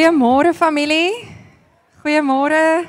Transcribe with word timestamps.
Goeiemôre 0.00 0.54
familie. 0.54 1.28
Goeiemôre. 2.00 2.88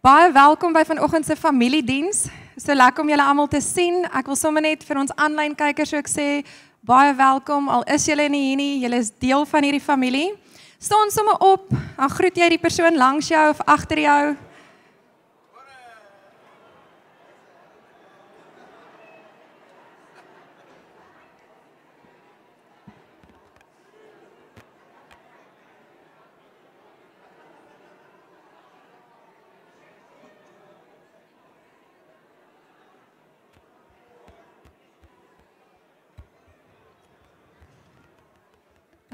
Baie 0.00 0.30
welkom 0.30 0.70
by 0.72 0.84
vanoggend 0.86 1.26
se 1.26 1.34
familiediens. 1.34 2.28
So 2.54 2.70
lekker 2.78 3.02
om 3.02 3.08
julle 3.10 3.24
almal 3.26 3.48
te 3.50 3.58
sien. 3.58 4.04
Ek 4.14 4.30
wil 4.30 4.38
sommer 4.38 4.62
net 4.62 4.84
vir 4.86 5.00
ons 5.02 5.10
aanlyn 5.18 5.56
kykers 5.58 5.96
ook 5.98 6.06
sê 6.06 6.28
baie 6.86 7.10
welkom. 7.18 7.66
Al 7.66 7.82
is 7.90 8.06
julle 8.06 8.28
nie 8.30 8.44
hier 8.52 8.60
nie, 8.60 8.78
julle 8.84 9.00
is 9.02 9.10
deel 9.18 9.42
van 9.50 9.66
hierdie 9.66 9.82
familie. 9.82 10.28
Staan 10.78 11.10
sommer 11.10 11.42
op. 11.42 11.66
Dan 11.98 12.14
groet 12.14 12.38
jy 12.38 12.52
die 12.54 12.62
persoon 12.62 13.02
langs 13.02 13.32
jou 13.34 13.42
of 13.50 13.64
agter 13.66 14.04
jou. 14.06 14.22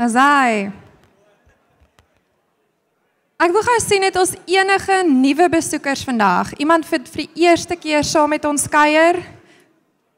Asai. 0.05 0.69
Ek 3.41 3.53
wil 3.55 3.65
gou 3.65 3.77
sien 3.81 4.05
het 4.05 4.17
ons 4.21 4.35
enige 4.51 4.97
nuwe 5.09 5.47
besoekers 5.55 6.03
vandag. 6.05 6.51
Iemand 6.61 6.85
vir 6.89 7.07
vir 7.09 7.23
die 7.23 7.45
eerste 7.47 7.77
keer 7.81 8.05
saam 8.05 8.35
met 8.35 8.45
ons 8.45 8.67
kuier. 8.69 9.21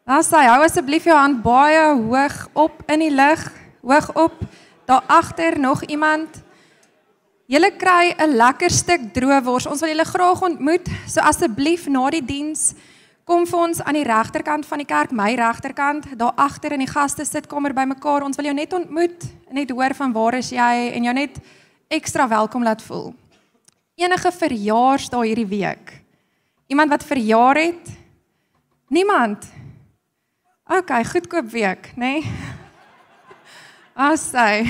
Asai, 0.06 0.46
hou 0.48 0.58
asseblief 0.64 1.06
jou 1.06 1.14
hand 1.14 1.38
baie 1.44 1.84
hoog 2.00 2.40
op 2.54 2.82
in 2.90 3.04
die 3.04 3.12
lug, 3.14 3.44
hoog 3.86 4.10
op. 4.26 4.42
Daar 4.90 5.06
agter 5.10 5.58
nog 5.58 5.84
iemand. 5.86 6.42
Julle 7.46 7.70
kry 7.78 8.14
'n 8.18 8.36
lekker 8.36 8.70
stuk 8.70 9.12
droewors. 9.14 9.66
Ons 9.66 9.80
wil 9.80 9.94
julle 9.94 10.04
graag 10.04 10.42
ontmoet. 10.42 10.88
So 11.06 11.20
asseblief 11.20 11.86
na 11.86 12.10
die 12.10 12.24
diens 12.24 12.74
kom 13.26 13.42
vir 13.42 13.58
ons 13.58 13.80
aan 13.82 13.96
die 13.98 14.06
regterkant 14.06 14.66
van 14.68 14.78
die 14.78 14.86
kerk, 14.86 15.10
my 15.10 15.32
regterkant, 15.34 16.12
daar 16.18 16.36
agter 16.38 16.76
in 16.76 16.84
die 16.84 16.90
gaste 16.90 17.24
sitkamer 17.26 17.74
bymekaar. 17.74 18.22
Ons 18.22 18.38
wil 18.38 18.52
jou 18.52 18.54
net 18.54 18.74
ontmoet, 18.76 19.26
net 19.50 19.72
hoor 19.74 19.94
van 19.98 20.14
waar 20.14 20.38
is 20.38 20.52
jy 20.54 20.74
en 20.94 21.08
jou 21.08 21.14
net 21.16 21.40
ekstra 21.90 22.28
welkom 22.30 22.62
laat 22.62 22.84
voel. 22.86 23.10
Enige 23.98 24.30
verjaarsdag 24.30 25.10
daar 25.16 25.26
hierdie 25.26 25.48
week. 25.50 25.92
Iemand 26.70 26.94
wat 26.94 27.06
verjaar 27.06 27.58
het? 27.58 27.90
Niemand. 28.94 29.46
OK, 30.70 30.92
goedkoop 31.10 31.50
week, 31.50 31.90
nê? 31.98 32.20
Nee? 32.20 32.34
Assai. 34.10 34.66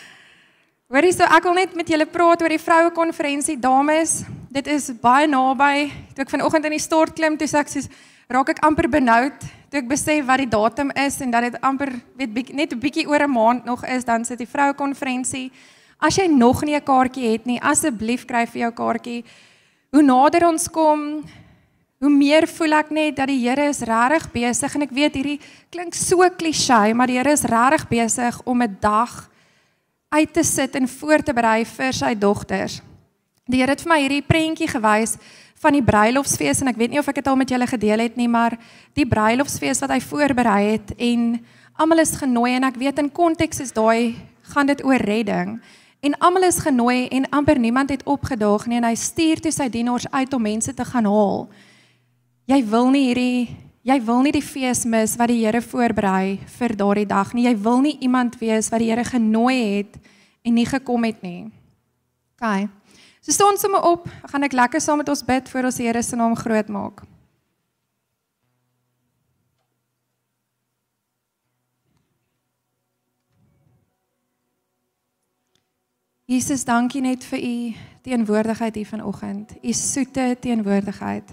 Hoorie 0.90 1.14
so 1.14 1.26
ek 1.26 1.46
wil 1.46 1.54
net 1.54 1.78
met 1.78 1.90
julle 1.90 2.06
praat 2.10 2.42
oor 2.42 2.54
die 2.54 2.62
vroue 2.62 2.90
konferensie 2.94 3.58
dames 3.58 4.24
dit 4.56 4.66
is 4.72 4.88
baie 5.02 5.28
naby. 5.28 5.90
Toe 6.14 6.24
ek 6.24 6.32
vanoggend 6.32 6.64
in 6.64 6.76
die 6.78 6.80
stort 6.80 7.12
klim, 7.16 7.36
toe 7.36 7.48
sê 7.50 7.60
ek 7.60 7.68
soos 7.68 7.90
raak 8.32 8.48
ek 8.56 8.64
amper 8.66 8.88
benoud 8.88 9.44
toe 9.70 9.80
ek 9.82 9.88
besef 9.90 10.24
wat 10.26 10.40
die 10.40 10.50
datum 10.50 10.92
is 10.98 11.18
en 11.20 11.32
dat 11.34 11.48
dit 11.48 11.56
amper 11.66 11.90
weet 12.16 12.32
biek, 12.32 12.52
net 12.54 12.72
'n 12.72 12.80
bietjie 12.80 13.06
oor 13.06 13.22
'n 13.22 13.30
maand 13.30 13.64
nog 13.64 13.84
is, 13.84 14.04
dan 14.04 14.24
sit 14.24 14.38
die 14.38 14.48
vroue 14.48 14.74
konferensie. 14.74 15.50
As 16.00 16.16
jy 16.16 16.26
nog 16.26 16.62
nie 16.64 16.76
'n 16.76 16.84
kaartjie 16.84 17.32
het 17.32 17.46
nie, 17.46 17.60
asseblief 17.60 18.24
kry 18.24 18.46
vir 18.46 18.60
jou 18.62 18.72
kaartjie. 18.72 19.24
Hoe 19.92 20.02
nader 20.02 20.48
ons 20.48 20.68
kom, 20.68 21.24
hoe 22.00 22.10
meer 22.10 22.46
voel 22.46 22.72
ek 22.72 22.90
net 22.90 23.16
dat 23.16 23.28
die 23.28 23.48
Here 23.48 23.68
is 23.68 23.80
regtig 23.80 24.32
besig 24.32 24.74
en 24.74 24.82
ek 24.82 24.90
weet 24.90 25.14
hierdie 25.14 25.40
klink 25.70 25.94
so 25.94 26.18
klisjé, 26.30 26.94
maar 26.94 27.06
die 27.06 27.18
Here 27.18 27.32
is 27.32 27.44
regtig 27.44 27.88
besig 27.88 28.40
om 28.44 28.62
'n 28.62 28.76
dag 28.80 29.28
uit 30.10 30.32
te 30.32 30.42
sit 30.42 30.74
en 30.76 30.88
voor 30.88 31.22
te 31.22 31.32
berei 31.32 31.64
vir 31.64 31.92
sy 31.92 32.14
dogters. 32.14 32.80
Die 33.46 33.60
Here 33.60 33.70
het 33.70 33.82
vir 33.84 33.92
my 33.92 34.00
hierdie 34.02 34.24
prentjie 34.26 34.66
gewys 34.66 35.14
van 35.62 35.76
die 35.76 35.84
bruilofsfees 35.84 36.60
en 36.62 36.70
ek 36.72 36.78
weet 36.80 36.92
nie 36.92 37.00
of 37.00 37.06
ek 37.08 37.20
dit 37.20 37.28
al 37.30 37.38
met 37.38 37.50
julle 37.52 37.66
gedeel 37.70 38.02
het 38.02 38.16
nie, 38.18 38.26
maar 38.28 38.56
die 38.98 39.06
bruilofsfees 39.06 39.80
wat 39.84 39.92
hy 39.94 40.00
voorberei 40.02 40.62
het 40.72 40.90
en 40.98 41.36
almal 41.78 42.02
is 42.02 42.16
genooi 42.18 42.56
en 42.56 42.66
ek 42.66 42.80
weet 42.80 42.98
in 42.98 43.10
konteks 43.12 43.62
is 43.62 43.74
daai 43.76 44.16
gaan 44.50 44.66
dit 44.66 44.82
oor 44.84 44.98
redding. 44.98 45.60
En 46.02 46.16
almal 46.18 46.48
is 46.48 46.58
genooi 46.62 47.06
en 47.14 47.28
amper 47.30 47.58
niemand 47.58 47.90
het 47.94 48.02
opgedaag 48.04 48.66
nie 48.66 48.80
en 48.80 48.88
hy 48.88 48.96
stuur 48.98 49.40
toe 49.44 49.52
sy 49.54 49.68
dienaars 49.70 50.08
uit 50.10 50.34
om 50.34 50.42
mense 50.42 50.74
te 50.74 50.86
gaan 50.86 51.06
haal. 51.06 51.46
Jy 52.50 52.60
wil 52.66 52.90
nie 52.90 53.04
hierdie 53.08 53.38
jy 53.86 54.00
wil 54.02 54.24
nie 54.26 54.32
die 54.34 54.42
fees 54.42 54.82
mis 54.82 55.14
wat 55.14 55.30
die 55.30 55.44
Here 55.44 55.62
voorberei 55.62 56.40
vir 56.58 56.74
daardie 56.74 57.06
dag 57.06 57.30
nie. 57.34 57.46
Jy 57.46 57.54
wil 57.62 57.78
nie 57.84 57.94
iemand 58.02 58.34
wees 58.42 58.72
wat 58.74 58.82
die 58.82 58.90
Here 58.90 59.06
genooi 59.06 59.78
het 59.78 59.94
en 60.42 60.58
nie 60.58 60.66
gekom 60.66 61.06
het 61.06 61.22
nie. 61.22 61.46
OK. 62.42 62.75
So 63.26 63.32
staan 63.32 63.56
sommer 63.58 63.82
op, 63.82 64.04
gaan 64.30 64.46
ek 64.46 64.52
lekker 64.54 64.78
saam 64.80 65.00
met 65.02 65.08
ons 65.10 65.24
bid 65.26 65.48
voor 65.50 65.66
ons 65.66 65.78
Here 65.82 66.02
se 66.02 66.14
naam 66.14 66.36
groot 66.38 66.68
maak. 66.70 67.00
Jesus, 76.30 76.62
dankie 76.64 77.02
net 77.02 77.24
vir 77.26 77.42
u 77.42 77.56
teenwoordigheid 78.06 78.78
hier 78.78 78.86
vanoggend. 78.86 79.56
U 79.58 79.72
soete 79.74 80.36
teenwoordigheid. 80.40 81.32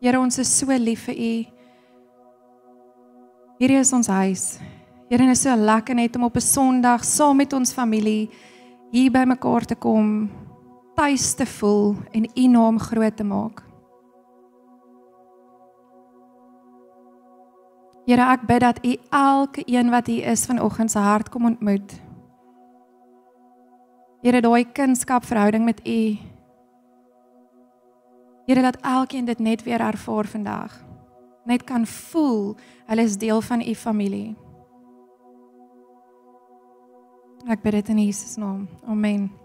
Here, 0.00 0.16
ons 0.20 0.40
is 0.40 0.48
so 0.48 0.72
lief 0.80 1.04
vir 1.10 1.18
u. 1.18 1.34
Hierdie 3.60 3.82
is 3.82 3.92
ons 3.92 4.08
huis. 4.08 4.46
Here, 5.10 5.20
dit 5.20 5.34
is 5.36 5.44
so 5.44 5.52
lekker 5.60 6.00
net 6.00 6.16
om 6.16 6.24
op 6.24 6.36
'n 6.36 6.40
Sondag 6.40 7.04
saam 7.04 7.36
met 7.36 7.52
ons 7.52 7.72
familie 7.72 8.30
hier 8.92 9.10
by 9.10 9.24
mekaar 9.28 9.64
te 9.64 9.76
kom 9.76 10.30
tuis 10.94 11.34
te 11.34 11.46
voel 11.46 11.94
en 12.10 12.28
u 12.34 12.46
naam 12.46 12.78
groot 12.78 13.16
te 13.16 13.24
maak. 13.24 13.62
Here, 18.04 18.20
ek 18.20 18.44
bid 18.44 18.60
dat 18.60 18.78
u 18.84 18.96
elke 19.10 19.62
een 19.64 19.90
wat 19.90 20.06
hier 20.06 20.26
is 20.28 20.44
vanoggend 20.44 20.90
se 20.90 21.00
hart 21.00 21.30
kom 21.32 21.46
ontmoet. 21.48 21.94
Here, 24.20 24.40
daai 24.40 24.64
kunskapverhouding 24.72 25.64
met 25.64 25.80
u. 25.88 26.00
Here, 28.44 28.62
dat 28.62 28.76
elkeen 28.80 29.24
dit 29.24 29.38
net 29.38 29.62
weer 29.62 29.80
ervaar 29.80 30.28
vandag. 30.28 30.82
Net 31.44 31.64
kan 31.64 31.86
voel 31.86 32.56
hulle 32.86 33.02
is 33.02 33.16
deel 33.16 33.40
van 33.40 33.60
u 33.60 33.74
familie. 33.74 34.36
Ek 37.48 37.60
bid 37.60 37.72
dit 37.72 37.88
in 37.88 38.04
Jesus 38.04 38.36
naam. 38.40 38.68
Amen. 38.88 39.43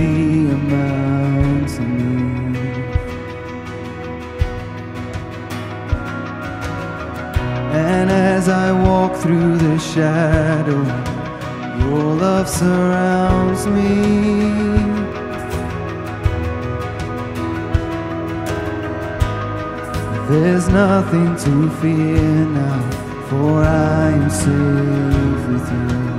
see 0.00 0.48
a 0.56 0.58
mountain 0.76 1.92
move 2.52 2.56
And 7.88 8.08
as 8.10 8.48
I 8.48 8.68
walk 8.88 9.12
through 9.22 9.52
the 9.66 9.76
shadow 9.92 10.82
Your 11.82 12.08
love 12.24 12.48
surrounds 12.48 13.62
me 13.76 13.90
There's 20.30 20.68
nothing 20.68 21.30
to 21.44 21.52
fear 21.80 22.44
now, 22.60 22.82
for 23.28 23.64
I 23.64 24.10
am 24.18 24.30
safe 24.30 25.42
with 25.48 25.66
you. 25.72 26.09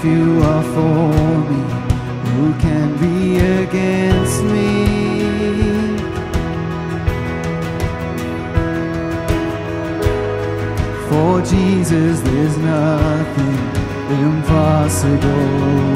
If 0.00 0.04
you 0.04 0.40
are 0.44 0.62
for 0.62 1.08
me, 1.50 1.60
who 2.30 2.54
can 2.60 2.88
be 3.00 3.38
against 3.38 4.44
me? 4.44 4.68
For 11.08 11.42
Jesus, 11.42 12.20
there's 12.20 12.56
nothing 12.58 13.58
impossible. 14.24 15.87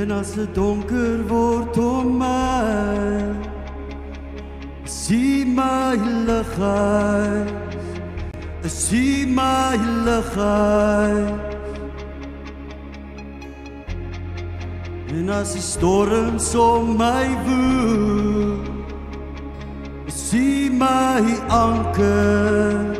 En 0.00 0.10
as 0.10 0.32
dit 0.32 0.54
donker 0.54 1.20
word 1.28 1.76
om 1.78 2.14
my 2.22 3.34
sien 4.88 5.52
my 5.54 5.98
ligheid 6.28 7.50
sien 8.70 9.34
my 9.34 9.76
ligheid 10.06 11.50
En 15.10 15.28
as 15.36 15.52
die 15.58 15.64
storms 15.68 16.54
om 16.54 16.94
my 16.96 17.26
woel 17.44 18.70
sien 20.30 20.78
my 20.78 21.22
anker. 21.48 22.96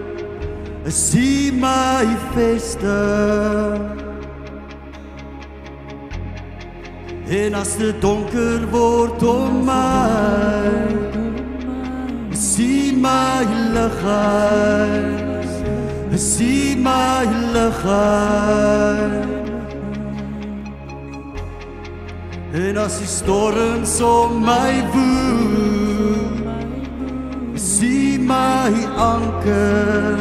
Sien 0.90 1.61
my 1.61 2.04
vesting 2.35 4.00
Enaste 7.30 7.92
donker 8.02 8.66
word 8.70 9.22
om 9.22 9.64
my 9.64 10.66
Sien 12.34 12.99
my 13.00 13.46
ligheid 13.75 15.46
Sien 16.18 16.82
my 16.82 17.25
ligheid 17.54 19.30
En 22.52 22.76
as 22.82 22.99
die 22.99 23.06
storms 23.06 24.00
om 24.02 24.40
my 24.42 24.82
woel, 24.90 26.34
sien 27.54 28.26
my 28.26 28.75
anker, 28.99 30.18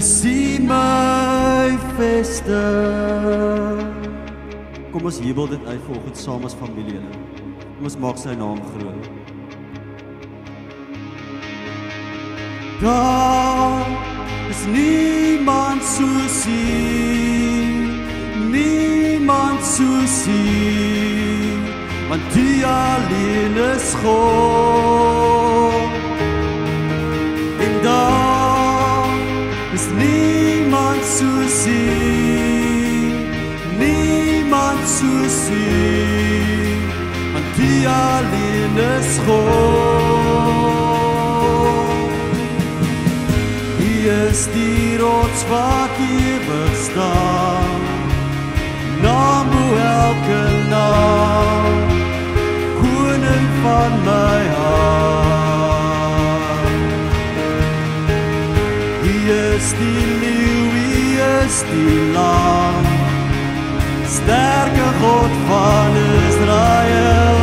sien 0.00 0.64
my 0.64 1.76
vesting. 1.98 3.91
Kom 4.92 5.04
ons 5.08 5.18
jubel 5.24 5.48
dit 5.48 5.66
uit 5.66 5.80
vanoggend 5.86 6.16
saam 6.20 6.42
as 6.44 6.54
familielede. 6.54 7.20
Kom 7.76 7.86
ons 7.88 7.94
maak 7.96 8.18
sy 8.20 8.34
naam 8.36 8.58
groot. 8.74 9.06
Daar 12.82 13.86
is 14.52 14.66
niemand 14.68 15.80
soos 15.94 16.44
U. 16.44 16.58
Niemand 18.52 19.64
soos 19.64 20.18
U. 20.28 20.44
Want 22.10 22.36
U 22.36 22.48
alleen 22.64 23.56
is 23.72 23.94
God. 24.02 25.88
En 27.64 27.82
daar 27.82 28.21
sien, 35.28 36.80
want 37.32 37.56
die 37.56 37.88
alleen 37.88 38.76
is 38.98 39.18
God. 39.26 40.42
Hy 43.78 43.94
is 44.28 44.40
die 44.54 44.98
rots 44.98 45.42
wat 45.50 45.90
ewig 45.98 46.76
staan, 46.86 47.80
naam 49.02 49.46
bo 49.50 49.62
elke 49.86 50.44
naam, 50.70 51.74
koning 52.80 53.48
van 53.62 53.92
my 54.06 54.42
hart. 54.56 55.12
Hy 59.02 59.16
is 59.38 59.66
die 59.78 60.06
leeuw, 60.22 60.66
hy 60.78 61.04
is 61.44 61.56
die 61.70 62.00
lam, 62.16 62.91
sterke 64.22 64.88
God 65.00 65.32
van 65.48 65.94
Israel, 66.28 67.41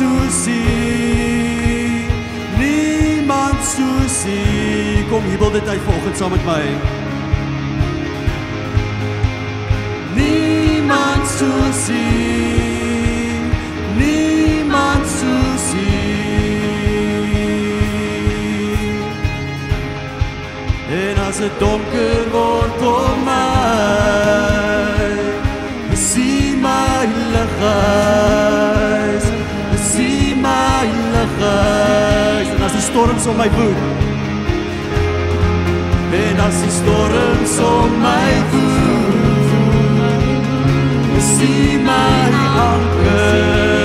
soos 0.00 0.46
U, 0.46 0.50
niemand 2.58 3.60
soos 3.74 4.24
U. 4.26 4.40
Kom 5.10 5.22
jubel 5.30 5.50
dit 5.50 5.68
uit 5.68 5.80
vanoggend 5.84 6.16
saam 6.16 6.30
met 6.30 6.44
my. 6.44 6.64
Niemand 10.14 11.28
soos 11.38 11.88
U, 11.88 11.92
niemand 13.96 15.06
soos 15.18 15.66
U. 15.74 15.88
En 21.00 21.16
as 21.28 21.36
dit 21.36 21.58
donker 21.58 22.30
word 22.32 22.80
om 22.82 23.24
my, 23.24 23.50
sien 25.94 26.60
my 26.60 27.06
lighuis, 27.34 28.49
lighuis. 31.50 32.48
En 32.48 32.62
as 32.62 32.72
die 32.72 32.82
storms 32.82 33.26
om 33.26 33.36
my 33.36 33.50
woed, 33.50 33.76
en 36.12 36.40
as 36.46 36.60
die 36.62 36.70
storms 36.70 37.58
om 37.58 38.00
my 38.00 38.30
woed, 38.52 39.50
sien 41.20 41.84
my 41.84 42.30
anker, 42.70 43.79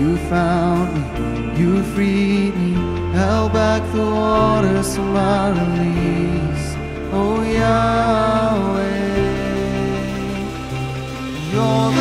you 0.00 0.16
found 0.28 0.92
me, 0.94 1.60
you 1.60 1.82
freed 1.94 2.54
me, 2.56 2.72
held 3.12 3.52
back 3.52 3.82
the 3.92 4.02
waters 4.02 4.96
of 4.96 5.04
my 5.04 5.48
release. 5.50 6.74
Oh 7.12 7.42
Yahweh, 7.42 8.86
you're 11.52 11.95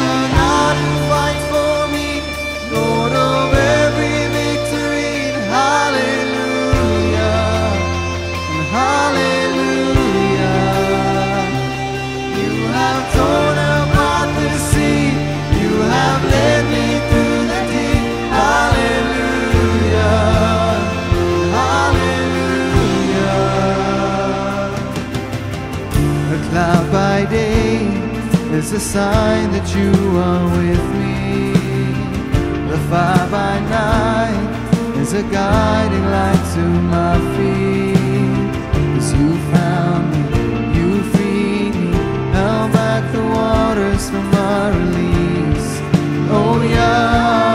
is 28.65 28.71
a 28.71 28.79
sign 28.79 29.51
that 29.51 29.67
you 29.75 29.91
are 30.17 30.45
with 30.57 30.85
me. 30.97 31.53
The 32.71 32.79
fire 32.89 33.29
by 33.29 33.59
night 33.59 34.97
is 34.97 35.13
a 35.13 35.21
guiding 35.21 36.05
light 36.15 36.43
to 36.55 36.65
my 36.95 37.15
feet. 37.35 38.53
Cause 38.95 39.13
you 39.13 39.29
found 39.53 40.05
me, 40.13 40.79
you 40.79 41.03
feed 41.13 41.75
me, 41.75 41.91
held 42.33 42.71
back 42.73 43.03
the 43.13 43.21
waters 43.37 44.09
from 44.09 44.25
my 44.31 44.69
release. 44.69 45.71
Oh 46.31 46.67
yeah. 46.67 47.54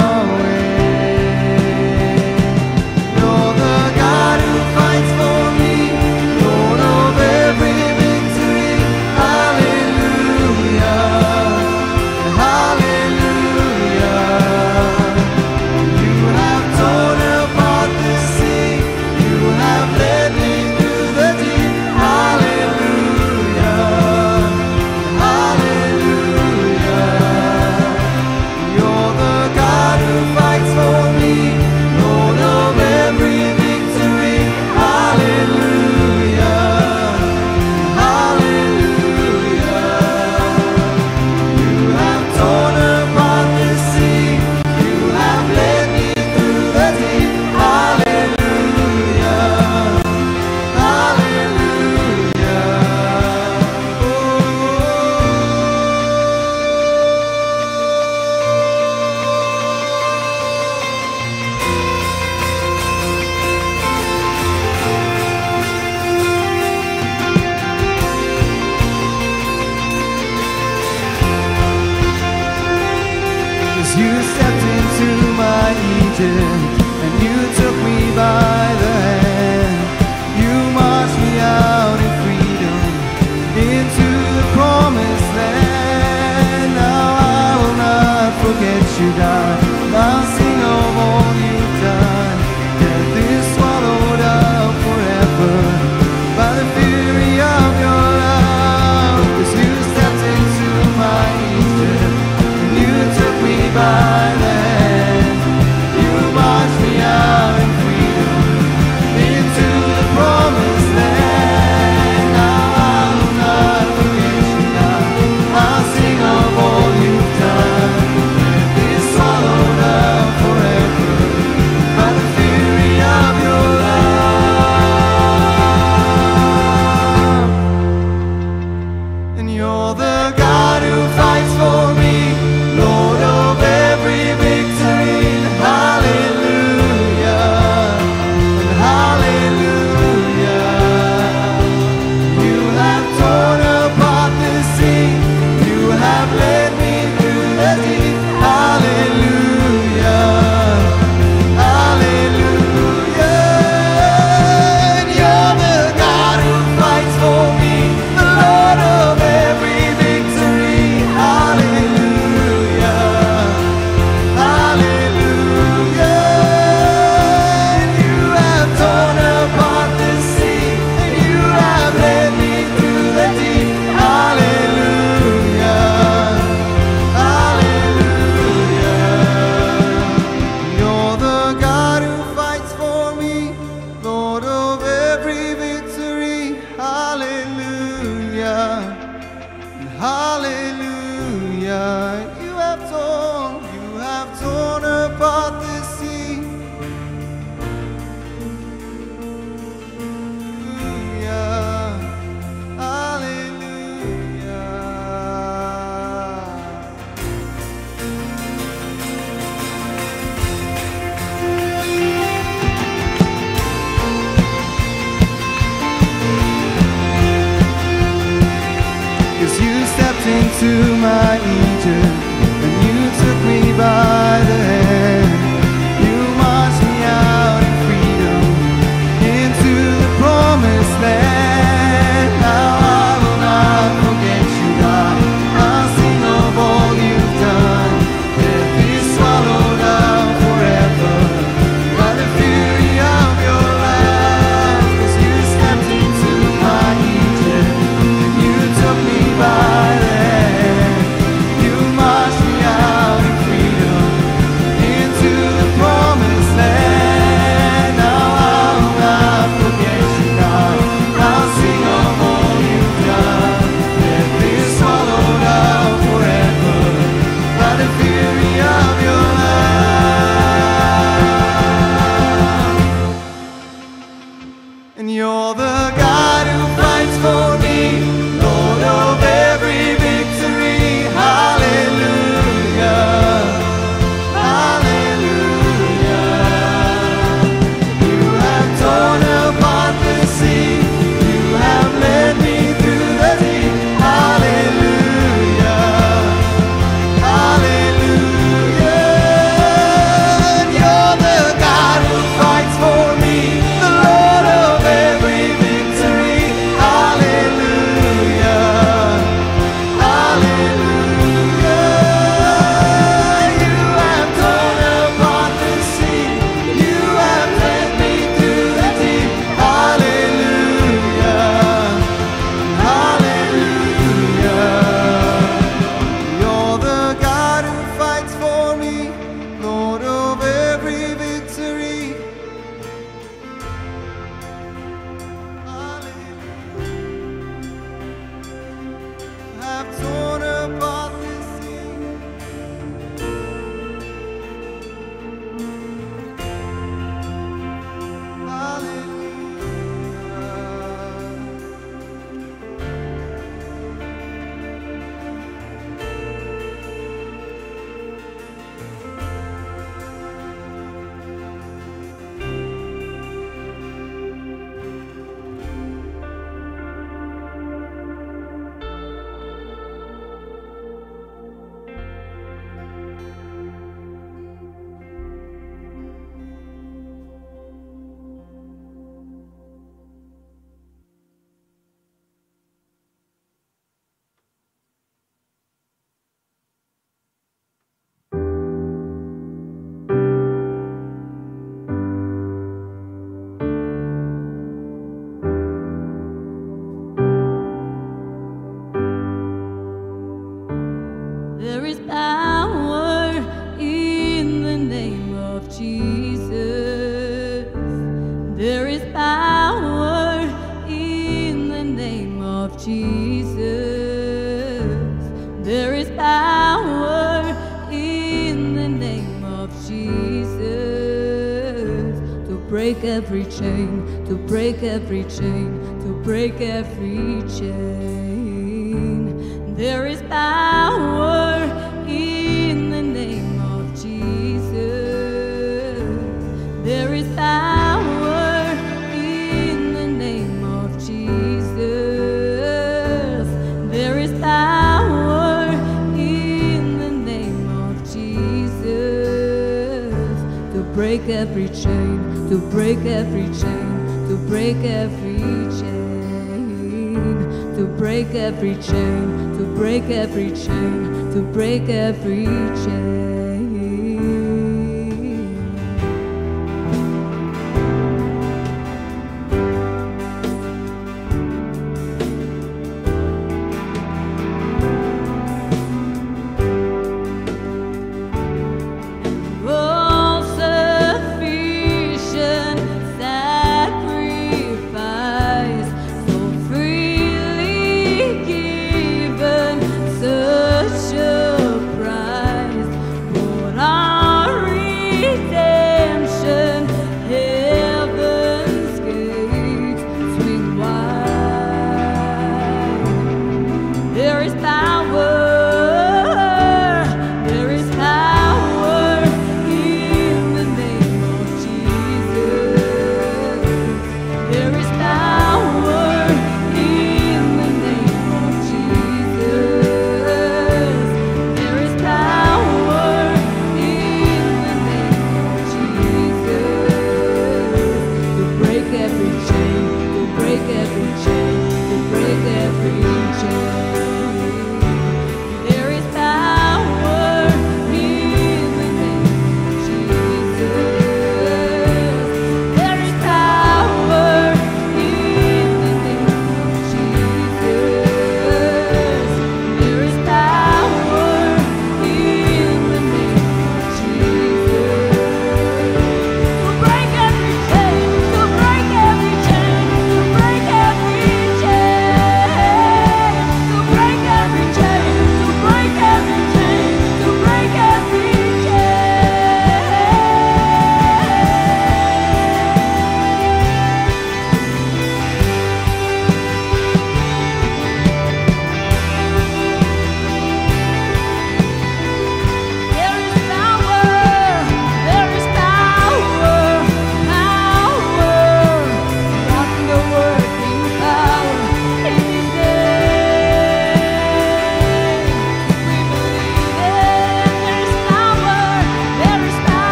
you're 129.71 129.95
the 129.95 130.35
God. 130.37 130.80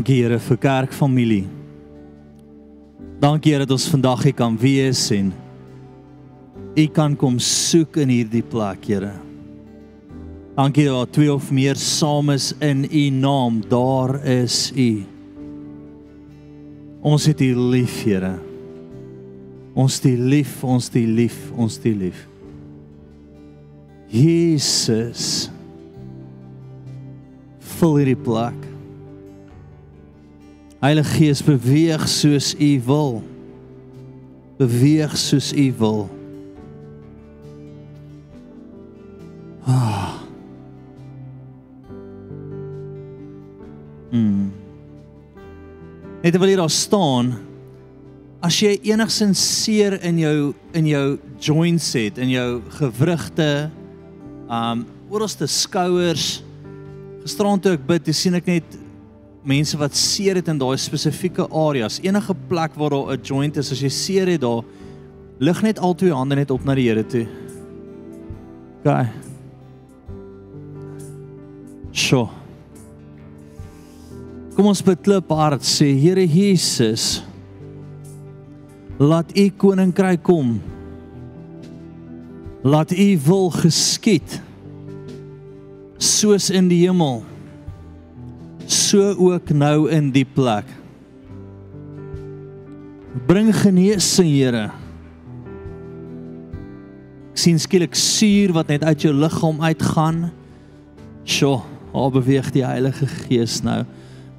Dankie 0.00 0.22
Here 0.22 0.38
vir 0.40 0.56
kerkfamilie. 0.56 1.44
Dankie 3.20 3.50
Here 3.52 3.66
dat 3.66 3.74
ons 3.74 3.84
vandag 3.92 4.22
hier 4.24 4.32
kan 4.32 4.54
wees 4.56 5.02
en 5.12 5.26
U 6.72 6.84
kan 6.96 7.12
kom 7.20 7.36
soek 7.36 7.98
in 8.00 8.08
hierdie 8.08 8.40
plek, 8.40 8.86
Here. 8.88 9.10
Dankie 10.56 10.86
dat 10.88 10.96
daar 10.96 11.10
twee 11.12 11.28
of 11.34 11.50
meer 11.52 11.76
saam 11.76 12.32
is 12.32 12.54
in 12.64 12.86
U 12.88 13.02
naam, 13.12 13.58
daar 13.68 14.16
is 14.24 14.70
U. 14.72 14.88
Ons 17.04 17.28
het 17.28 17.44
U 17.44 17.50
lief, 17.74 17.98
Here. 18.00 18.38
Ons 19.76 20.00
het 20.00 20.08
U 20.14 20.16
lief, 20.32 20.56
ons 20.64 20.88
het 20.88 20.96
U 20.96 21.04
lief, 21.20 21.38
ons 21.60 21.76
het 21.76 21.90
U 21.92 21.94
lief. 22.06 22.24
Jesus. 24.08 25.50
Vul 27.76 28.00
hierdie 28.00 28.20
plek. 28.24 28.69
Heilige 30.80 31.12
Gees 31.18 31.42
beweeg 31.44 32.08
soos 32.08 32.54
U 32.56 32.70
wil. 32.86 33.22
Beweeg 34.56 35.12
soos 35.16 35.52
U 35.52 35.66
wil. 35.76 36.08
Ah. 39.68 40.16
Mm. 44.10 44.48
Net 46.24 46.32
terwyl 46.32 46.54
jy 46.54 46.56
daar 46.58 46.72
staan, 46.72 47.34
as 48.40 48.56
jy 48.64 48.72
enigsins 48.88 49.40
seer 49.60 49.98
in 50.00 50.16
jou 50.18 50.36
in 50.72 50.88
jou 50.88 51.06
joints 51.44 51.92
het, 51.92 52.16
in 52.16 52.32
jou 52.32 52.48
gewrigte, 52.80 53.68
um 54.48 54.88
oralste 55.12 55.44
skouers, 55.44 56.38
gisterand 57.20 57.60
toe 57.66 57.76
ek 57.76 57.84
bid, 57.84 58.08
toe 58.08 58.16
sien 58.16 58.40
ek 58.40 58.48
net 58.48 58.80
mense 59.42 59.78
wat 59.80 59.96
seer 59.96 60.36
het 60.40 60.48
in 60.48 60.58
daai 60.60 60.76
spesifieke 60.78 61.46
areas. 61.48 62.00
Enige 62.04 62.34
plek 62.48 62.74
waar 62.74 62.90
daar 62.90 63.16
'n 63.16 63.22
joint 63.22 63.56
is, 63.56 63.72
as 63.72 63.80
jy 63.80 63.88
seer 63.88 64.26
het 64.28 64.40
daar, 64.40 64.62
lig 65.38 65.62
net 65.62 65.78
al 65.78 65.94
twee 65.94 66.12
hande 66.12 66.34
net 66.34 66.50
op 66.50 66.64
na 66.64 66.74
die 66.74 66.88
Here 66.88 67.06
toe. 67.06 67.26
OK. 68.84 69.06
Sjoe. 71.92 72.28
Kom 74.54 74.66
ons 74.66 74.82
beklip 74.82 75.30
hart 75.30 75.62
sê 75.62 75.94
Here 75.96 76.26
Jesus 76.26 77.22
laat 78.98 79.36
u 79.36 79.48
koninkryk 79.56 80.22
kom. 80.22 80.60
Laat 82.62 82.92
u 82.92 83.18
wil 83.24 83.50
geskied 83.50 84.40
soos 85.96 86.50
in 86.50 86.68
die 86.68 86.86
hemel 86.86 87.24
so 88.70 89.14
ook 89.18 89.50
nou 89.54 89.88
in 89.90 90.10
die 90.14 90.26
plek. 90.26 90.68
Bring 93.26 93.50
genesing, 93.54 94.30
Here. 94.30 94.68
Ek 97.30 97.40
sien 97.40 97.58
skielik 97.62 97.96
suur 97.96 98.52
wat 98.54 98.70
net 98.70 98.84
uit 98.84 99.06
jou 99.06 99.12
liggaam 99.16 99.62
uitgaan. 99.64 100.28
Sjoe, 101.24 101.60
hoe 101.94 102.10
beweeg 102.14 102.50
die 102.54 102.64
Heilige 102.66 103.08
Gees 103.08 103.60
nou? 103.66 103.82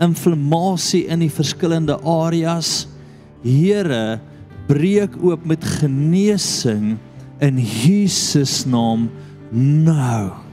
Inflammasie 0.02 1.06
in 1.12 1.24
die 1.24 1.32
verskillende 1.32 1.98
areas. 2.08 2.86
Here, 3.44 4.20
breek 4.70 5.18
oop 5.24 5.44
met 5.50 5.66
genesing 5.82 6.96
in 7.42 7.58
Jesus 7.58 8.62
naam 8.70 9.10
nou. 9.52 10.51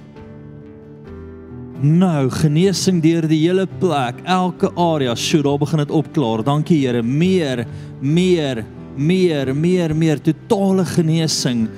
Nou, 1.79 2.27
genesing 2.35 2.99
deur 3.05 3.23
die 3.31 3.39
hele 3.45 3.63
plek, 3.79 4.19
elke 4.27 4.73
area, 4.75 5.13
sjoe, 5.15 5.45
daar 5.47 5.61
begin 5.63 5.79
dit 5.85 5.93
opklaar. 5.95 6.43
Dankie 6.43 6.81
Here, 6.83 7.05
meer, 7.07 7.63
meer, 8.03 8.65
meer, 8.99 9.53
meer, 9.55 9.95
meer 9.95 10.19
totale 10.19 10.83
genesing, 10.97 11.69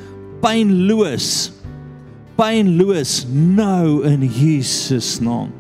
pynloos. 0.40 1.50
Pynloos 2.40 3.26
nou 3.28 4.00
in 4.08 4.24
Jesus 4.24 5.18
naam. 5.20 5.52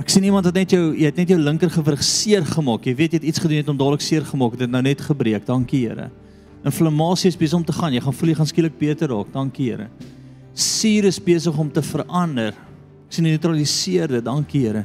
Ek 0.00 0.08
sien 0.08 0.24
iemand 0.24 0.48
het 0.48 0.56
net 0.56 0.72
jou, 0.72 0.94
jy 0.96 1.12
het 1.12 1.20
net 1.20 1.28
jou 1.32 1.40
linker 1.40 1.68
gewrig 1.76 2.00
seer 2.04 2.44
gemaak. 2.48 2.88
Jy 2.88 2.96
weet 2.96 3.12
jy 3.12 3.20
het 3.20 3.32
iets 3.34 3.44
gedoen 3.44 3.60
het 3.60 3.72
om 3.72 3.76
dadelik 3.80 4.04
seer 4.04 4.24
gemaak. 4.24 4.56
Dit 4.56 4.64
het 4.64 4.72
nou 4.72 4.84
net 4.84 5.04
gebreek. 5.04 5.44
Dankie 5.48 5.84
Here. 5.84 6.08
Inflammasie 6.64 7.28
is 7.28 7.36
besig 7.36 7.58
om 7.58 7.64
te 7.64 7.74
gaan. 7.76 7.92
Jy 7.92 8.00
gaan 8.00 8.16
voel 8.16 8.32
jy 8.32 8.36
gaan 8.38 8.48
skielik 8.48 8.78
beter 8.80 9.12
raak. 9.12 9.32
Dankie 9.34 9.70
Here. 9.70 9.88
Suur 10.54 11.04
is 11.10 11.20
besig 11.20 11.56
om 11.58 11.70
te 11.70 11.82
verander. 11.84 12.54
Ek 13.04 13.16
sien 13.16 13.26
neutraliseer 13.28 14.16
dit. 14.16 14.24
Dankie 14.24 14.64
Here. 14.64 14.84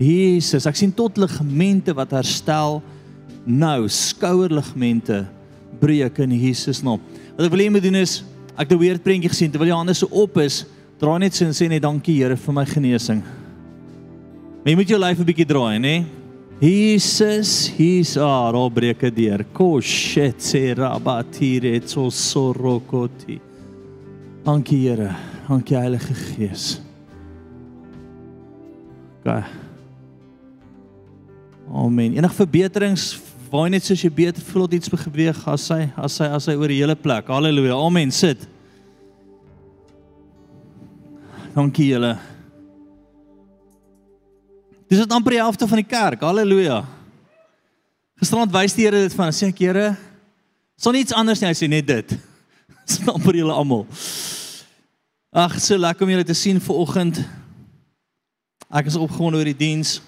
Jesus, 0.00 0.64
ek 0.70 0.78
sien 0.78 0.92
tot 0.96 1.18
ligamente 1.20 1.92
wat 1.96 2.14
herstel 2.16 2.78
nou, 3.44 3.88
skouerligamente 3.88 5.24
breek 5.80 6.20
in 6.24 6.32
Jesus 6.38 6.80
naam. 6.84 7.02
Wat 7.34 7.46
ek 7.46 7.52
wil 7.52 7.64
hê 7.64 7.66
jy 7.68 7.74
moet 7.74 7.84
doen 7.84 8.00
is 8.00 8.20
ek 8.54 8.68
het 8.68 8.72
'n 8.72 8.80
weer 8.80 8.98
prentjie 8.98 9.28
gesien 9.32 9.50
terwyl 9.50 9.68
jy 9.68 9.76
hande 9.76 9.94
so 9.94 10.06
op 10.12 10.36
is, 10.38 10.64
draai 11.00 11.18
net 11.20 11.34
so 11.34 11.44
en 11.44 11.52
sê 11.52 11.68
net 11.68 11.82
dankie 11.82 12.16
Here 12.16 12.36
vir 12.36 12.54
my 12.54 12.64
genesing. 12.64 13.22
Maar 14.60 14.72
jy 14.72 14.76
moet 14.76 14.88
jou 14.88 14.98
lyf 14.98 15.18
'n 15.18 15.24
bietjie 15.24 15.46
draai? 15.46 15.78
Nee? 15.78 16.19
Jesus, 16.60 17.72
his 17.72 18.18
ah, 18.20 18.50
ro 18.52 18.66
breke 18.68 19.08
deur. 19.08 19.46
Ko 19.56 19.80
shit 19.80 20.42
se 20.44 20.74
rabatire 20.76 21.80
tso 21.80 22.10
sorokoti. 22.12 23.40
Dankie 24.44 24.76
Here. 24.76 25.16
Dankie 25.48 25.76
Heilige 25.76 26.14
Gees. 26.14 26.82
Ga. 29.24 29.42
Amen. 31.72 32.16
Enige 32.18 32.34
verbeterings 32.34 33.14
waar 33.50 33.70
net 33.72 33.84
soos 33.84 34.04
jy 34.04 34.10
beter 34.12 34.44
voel 34.44 34.68
dat 34.68 34.76
iets 34.78 34.92
beweeg 34.92 35.40
as 35.48 35.64
hy 35.72 35.88
as 35.96 36.18
hy 36.20 36.28
as 36.36 36.48
hy 36.50 36.58
oor 36.60 36.68
die 36.68 36.82
hele 36.82 36.96
plek. 36.96 37.32
Halleluja. 37.32 37.78
Amen. 37.80 38.12
Sit. 38.12 38.44
Dankie 41.56 41.88
julle. 41.94 42.18
Dis 44.90 44.98
dit 44.98 45.12
amper 45.14 45.36
die 45.36 45.38
helfte 45.38 45.68
van 45.70 45.78
die 45.78 45.86
kerk. 45.86 46.24
Halleluja. 46.26 46.80
Gisterand 48.18 48.50
wys 48.50 48.74
die 48.74 48.88
Here 48.88 49.04
dit 49.04 49.14
van 49.14 49.30
sê 49.30 49.52
ek 49.52 49.62
Here, 49.62 49.92
son 50.74 50.98
iets 50.98 51.14
anders 51.14 51.38
nie, 51.38 51.46
hy 51.46 51.54
sê 51.54 51.68
net 51.70 51.86
dit. 51.86 52.16
Dis 52.90 52.98
amper 53.06 53.38
julle 53.38 53.54
almal. 53.54 53.84
Ag, 55.30 55.54
so 55.62 55.78
lekker 55.78 56.02
om 56.02 56.10
julle 56.10 56.26
te 56.26 56.34
sien 56.34 56.58
ver 56.58 56.82
oggend. 56.82 57.22
Ek 58.66 58.90
is 58.90 58.98
opgewonde 58.98 59.38
oor 59.38 59.46
die 59.46 59.54
diens. 59.62 60.00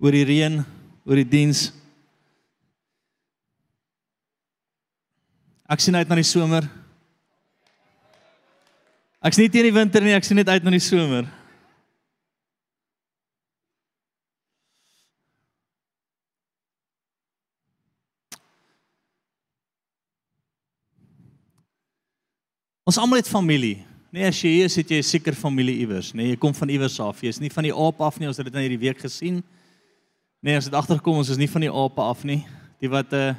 Oor 0.00 0.16
die 0.16 0.24
reën, 0.24 0.62
oor 1.04 1.20
die 1.20 1.28
diens. 1.28 1.66
Ek 5.68 5.84
sien 5.84 6.00
uit 6.00 6.08
na 6.08 6.16
die 6.16 6.24
somer. 6.24 6.64
Ek's 9.24 9.36
nie 9.40 9.52
teen 9.52 9.68
die 9.68 9.76
winter 9.76 10.04
nie, 10.04 10.16
ek 10.16 10.24
sien 10.24 10.40
net 10.40 10.48
uit 10.48 10.64
na 10.64 10.72
die 10.72 10.84
somer. 10.84 11.28
Ons 22.84 23.00
almal 23.00 23.22
het 23.22 23.28
familie. 23.28 23.80
Nee, 24.14 24.28
as 24.28 24.38
jy 24.44 24.50
hier 24.58 24.68
is, 24.68 24.76
het 24.78 24.90
jy 24.92 25.00
seker 25.02 25.34
familie 25.34 25.80
iewers, 25.82 26.12
nee, 26.14 26.28
jy 26.30 26.36
kom 26.38 26.52
van 26.54 26.70
iewers 26.70 27.00
af. 27.02 27.22
Jy 27.24 27.32
is 27.32 27.40
nie 27.42 27.50
van 27.50 27.66
die 27.66 27.72
aap 27.74 28.02
af 28.04 28.20
nie, 28.20 28.28
ons 28.28 28.38
het 28.38 28.46
dit 28.46 28.54
nou 28.54 28.62
hierdie 28.62 28.82
week 28.84 29.00
gesien. 29.02 29.40
Nee, 30.44 30.58
ons 30.60 30.68
het 30.68 30.76
agtergekom 30.76 31.22
ons 31.22 31.30
is 31.32 31.40
nie 31.40 31.48
van 31.48 31.64
die 31.64 31.72
ape 31.72 32.04
af 32.04 32.20
nie. 32.28 32.42
Die 32.84 32.90
wat 32.92 33.12
uh 33.16 33.32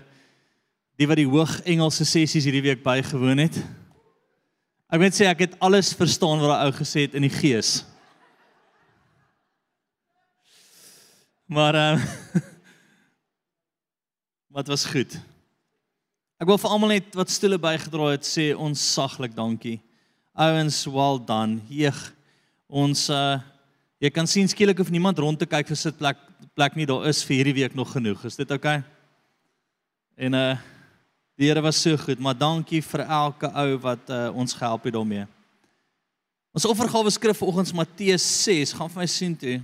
die 0.96 1.10
wat 1.12 1.20
die 1.20 1.28
hoog 1.28 1.58
Engelse 1.68 2.06
sessies 2.08 2.46
hierdie 2.48 2.64
week 2.64 2.80
bygewoon 2.82 3.42
het. 3.44 3.58
Ek 4.88 5.02
moet 5.02 5.14
sê 5.14 5.28
ek 5.28 5.42
het 5.44 5.58
alles 5.60 5.90
verstaan 5.94 6.40
wat 6.40 6.54
daai 6.54 6.70
ou 6.70 6.76
gesê 6.78 7.04
het 7.04 7.18
in 7.20 7.28
die 7.28 7.34
gees. 7.34 7.84
Maar 11.52 11.78
uh 11.78 12.06
wat 14.56 14.72
was 14.74 14.88
goed. 14.90 15.20
Ek 16.36 16.50
wil 16.50 16.58
vir 16.60 16.74
almal 16.76 16.92
net 16.92 17.14
wat 17.16 17.32
stoele 17.32 17.56
bygedra 17.56 18.10
het 18.12 18.26
sê 18.28 18.50
ons 18.60 18.76
saglik 18.76 19.32
dankie. 19.38 19.78
Ouens, 20.36 20.82
well 20.92 21.16
done. 21.16 21.62
Jeeg. 21.72 21.96
Ons 22.68 23.08
uh 23.14 23.40
jy 24.04 24.10
kan 24.12 24.28
sien 24.28 24.50
skielik 24.52 24.82
of 24.84 24.92
niemand 24.92 25.18
rond 25.24 25.40
te 25.40 25.48
kyk 25.48 25.70
vir 25.72 25.80
sitplek 25.80 26.20
plek 26.60 26.76
nie 26.76 26.86
daar 26.86 27.08
is 27.08 27.22
vir 27.24 27.38
hierdie 27.38 27.56
week 27.62 27.78
nog 27.80 27.94
genoeg. 27.96 28.26
Is 28.28 28.36
dit 28.36 28.52
oukei? 28.52 28.82
Okay? 28.82 30.28
En 30.28 30.36
uh 30.36 30.58
die 31.40 31.48
Here 31.48 31.64
was 31.64 31.80
so 31.82 31.96
goed, 32.00 32.20
maar 32.20 32.36
dankie 32.36 32.82
vir 32.84 33.06
elke 33.08 33.48
ou 33.56 33.80
wat 33.88 34.12
uh 34.12 34.28
ons 34.36 34.54
gehelp 34.60 34.84
het 34.84 34.96
daarmee. 34.96 35.24
Ons 36.52 36.68
offergawe 36.68 37.16
skrif 37.16 37.40
vanoggends 37.40 37.74
Matteus 37.76 38.28
6, 38.44 38.76
gaan 38.76 38.92
vir 38.92 39.06
my 39.06 39.08
sien 39.08 39.40
toe. 39.40 39.62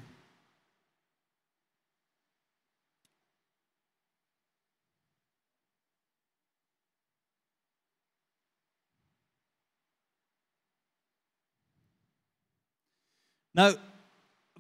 Nou, 13.52 13.72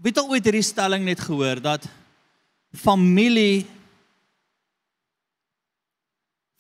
weet 0.04 0.18
al 0.20 0.32
ooit 0.34 0.48
hierdie 0.48 0.66
stelling 0.66 1.06
net 1.06 1.20
gehoor 1.24 1.62
dat 1.64 1.86
familie 2.76 3.66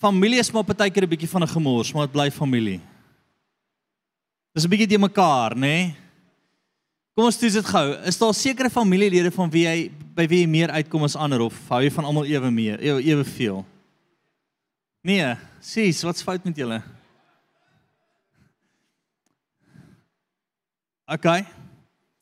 familie 0.01 0.39
is 0.41 0.51
maar 0.51 0.65
partykeer 0.65 1.03
'n 1.03 1.09
bietjie 1.09 1.29
van 1.29 1.43
'n 1.43 1.47
gemors, 1.47 1.93
maar 1.93 2.07
dit 2.07 2.15
bly 2.15 2.32
familie. 2.32 2.82
Dis 4.53 4.65
'n 4.65 4.69
bietjie 4.69 4.88
te 4.88 4.97
mekaar, 4.97 5.55
nê? 5.55 5.59
Nee? 5.59 5.95
Kom 7.13 7.25
ons 7.25 7.39
doen 7.39 7.51
dit 7.51 7.65
gou. 7.65 7.88
Is 8.07 8.17
daar 8.17 8.34
sekere 8.34 8.69
familielede 8.69 9.32
van 9.32 9.49
wie 9.49 9.65
jy 9.65 9.91
by 10.15 10.27
wie 10.27 10.39
jy 10.41 10.47
meer 10.47 10.71
uitkom 10.71 11.03
as 11.03 11.15
ander 11.15 11.41
of 11.41 11.53
hou 11.67 11.82
jy 11.84 11.91
van 11.91 12.05
almal 12.05 12.25
ewe 12.25 12.51
meer, 12.51 12.79
ewe, 12.79 13.03
ewe 13.03 13.23
veel? 13.23 13.65
Nee, 15.03 15.36
sies, 15.59 16.03
wat's 16.03 16.23
fout 16.23 16.43
met 16.43 16.55
julle? 16.55 16.82
Okay. 21.05 21.61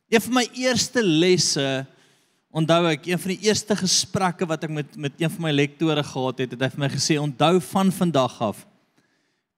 Een 0.09 0.21
van 0.21 0.33
my 0.33 0.45
eerste 0.57 1.03
lesse 1.05 1.85
onthou 2.49 2.81
ek, 2.89 3.05
een 3.05 3.19
van 3.21 3.29
die 3.35 3.45
eerste 3.45 3.75
gesprekke 3.77 4.47
wat 4.49 4.63
ek 4.65 4.71
met 4.73 4.95
met 4.97 5.19
een 5.21 5.29
van 5.29 5.45
my 5.45 5.51
lektore 5.53 6.03
gehad 6.03 6.41
het, 6.41 6.55
het 6.55 6.63
hy 6.65 6.69
vir 6.73 6.81
my 6.81 6.89
gesê 6.89 7.19
onthou 7.21 7.59
van 7.61 7.91
vandag 7.93 8.39
af. 8.41 8.63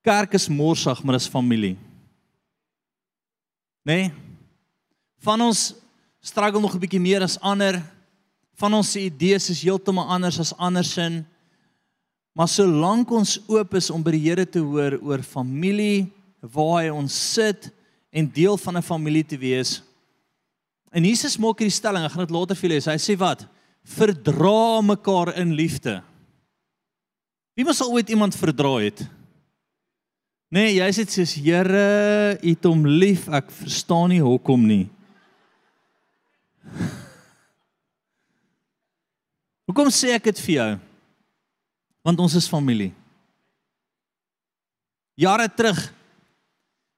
Kerk 0.04 0.36
is 0.36 0.49
morsig, 0.52 1.04
maar 1.04 1.16
dis 1.16 1.30
familie. 1.32 1.78
Né? 3.88 3.95
Nee? 3.95 4.12
Van 5.22 5.41
ons 5.41 5.76
struggle 6.20 6.60
nog 6.60 6.76
'n 6.76 6.84
bietjie 6.84 6.99
meer 6.99 7.22
as 7.22 7.39
ander. 7.39 7.82
Van 8.56 8.74
ons 8.74 8.95
idees 8.95 9.49
is 9.49 9.62
heeltemal 9.62 10.08
anders 10.08 10.39
as 10.39 10.58
ander 10.58 10.84
sin. 10.84 11.26
Maar 12.34 12.47
solank 12.47 13.12
ons 13.12 13.39
oop 13.47 13.74
is 13.74 13.89
om 13.89 14.04
by 14.04 14.12
die 14.12 14.30
Here 14.30 14.45
te 14.45 14.60
hoor 14.60 14.99
oor 15.02 15.24
familie, 15.24 16.12
waar 16.39 16.84
hy 16.84 16.89
ons 16.89 17.34
sit 17.34 17.72
en 18.10 18.32
deel 18.32 18.58
van 18.58 18.78
'n 18.78 18.82
familie 18.82 19.26
te 19.26 19.38
wees, 19.38 19.82
En 20.92 21.06
Jesus 21.08 21.38
maak 21.39 21.62
hierdie 21.64 21.74
stelling, 21.74 22.04
ek 22.04 22.12
gaan 22.14 22.26
dit 22.26 22.36
later 22.36 22.58
vir 22.60 22.68
julle 22.68 22.84
sê. 22.84 22.96
Hy 22.96 23.02
sê 23.02 23.16
wat? 23.20 23.46
Verdra 23.96 24.82
mekaar 24.84 25.32
in 25.39 25.56
liefde. 25.56 26.02
Wie 27.56 27.66
mos 27.68 27.82
al 27.84 27.94
ooit 27.96 28.12
iemand 28.12 28.36
verdra 28.36 28.74
het? 28.84 29.00
Nee, 30.52 30.76
jy 30.76 30.89
sê 30.92 31.06
soos 31.08 31.34
Here, 31.39 32.36
U 32.36 32.50
het 32.50 32.68
hom 32.68 32.84
lief. 32.86 33.30
Ek 33.32 33.48
verstaan 33.62 34.12
nie 34.12 34.20
hoekom 34.24 34.68
nie. 34.68 34.86
Hoekom 39.72 39.88
sê 39.96 40.12
ek 40.18 40.28
dit 40.28 40.39
vir 40.44 40.56
jou? 40.58 40.72
Want 42.04 42.20
ons 42.20 42.36
is 42.36 42.50
familie. 42.52 42.92
Jare 45.16 45.48
terug 45.48 45.80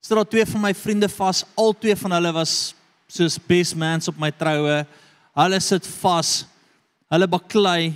staan 0.03 0.17
daar 0.17 0.31
twee 0.31 0.45
van 0.49 0.61
my 0.65 0.73
vriende 0.73 1.09
vas. 1.11 1.43
Al 1.53 1.77
twee 1.77 1.95
van 1.99 2.11
hulle 2.17 2.31
was 2.33 2.73
soos 3.13 3.37
best 3.37 3.77
mans 3.77 4.09
op 4.09 4.17
my 4.17 4.31
troue. 4.33 4.81
Hulle 5.37 5.61
sit 5.61 5.87
vas. 6.01 6.43
Hulle 7.13 7.29
baklei. 7.29 7.93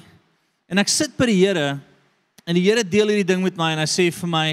En 0.69 0.81
ek 0.81 0.91
sit 0.93 1.15
by 1.17 1.29
die 1.31 1.39
Here 1.41 1.67
en 2.47 2.55
die 2.55 2.63
Here 2.63 2.85
deel 2.85 3.11
hierdie 3.11 3.27
ding 3.33 3.41
met 3.43 3.57
my 3.59 3.73
en 3.73 3.81
hy 3.81 3.89
sê 3.89 4.07
vir 4.13 4.29
my: 4.29 4.47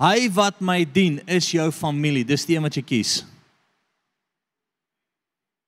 "Hy 0.00 0.28
wat 0.36 0.60
my 0.60 0.84
dien 0.84 1.20
is 1.26 1.50
jou 1.52 1.70
familie. 1.72 2.24
Dis 2.24 2.46
die 2.46 2.56
een 2.56 2.62
wat 2.62 2.76
jy 2.76 2.82
kies." 2.82 3.22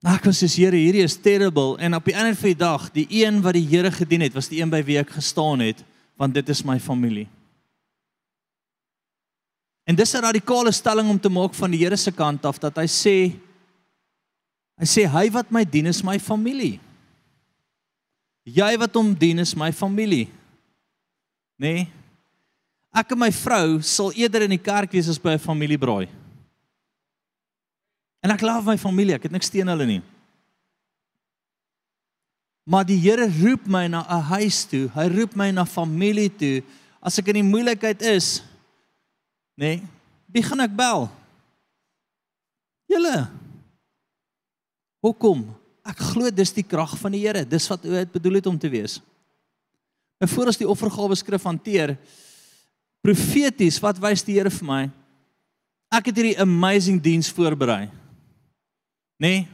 Ek 0.07 0.28
was 0.28 0.38
sê 0.38 0.47
Here, 0.47 0.76
hierdie 0.76 1.03
is 1.03 1.16
terrible 1.16 1.76
en 1.82 1.94
op 1.94 2.05
die 2.05 2.14
einde 2.14 2.36
van 2.36 2.53
die 2.53 2.61
dag, 2.61 2.90
die 2.92 3.07
een 3.11 3.40
wat 3.42 3.57
die 3.57 3.66
Here 3.66 3.90
gedien 3.90 4.22
het, 4.22 4.34
was 4.34 4.49
die 4.49 4.61
een 4.61 4.70
by 4.70 4.82
wie 4.86 5.01
ek 5.01 5.11
gestaan 5.11 5.64
het, 5.64 5.82
want 6.16 6.34
dit 6.34 6.49
is 6.49 6.62
my 6.64 6.78
familie. 6.78 7.26
En 9.86 9.94
dis 9.94 10.14
'n 10.14 10.22
radikale 10.22 10.72
stelling 10.72 11.09
om 11.11 11.18
te 11.18 11.28
maak 11.28 11.55
van 11.55 11.70
die 11.70 11.78
Here 11.78 11.97
se 11.97 12.12
kant 12.12 12.44
af 12.44 12.59
dat 12.59 12.76
hy 12.76 12.86
sê 12.86 13.45
Hy 14.77 14.87
sê 14.89 15.07
hy 15.09 15.29
wat 15.33 15.49
my 15.53 15.64
dien 15.64 15.89
is 15.89 16.03
my 16.05 16.18
familie. 16.20 16.77
Jy 18.47 18.72
wat 18.79 18.95
hom 18.95 19.14
dien 19.16 19.41
is 19.43 19.55
my 19.57 19.72
familie. 19.74 20.29
Nê? 21.57 21.72
Nee? 21.72 21.87
Ek 22.97 23.12
en 23.12 23.20
my 23.20 23.29
vrou 23.35 23.81
sal 23.85 24.14
eerder 24.16 24.47
in 24.47 24.55
die 24.55 24.62
kerk 24.62 24.95
wees 24.97 25.09
as 25.12 25.20
by 25.20 25.35
'n 25.37 25.43
familiebraai. 25.43 26.09
En 28.24 28.31
ek 28.31 28.41
lief 28.41 28.64
my 28.64 28.77
familie, 28.79 29.14
ek 29.14 29.24
het 29.24 29.33
niks 29.33 29.51
teen 29.51 29.68
hulle 29.68 29.87
nie. 29.87 30.03
Maar 32.64 32.85
die 32.85 32.99
Here 32.99 33.29
roep 33.29 33.66
my 33.66 33.87
na 33.87 34.01
'n 34.03 34.22
huis 34.22 34.64
toe. 34.64 34.89
Hy 34.95 35.09
roep 35.09 35.37
my 35.37 35.51
na 35.51 35.64
familie 35.64 36.29
toe. 36.29 36.62
As 37.03 37.18
ek 37.18 37.29
in 37.29 37.35
die 37.35 37.43
moeilikheid 37.43 38.03
is, 38.03 38.43
nê? 39.57 39.79
Nee, 39.79 39.83
wie 40.33 40.43
gaan 40.43 40.61
ek 40.61 40.74
bel? 40.74 41.11
Julle. 42.89 43.29
Hoekom? 45.05 45.44
Ek 45.86 46.01
glo 46.12 46.30
dis 46.30 46.53
die 46.57 46.64
krag 46.66 46.97
van 46.99 47.14
die 47.14 47.22
Here. 47.24 47.44
Dis 47.44 47.68
wat 47.70 47.82
dit 47.82 48.12
bedoel 48.12 48.40
het 48.40 48.47
om 48.51 48.59
te 48.59 48.70
wees. 48.70 49.01
En 50.20 50.28
voor 50.28 50.51
ons 50.51 50.59
die 50.59 50.68
offergawe 50.68 51.16
skrif 51.18 51.44
hanteer, 51.44 51.97
profeties, 53.05 53.78
wat 53.84 54.01
wys 54.03 54.24
die 54.26 54.38
Here 54.38 54.51
vir 54.51 54.66
my? 54.66 54.82
Ek 55.94 56.09
het 56.11 56.16
hierdie 56.18 56.40
amazing 56.42 56.99
diens 57.03 57.28
voorberei. 57.30 57.86
Nê? 59.20 59.28
Nee, 59.28 59.47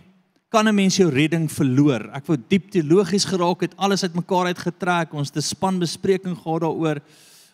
kan 0.52 0.68
'n 0.68 0.74
mens 0.74 0.96
jou 0.96 1.08
redding 1.08 1.48
verloor? 1.50 2.10
Ek 2.12 2.26
wou 2.26 2.36
diep 2.36 2.70
teologies 2.70 3.24
geraak 3.24 3.62
het, 3.62 3.76
alles 3.76 4.02
uitmekaar 4.02 4.46
uitgetrek. 4.52 5.14
Ons 5.14 5.28
het 5.28 5.36
'n 5.36 5.48
spanbespreking 5.54 6.36
gehad 6.36 6.60
daaroor. 6.60 7.00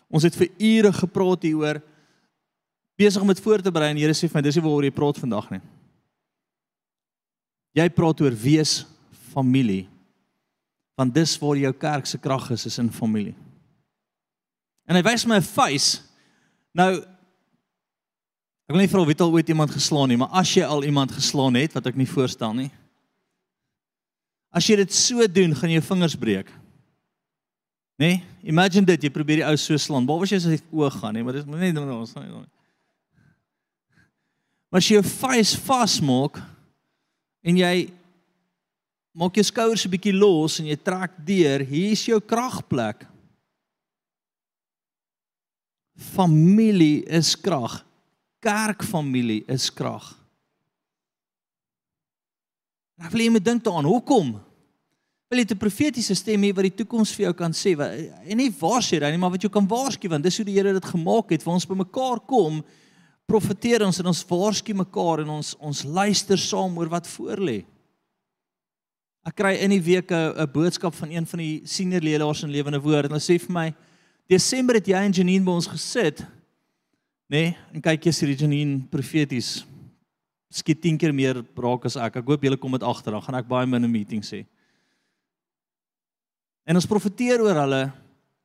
Ons 0.09 0.23
het 0.23 0.35
vir 0.35 0.49
ure 0.57 0.93
gepraat 0.93 1.43
hieroor 1.43 1.81
besig 2.97 3.21
om 3.21 3.27
dit 3.27 3.39
voor 3.39 3.61
te 3.61 3.71
berei 3.71 3.89
en 3.89 3.95
die 3.95 4.03
Here 4.03 4.13
sê 4.13 4.27
vir 4.27 4.35
my 4.35 4.41
dis 4.41 4.55
nie 4.55 4.63
waaroor 4.63 4.83
jy 4.83 4.91
praat 4.91 5.17
vandag 5.17 5.49
nie. 5.51 5.61
Jy 7.77 7.85
praat 7.93 8.21
oor 8.21 8.35
wees 8.35 8.83
familie. 9.33 9.85
Want 10.99 11.13
dis 11.15 11.37
waar 11.39 11.59
jou 11.59 11.71
kerk 11.79 12.09
se 12.09 12.17
krag 12.19 12.49
is, 12.55 12.65
is 12.65 12.79
in 12.81 12.89
familie. 12.91 13.35
En 14.89 14.97
hy 14.97 15.03
wys 15.05 15.25
my 15.25 15.37
'n 15.37 15.45
face. 15.45 16.01
Nou 16.73 16.97
ek 18.69 18.75
wil 18.75 18.81
nie 18.81 18.89
vra 18.89 19.05
wie 19.05 19.15
al 19.17 19.31
ooit 19.31 19.49
iemand 19.49 19.71
geslaan 19.71 20.09
nie, 20.09 20.17
maar 20.17 20.29
as 20.31 20.53
jy 20.53 20.63
al 20.63 20.83
iemand 20.83 21.11
geslaan 21.11 21.55
het 21.55 21.73
wat 21.73 21.87
ek 21.87 21.95
nie 21.95 22.05
voorstel 22.05 22.53
nie. 22.53 22.71
As 24.51 24.65
jy 24.67 24.75
dit 24.75 24.93
so 24.93 25.27
doen, 25.27 25.55
gaan 25.55 25.71
jou 25.71 25.81
vingers 25.81 26.15
breek. 26.15 26.49
Né? 27.99 28.07
Nee? 28.07 28.23
Imagine 28.43 28.85
dit, 28.85 29.03
jy 29.03 29.09
probeer 29.09 29.41
die 29.41 29.45
ou 29.45 29.57
so 29.57 29.77
slaan. 29.77 30.05
Waar 30.07 30.19
was 30.19 30.29
jy 30.29 30.37
as 30.37 30.45
hy 30.45 30.59
oog 30.71 30.99
gaan, 31.01 31.13
nee, 31.13 31.23
maar 31.23 31.33
dis 31.33 31.45
net 31.45 31.77
ons. 31.77 32.13
Maar 34.69 34.79
as 34.79 34.87
jy 34.87 34.95
jou 34.95 35.03
vuis 35.03 35.55
vasmaak 35.55 36.39
en 37.43 37.57
jy 37.57 37.89
maak 39.15 39.35
jou 39.35 39.43
skouers 39.43 39.85
'n 39.85 39.91
bietjie 39.91 40.13
los 40.13 40.59
en 40.59 40.65
jy 40.65 40.77
trek 40.77 41.11
deur, 41.25 41.59
hier 41.59 41.91
is 41.91 42.05
jou 42.05 42.19
kragplek. 42.19 43.05
Familie 45.97 47.03
is 47.05 47.35
krag. 47.35 47.85
Kerkfamilie 48.39 49.43
is 49.47 49.69
krag. 49.69 50.15
En 52.99 53.07
ek 53.07 53.11
wil 53.11 53.25
jy 53.25 53.31
moet 53.31 53.45
dink 53.45 53.63
daaraan, 53.63 53.87
hoekom? 53.87 54.39
Wil 55.29 55.39
jy 55.39 55.53
'n 55.53 55.57
profetiese 55.57 56.15
stem 56.15 56.41
hê 56.41 56.53
wat 56.55 56.63
die 56.63 56.83
toekoms 56.83 57.13
vir 57.13 57.25
jou 57.25 57.33
kan 57.33 57.51
sê? 57.51 57.77
En 58.25 58.37
nie 58.37 58.49
waar 58.49 58.81
sê 58.81 58.99
hy 58.99 59.11
nie, 59.11 59.17
maar 59.17 59.31
wat 59.31 59.43
jy 59.43 59.49
kan 59.49 59.67
waarsku 59.67 60.09
want 60.09 60.23
dis 60.23 60.37
hoe 60.37 60.45
die 60.45 60.55
Here 60.55 60.73
dit 60.73 60.85
gemaak 60.85 61.29
het 61.29 61.43
vir 61.43 61.53
ons 61.53 61.65
bymekaar 61.65 62.19
kom. 62.25 62.63
Profeteer 63.29 63.85
ons 63.85 63.99
en 64.01 64.09
ons 64.09 64.23
waarsku 64.25 64.73
mekaar 64.73 65.21
en 65.23 65.35
ons 65.37 65.53
ons 65.61 65.83
luister 65.85 66.39
saam 66.41 66.77
oor 66.81 66.89
wat 66.89 67.07
voorlê. 67.11 67.61
Ek 69.27 69.35
kry 69.37 69.53
in 69.61 69.69
die 69.75 69.83
week 69.83 70.11
'n 70.11 70.49
boodskap 70.51 70.95
van 70.95 71.11
een 71.11 71.25
van 71.25 71.39
die 71.39 71.61
senior 71.65 72.01
leerders 72.01 72.43
in 72.43 72.51
Lewende 72.51 72.81
Woord 72.81 73.05
en 73.05 73.11
hulle 73.11 73.21
sê 73.21 73.37
vir 73.37 73.53
my 73.53 73.75
Desember 74.27 74.75
het 74.75 74.87
jy 74.87 74.97
en 74.97 75.13
Janine 75.13 75.45
by 75.45 75.51
ons 75.51 75.67
gesit. 75.67 76.21
Nê? 77.29 77.53
Nee, 77.53 77.57
en 77.73 77.81
kyk 77.81 78.05
jy 78.05 78.11
sien 78.11 78.35
Janine 78.35 78.81
profeties 78.89 79.65
skiet 80.49 80.81
10 80.81 80.97
keer 80.97 81.13
meer 81.13 81.43
raak 81.55 81.85
as 81.85 81.95
ek. 81.95 82.17
Ek 82.17 82.25
hoop 82.25 82.41
julle 82.41 82.57
kom 82.57 82.71
dit 82.71 82.83
agter, 82.83 83.13
dan 83.13 83.21
gaan 83.21 83.35
ek 83.35 83.47
baie 83.47 83.67
min 83.67 83.85
'n 83.85 83.91
meeting 83.91 84.21
sê. 84.21 84.45
En 86.65 86.75
ons 86.75 86.85
profeteer 86.85 87.41
oor 87.41 87.55
hulle. 87.55 87.93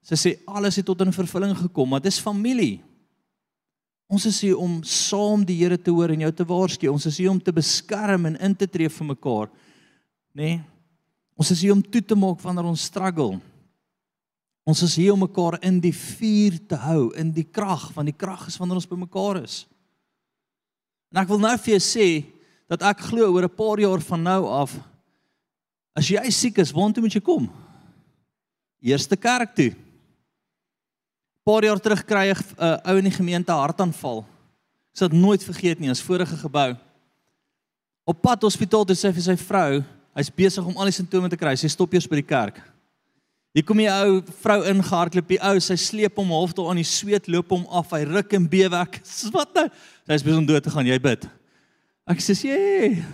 Sy 0.02 0.14
sê 0.14 0.38
alles 0.46 0.76
het 0.76 0.84
tot 0.84 1.00
'n 1.00 1.12
vervulling 1.12 1.56
gekom, 1.56 1.88
maar 1.88 2.00
dis 2.00 2.20
familie. 2.20 2.82
Ons 4.10 4.26
is 4.28 4.40
hier 4.44 4.58
om 4.60 4.82
saam 4.84 5.44
die 5.46 5.56
Here 5.62 5.78
te 5.80 5.90
hoor 5.90 6.12
en 6.12 6.20
jou 6.26 6.32
te 6.32 6.44
waarsku. 6.44 6.88
Ons 6.92 7.06
is 7.06 7.18
hier 7.18 7.32
om 7.32 7.40
te 7.40 7.52
beskerm 7.52 8.26
en 8.26 8.36
in 8.36 8.54
te 8.54 8.68
tree 8.68 8.88
vir 8.92 9.10
mekaar. 9.14 9.50
Nê? 10.34 10.44
Nee? 10.44 10.62
Ons 11.34 11.50
is 11.50 11.64
hier 11.64 11.74
om 11.74 11.82
toe 11.82 12.02
te 12.02 12.14
maak 12.14 12.38
wanneer 12.44 12.68
ons 12.70 12.84
struggle. 12.86 13.40
Ons 14.64 14.84
is 14.86 14.94
hier 14.96 15.12
om 15.12 15.24
mekaar 15.24 15.58
in 15.66 15.80
die 15.82 15.92
vuur 15.92 16.60
te 16.70 16.78
hou, 16.78 17.10
in 17.18 17.32
die 17.34 17.44
krag, 17.44 17.88
want 17.96 18.08
die 18.08 18.16
krag 18.16 18.46
is 18.48 18.56
wanneer 18.60 18.78
ons 18.78 18.88
by 18.88 18.96
mekaar 19.00 19.42
is. 19.42 19.64
En 21.12 21.20
ek 21.24 21.28
wil 21.32 21.42
nou 21.42 21.52
vir 21.58 21.74
jou 21.74 21.82
sê 21.84 22.06
dat 22.70 22.86
ek 22.86 23.02
glo 23.10 23.34
oor 23.34 23.44
'n 23.44 23.56
paar 23.56 23.82
jaar 23.82 24.00
van 24.00 24.22
nou 24.22 24.46
af 24.46 24.78
as 25.94 26.08
jy 26.08 26.30
siek 26.30 26.58
is, 26.58 26.72
waartoe 26.72 27.02
moet 27.02 27.14
jy 27.14 27.20
kom? 27.20 27.50
Eerste 28.82 29.16
kerk 29.16 29.54
toe. 29.54 29.74
Paar 31.44 31.64
jaar 31.64 31.80
terug 31.80 32.04
kry 32.08 32.30
'n 32.32 32.36
uh, 32.58 32.76
ou 32.88 32.96
in 32.96 33.04
die 33.04 33.18
gemeente 33.18 33.52
hartaanval. 33.52 34.24
Ek 34.92 34.96
sal 34.98 35.08
dit 35.08 35.18
nooit 35.18 35.44
vergeet 35.44 35.80
nie, 35.80 35.88
ons 35.88 36.02
vorige 36.02 36.36
gebou. 36.36 36.76
Op 38.04 38.20
pad 38.22 38.42
hospitaal 38.42 38.84
toe 38.84 38.96
sê 38.96 39.12
vir 39.12 39.22
sy 39.22 39.36
vrou, 39.36 39.84
hy's 40.16 40.30
besig 40.30 40.64
om 40.64 40.76
al 40.78 40.88
die 40.88 40.96
simptome 40.96 41.28
te 41.28 41.36
kry. 41.36 41.56
Sy 41.56 41.68
stop 41.68 41.92
eers 41.92 42.08
by 42.08 42.16
die 42.16 42.28
kerk. 42.28 42.60
Hier 43.54 43.64
kom 43.64 43.78
die 43.78 43.90
ou 43.90 44.22
vrou 44.42 44.64
ingehardloop, 44.66 45.28
die 45.28 45.38
ou, 45.38 45.60
sy 45.60 45.76
sleep 45.76 46.16
hom 46.16 46.32
half 46.34 46.52
tot 46.52 46.70
aan 46.70 46.80
die 46.80 46.88
sweet 46.88 47.28
loop 47.28 47.52
hom 47.54 47.66
af. 47.70 47.92
Hy 47.92 48.02
ruk 48.08 48.32
en 48.34 48.48
bewe 48.50 48.80
ek. 48.80 48.98
Wat 49.34 49.52
nou? 49.54 49.68
Sy 50.06 50.18
is 50.18 50.24
besig 50.26 50.40
om 50.40 50.48
dood 50.48 50.64
te 50.64 50.72
gaan. 50.74 50.86
Jy 50.86 50.98
bid. 50.98 51.28
Ek 52.08 52.18
sê, 52.20 52.34
"Jee." 52.34 53.04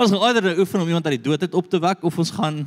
Ons 0.00 0.10
gaan 0.10 0.22
eerder 0.22 0.58
oefen 0.58 0.80
om 0.80 0.88
iemand 0.88 1.06
uit 1.06 1.22
die 1.22 1.28
dood 1.30 1.42
uit 1.42 1.54
op 1.54 1.70
te 1.70 1.78
wek 1.78 2.04
of 2.04 2.18
ons 2.18 2.30
gaan 2.30 2.66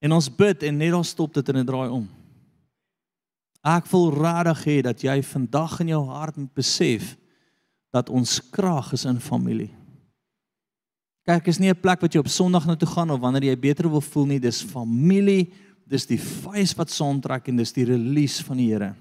en 0.00 0.12
ons 0.12 0.28
bid 0.28 0.62
en 0.62 0.76
net 0.76 0.90
dan 0.90 1.04
stop 1.04 1.34
dit 1.34 1.48
en 1.48 1.54
dit 1.54 1.66
draai 1.66 1.88
om. 1.88 2.17
Ek 3.66 3.88
voel 3.90 4.12
regtig 4.14 4.60
hê 4.68 4.76
dat 4.86 5.02
jy 5.02 5.18
vandag 5.22 5.80
in 5.82 5.92
jou 5.94 6.04
hart 6.10 6.36
moet 6.38 6.54
besef 6.54 7.16
dat 7.94 8.10
ons 8.10 8.38
krag 8.52 8.92
is 8.92 9.06
in 9.08 9.20
familie. 9.20 9.72
Kerk 11.28 11.48
is 11.48 11.58
nie 11.58 11.68
'n 11.68 11.80
plek 11.80 12.00
wat 12.00 12.12
jy 12.12 12.20
op 12.20 12.28
Sondag 12.28 12.66
na 12.66 12.76
toe 12.76 12.88
gaan 12.88 13.10
of 13.10 13.20
wanneer 13.20 13.44
jy 13.44 13.56
beter 13.56 13.90
wil 13.90 14.00
voel 14.00 14.26
nie, 14.26 14.40
dis 14.40 14.62
familie, 14.62 15.52
dis 15.86 16.06
die 16.06 16.18
fees 16.18 16.74
wat 16.74 16.90
saamtrek 16.90 17.48
en 17.48 17.56
dis 17.56 17.72
die 17.72 17.84
release 17.84 18.44
van 18.44 18.56
die 18.56 18.70
Here. 18.72 18.94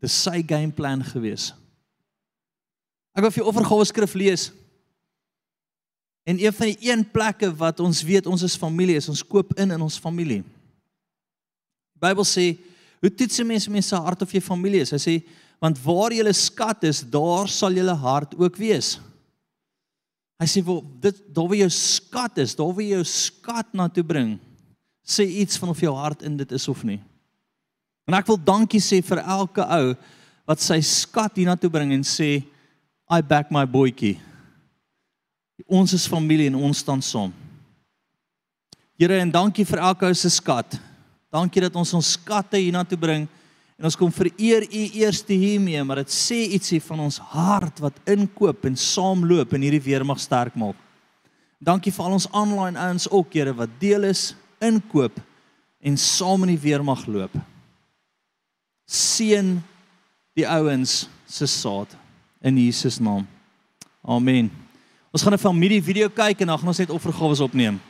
Dis 0.00 0.22
sy 0.22 0.42
game 0.42 0.72
plan 0.72 1.02
gewees. 1.02 1.52
Ek 3.14 3.22
wil 3.22 3.30
vir 3.30 3.44
offergawe 3.44 3.84
skrif 3.84 4.14
lees. 4.14 4.52
En 6.24 6.38
een 6.38 6.52
van 6.52 6.66
die 6.66 6.90
een 6.90 7.04
plekke 7.10 7.50
wat 7.54 7.80
ons 7.80 8.02
weet 8.02 8.26
ons 8.26 8.42
is 8.42 8.56
familie 8.56 8.96
is, 8.96 9.08
ons 9.08 9.22
koop 9.26 9.52
in 9.58 9.70
in 9.70 9.82
ons 9.82 9.98
familie. 9.98 10.42
Die 10.42 12.02
Bybel 12.02 12.24
sê, 12.24 12.58
hoe 13.02 13.10
toets 13.10 13.40
'n 13.40 13.46
mens 13.46 13.68
mense 13.68 13.96
hart 13.96 14.22
of 14.22 14.32
jy 14.32 14.40
familie 14.40 14.80
is? 14.80 14.90
Hy 14.90 14.98
sê, 14.98 15.22
want 15.60 15.78
waar 15.82 16.12
'n 16.12 16.32
skat 16.32 16.84
is, 16.84 17.02
daar 17.02 17.48
sal 17.48 17.72
jou 17.72 17.94
hart 17.94 18.34
ook 18.38 18.56
wees. 18.56 18.98
Hy 20.40 20.46
sê 20.46 20.64
wel 20.64 20.82
dit 21.00 21.34
daar 21.34 21.48
waar 21.48 21.56
jou 21.56 21.70
skat 21.70 22.38
is, 22.38 22.54
daar 22.54 22.72
waar 22.74 22.82
jou 22.82 23.04
skat 23.04 23.74
na 23.74 23.88
toe 23.88 24.02
bring, 24.02 24.38
sê 25.06 25.22
iets 25.22 25.56
van 25.56 25.68
of 25.68 25.80
jou 25.80 25.94
hart 25.94 26.22
in 26.22 26.36
dit 26.36 26.52
is 26.52 26.68
of 26.68 26.82
nie. 26.84 27.00
En 28.06 28.14
ek 28.14 28.26
wil 28.26 28.36
dankie 28.36 28.80
sê 28.80 29.02
vir 29.04 29.18
elke 29.18 29.62
ou 29.62 29.94
wat 30.46 30.60
sy 30.60 30.80
skat 30.80 31.38
hiernatoe 31.38 31.70
bring 31.70 31.92
en 31.92 32.02
sê 32.02 32.42
I 33.10 33.20
back 33.22 33.50
my 33.50 33.66
boytjie. 33.66 34.18
Ons 35.68 35.92
is 35.92 36.08
familie 36.08 36.48
en 36.50 36.58
ons 36.58 36.78
staan 36.78 37.02
saam. 37.02 37.32
Here 38.98 39.20
en 39.20 39.30
dankie 39.30 39.66
vir 39.66 39.78
elke 39.78 40.06
ou 40.06 40.14
se 40.14 40.30
skat. 40.30 40.78
Dankie 41.32 41.62
dat 41.64 41.76
ons 41.80 41.94
ons 41.96 42.12
skatte 42.18 42.60
hiernatoe 42.60 42.98
bring. 43.00 43.24
En 43.80 43.88
ons 43.88 43.96
kom 43.96 44.12
vereer 44.12 44.66
U 44.68 44.82
eerste 45.00 45.32
hiermee, 45.34 45.80
maar 45.82 46.02
dit 46.02 46.12
sê 46.12 46.42
ietsie 46.54 46.80
van 46.84 47.00
ons 47.08 47.16
hart 47.32 47.80
wat 47.82 47.96
inkoop 48.12 48.68
en 48.68 48.76
saamloop 48.78 49.56
en 49.56 49.64
hierdie 49.64 49.82
weer 49.82 50.04
mag 50.06 50.20
sterk 50.20 50.58
maak. 50.60 50.76
Dankie 51.62 51.92
vir 51.94 52.04
al 52.04 52.16
ons 52.18 52.28
online 52.34 52.78
ouens 52.78 53.08
ook, 53.10 53.32
Here, 53.34 53.54
wat 53.54 53.70
deel 53.80 54.04
is, 54.10 54.32
inkoop 54.62 55.18
en 55.82 55.96
saam 55.98 56.44
in 56.46 56.54
die 56.54 56.62
weer 56.62 56.84
mag 56.84 57.06
loop. 57.10 57.34
Seën 58.86 59.56
die 60.36 60.46
ouens 60.46 61.06
se 61.26 61.48
saad 61.48 61.96
in 62.42 62.58
Jesus 62.58 63.00
naam. 63.00 63.24
Amen. 64.02 64.50
Ons 65.12 65.22
gaan 65.22 65.34
'n 65.34 65.38
familie 65.38 65.82
video 65.82 66.08
kyk 66.08 66.40
en 66.40 66.46
dan 66.46 66.58
gaan 66.58 66.68
ons 66.68 66.78
net 66.78 66.90
offergawe 66.90 67.42
opneem. 67.42 67.80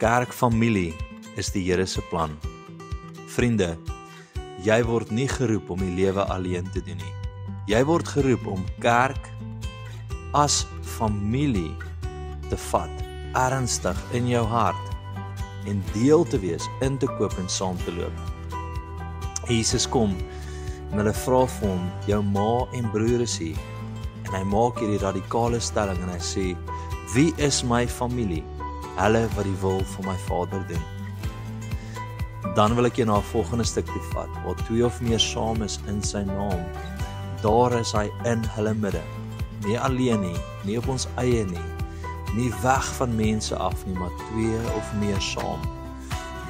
Kerkfamilie 0.00 0.94
is 1.36 1.50
die 1.52 1.60
Here 1.66 1.84
se 1.86 2.00
plan. 2.08 2.32
Vriende, 3.28 3.74
jy 4.64 4.78
word 4.88 5.10
nie 5.12 5.26
geroep 5.28 5.68
om 5.74 5.82
die 5.84 5.92
lewe 5.92 6.24
alleen 6.32 6.70
te 6.72 6.80
doen 6.86 6.96
nie. 6.96 7.10
Jy 7.68 7.82
word 7.84 8.08
geroep 8.08 8.46
om 8.48 8.62
kerk 8.80 9.28
as 10.32 10.62
familie 10.96 11.74
te 12.48 12.56
vat, 12.70 13.02
ernstig 13.36 14.00
in 14.16 14.30
jou 14.30 14.40
hart 14.48 15.68
en 15.68 15.82
deel 15.92 16.24
te 16.32 16.40
wees, 16.40 16.64
in 16.80 16.96
te 16.96 17.08
koop 17.18 17.36
en 17.36 17.52
saam 17.52 17.76
te 17.84 17.92
loop. 17.92 18.24
Jesus 19.52 19.84
kom 19.84 20.14
en 20.88 21.02
hulle 21.02 21.12
vra 21.26 21.42
vir 21.58 21.74
hom, 21.74 21.84
jou 22.08 22.22
ma 22.24 22.64
en 22.78 22.88
broer 22.94 23.26
is 23.26 23.36
hier. 23.42 23.60
En 24.30 24.32
hy 24.38 24.42
maak 24.48 24.80
hierdie 24.80 25.02
radikale 25.04 25.60
stelling 25.60 26.00
en 26.06 26.14
hy 26.14 26.22
sê, 26.24 26.46
"Wie 27.12 27.34
is 27.36 27.60
my 27.62 27.84
familie? 27.86 28.44
Hulle 29.00 29.28
wat 29.34 29.44
die 29.44 29.60
wil 29.60 29.84
van 29.96 30.12
my 30.12 30.18
Vader 30.28 30.66
doen." 30.68 30.88
dan 32.54 32.74
wil 32.74 32.88
ek 32.88 32.98
jou 32.98 33.06
na 33.06 33.18
'n 33.18 33.30
volgende 33.30 33.64
stuk 33.64 33.86
toe 33.86 34.02
vat 34.12 34.28
waar 34.44 34.58
twee 34.66 34.84
of 34.84 35.00
meer 35.00 35.20
saam 35.20 35.62
is 35.62 35.78
in 35.86 36.02
sy 36.02 36.22
naam. 36.22 36.64
Daar 37.42 37.72
is 37.72 37.92
hy 37.92 38.10
in 38.24 38.44
hulle 38.44 38.74
midde. 38.74 39.02
Nie 39.64 39.78
alleen 39.78 40.20
nie, 40.20 40.36
nie 40.64 40.78
op 40.78 40.88
ons 40.88 41.06
eie 41.16 41.44
nie. 41.44 41.66
Nie 42.34 42.52
weg 42.62 42.84
van 42.94 43.16
mense 43.16 43.56
af 43.56 43.86
nie, 43.86 43.94
maar 43.94 44.10
twee 44.30 44.58
of 44.76 44.92
meer 44.98 45.20
saam. 45.20 45.60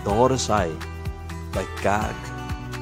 Daar 0.04 0.30
is 0.30 0.46
hy 0.48 0.68
by 1.52 1.64
kerk 1.82 2.22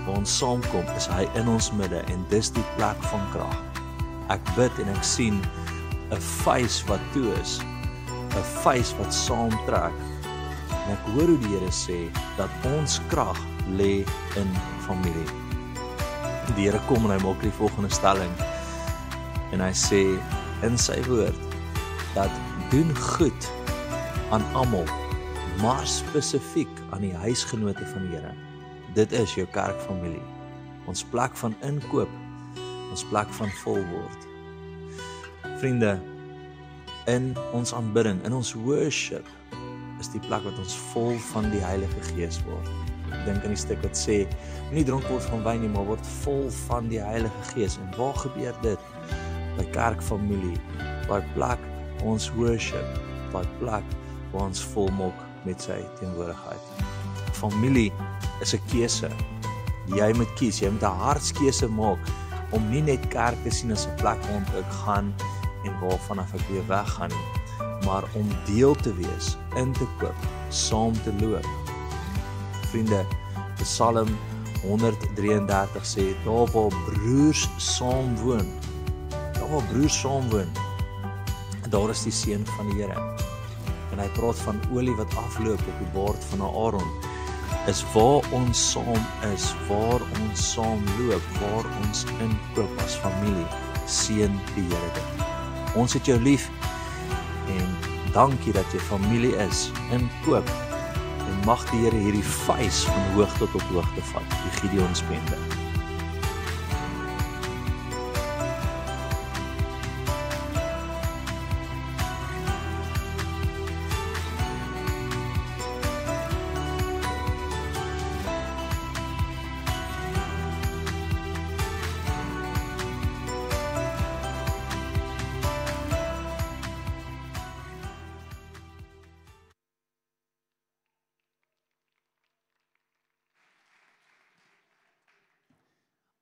waar 0.06 0.16
ons 0.16 0.38
saamkom, 0.38 0.86
is 0.96 1.06
hy 1.06 1.28
in 1.34 1.48
ons 1.48 1.72
midde 1.72 2.00
en 2.06 2.24
dis 2.28 2.50
die 2.50 2.64
plek 2.76 3.02
van 3.02 3.20
krag. 3.32 3.62
Ek 4.28 4.40
bid 4.56 4.78
en 4.78 4.88
ek 4.94 5.04
sien 5.04 5.42
'n 6.10 6.20
face 6.20 6.86
wat 6.86 7.00
toe 7.12 7.34
is. 7.40 7.60
'n 8.36 8.46
face 8.62 8.96
wat 8.98 9.14
saamtrek 9.14 9.94
En 10.88 10.94
ek 10.96 11.08
hoor 11.12 11.28
hoe 11.28 11.40
die 11.42 11.50
Here 11.52 11.68
sê 11.74 11.98
dat 12.38 12.52
ons 12.64 12.96
krag 13.12 13.36
lê 13.76 14.00
in 14.40 14.52
familie. 14.86 15.26
Die 16.56 16.64
Here 16.64 16.80
kom 16.88 17.04
en 17.04 17.12
hy 17.12 17.18
maak 17.20 17.42
die 17.44 17.52
volgende 17.58 17.92
stelling. 17.92 18.32
En 19.52 19.60
hy 19.60 19.74
sê 19.76 20.00
in 20.64 20.80
sy 20.80 20.96
woord 21.04 21.36
dat 22.14 22.32
doen 22.72 22.88
goed 22.96 23.50
aan 24.32 24.44
almal, 24.56 24.88
maar 25.60 25.84
spesifiek 25.84 26.72
aan 26.88 27.04
die 27.04 27.12
huisgenote 27.20 27.84
van 27.92 28.08
die 28.08 28.16
Here. 28.16 28.32
Dit 28.96 29.12
is 29.12 29.36
jou 29.36 29.44
kerkfamilie. 29.52 30.24
Ons 30.88 31.04
plek 31.12 31.36
van 31.36 31.52
inkoop, 31.68 32.12
ons 32.88 33.04
plek 33.12 33.28
van 33.36 33.52
vol 33.60 33.82
word. 33.92 34.28
Vriende, 35.60 35.98
in 37.08 37.32
ons 37.56 37.72
aanbidding, 37.74 38.20
in 38.24 38.36
ons 38.36 38.52
worship 38.54 39.26
is 39.98 40.10
die 40.12 40.20
plek 40.28 40.44
wat 40.44 40.58
ons 40.60 40.76
vol 40.92 41.16
van 41.32 41.48
die 41.52 41.62
Heilige 41.64 42.02
Gees 42.12 42.38
word. 42.46 42.68
Ek 43.08 43.22
dink 43.24 43.46
aan 43.46 43.54
die 43.54 43.60
stuk 43.60 43.80
wat 43.82 43.96
sê 43.98 44.20
moenie 44.68 44.84
dronk 44.86 45.08
word 45.08 45.24
van 45.32 45.42
wyn 45.46 45.62
nie, 45.64 45.70
maar 45.72 45.88
word 45.88 46.10
vol 46.20 46.44
van 46.68 46.90
die 46.92 47.00
Heilige 47.02 47.46
Gees. 47.52 47.78
En 47.80 47.88
waar 47.96 48.16
gebeur 48.20 48.60
dit? 48.62 48.90
By 49.56 49.64
kerkfamilie, 49.74 50.58
by 51.08 51.22
plek 51.34 51.64
ons 52.06 52.28
worship, 52.36 53.00
by 53.32 53.42
plek 53.58 53.96
waar 54.34 54.50
ons 54.50 54.62
volmaak 54.74 55.24
met 55.48 55.64
sy 55.64 55.80
teenwoordigheid. 55.98 56.84
Familie 57.38 57.90
is 58.44 58.54
'n 58.54 58.62
keuse. 58.70 59.10
Jy 59.88 60.12
moet 60.14 60.30
kies, 60.36 60.60
jy 60.60 60.70
moet 60.70 60.84
'n 60.84 61.00
hartskeuse 61.04 61.68
maak 61.68 61.98
om 62.52 62.70
nie 62.70 62.82
net 62.82 63.00
kerk 63.08 63.36
te 63.42 63.50
sien 63.50 63.72
as 63.72 63.86
'n 63.86 63.96
plek 63.96 64.20
waar 64.28 64.60
ek 64.60 64.72
gaan 64.84 65.14
en 65.64 65.74
waarvan 65.80 66.18
af 66.18 66.34
ek 66.34 66.44
weer 66.50 66.66
weggaan 66.66 67.12
nie, 67.14 67.66
maar 67.86 68.04
om 68.18 68.28
deel 68.46 68.74
te 68.74 68.94
wees, 68.94 69.36
in 69.56 69.72
te 69.72 69.86
koop, 69.98 70.26
saam 70.48 70.92
te 71.02 71.12
loop. 71.20 71.46
Vriende, 72.70 73.04
Psalm 73.62 74.10
133 74.62 75.86
sê 75.86 76.04
daar 76.24 76.50
waar 76.54 76.74
broers 76.86 77.48
saam 77.56 78.16
woon, 78.22 78.48
daar 79.10 79.50
waar 79.50 79.68
broers 79.72 80.00
saam 80.00 80.30
woon, 80.30 80.50
daar 81.70 81.90
is 81.90 82.02
die 82.02 82.12
seën 82.12 82.46
van 82.56 82.70
die 82.70 82.82
Here. 82.82 82.98
En 83.92 84.02
hy 84.02 84.08
praat 84.16 84.38
van 84.44 84.60
olie 84.72 84.94
wat 84.96 85.14
afloop 85.16 85.60
op 85.60 85.78
die 85.82 85.92
baard 85.94 86.24
van 86.32 86.44
Aaron 86.48 86.90
is 87.68 87.84
waar 87.92 88.24
ons 88.32 88.70
saam 88.70 89.02
is, 89.34 89.52
waar 89.68 90.04
ons 90.20 90.52
saam 90.52 90.84
loop, 90.98 91.32
waar 91.40 91.68
ons 91.84 92.04
inkoop 92.24 92.84
as 92.84 93.00
familie. 93.04 93.48
Seën 93.86 94.40
die 94.54 94.68
Here 94.68 94.92
dit. 94.94 95.27
Ons 95.78 95.94
het 95.94 96.08
jou 96.10 96.18
lief 96.22 96.48
en 97.54 97.68
dankie 98.16 98.52
dat 98.56 98.74
jy 98.74 98.80
familie 98.88 99.36
is. 99.46 99.68
Inkoop 99.94 100.50
en 101.28 101.38
mag 101.46 101.62
die 101.70 101.84
Here 101.84 102.02
hierdie 102.08 102.26
vuis 102.42 102.82
van 102.88 103.14
hoog 103.14 103.38
tot 103.38 103.54
op 103.54 103.70
hoogte 103.70 104.04
vat. 104.10 104.36
Die 104.42 104.58
Gideon 104.58 104.94
spende. 104.98 105.57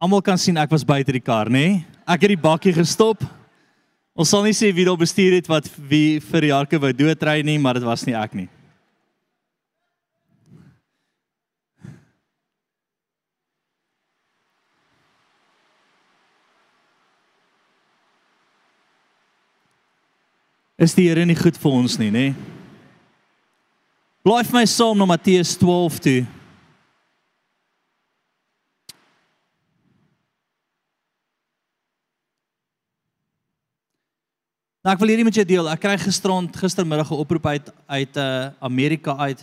Almal 0.07 0.22
kan 0.22 0.38
sien 0.38 0.54
ek 0.54 0.70
was 0.70 0.84
buite 0.86 1.11
die 1.11 1.18
kar, 1.18 1.48
nê? 1.50 1.61
Nee? 1.66 1.78
Ek 2.07 2.22
het 2.22 2.30
die 2.30 2.38
bakkie 2.38 2.70
gestop. 2.70 3.24
Ons 4.14 4.30
sal 4.30 4.44
nie 4.46 4.54
sê 4.54 4.68
wie 4.70 4.84
daar 4.86 5.00
bestuur 5.00 5.34
het 5.34 5.48
wat 5.50 5.66
wie 5.90 6.20
vir 6.22 6.46
Jarke 6.52 6.78
wou 6.78 6.92
doodry 6.94 7.40
nie, 7.42 7.57
maar 7.59 7.74
dit 7.74 7.82
was 7.82 8.07
nie 8.07 8.14
ek 8.14 8.36
nie. 8.38 8.46
Is 20.78 20.94
die 20.94 21.09
Here 21.11 21.26
nie 21.26 21.34
goed 21.34 21.59
vir 21.59 21.80
ons 21.82 21.98
nie, 21.98 22.14
nê? 22.14 22.28
Nee? 22.30 22.54
Blaai 24.22 24.44
vir 24.46 24.61
my 24.61 24.66
saam 24.70 25.02
na 25.02 25.11
Matteus 25.11 25.59
12 25.59 26.02
toe. 26.07 26.18
Nou 34.87 34.93
ek 34.95 35.01
wil 35.03 35.11
hierdie 35.11 35.26
met 35.26 35.34
jou 35.34 35.43
deel. 35.43 35.66
Ek 35.66 35.80
kry 35.82 35.97
gisterond 35.99 36.57
gistermiddag 36.62 37.09
'n 37.11 37.18
oproep 37.18 37.47
uit 37.47 37.72
uit 37.91 38.16
uh 38.16 38.55
Amerika 38.62 39.16
uit 39.18 39.43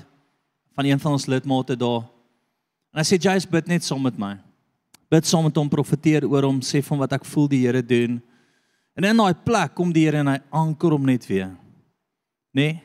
van 0.72 0.86
een 0.86 1.00
van 1.00 1.12
ons 1.12 1.26
lidmate 1.26 1.76
daar. 1.76 2.08
En 2.94 3.04
hy 3.04 3.04
sê 3.04 3.20
Jy's 3.20 3.46
bid 3.46 3.68
net 3.68 3.84
saam 3.84 4.02
met 4.02 4.18
my. 4.18 4.39
Bid 5.12 5.28
saam 5.28 5.44
met 5.44 5.56
hom, 5.56 5.68
profeteer 5.68 6.24
oor 6.24 6.44
hom, 6.44 6.62
sê 6.62 6.80
van 6.82 6.98
wat 6.98 7.12
ek 7.12 7.26
voel 7.26 7.50
die 7.50 7.60
Here 7.68 7.84
doen. 7.86 8.22
En 8.96 9.04
in 9.04 9.18
daai 9.18 9.34
plek 9.34 9.76
kom 9.76 9.91
die 9.91 10.06
Here 10.06 10.18
en 10.18 10.28
hy 10.28 10.39
anker 10.50 10.91
hom 10.91 11.06
net 11.06 11.28
weer. 11.28 11.52
Nê? 12.56 12.72
Nee? 12.72 12.82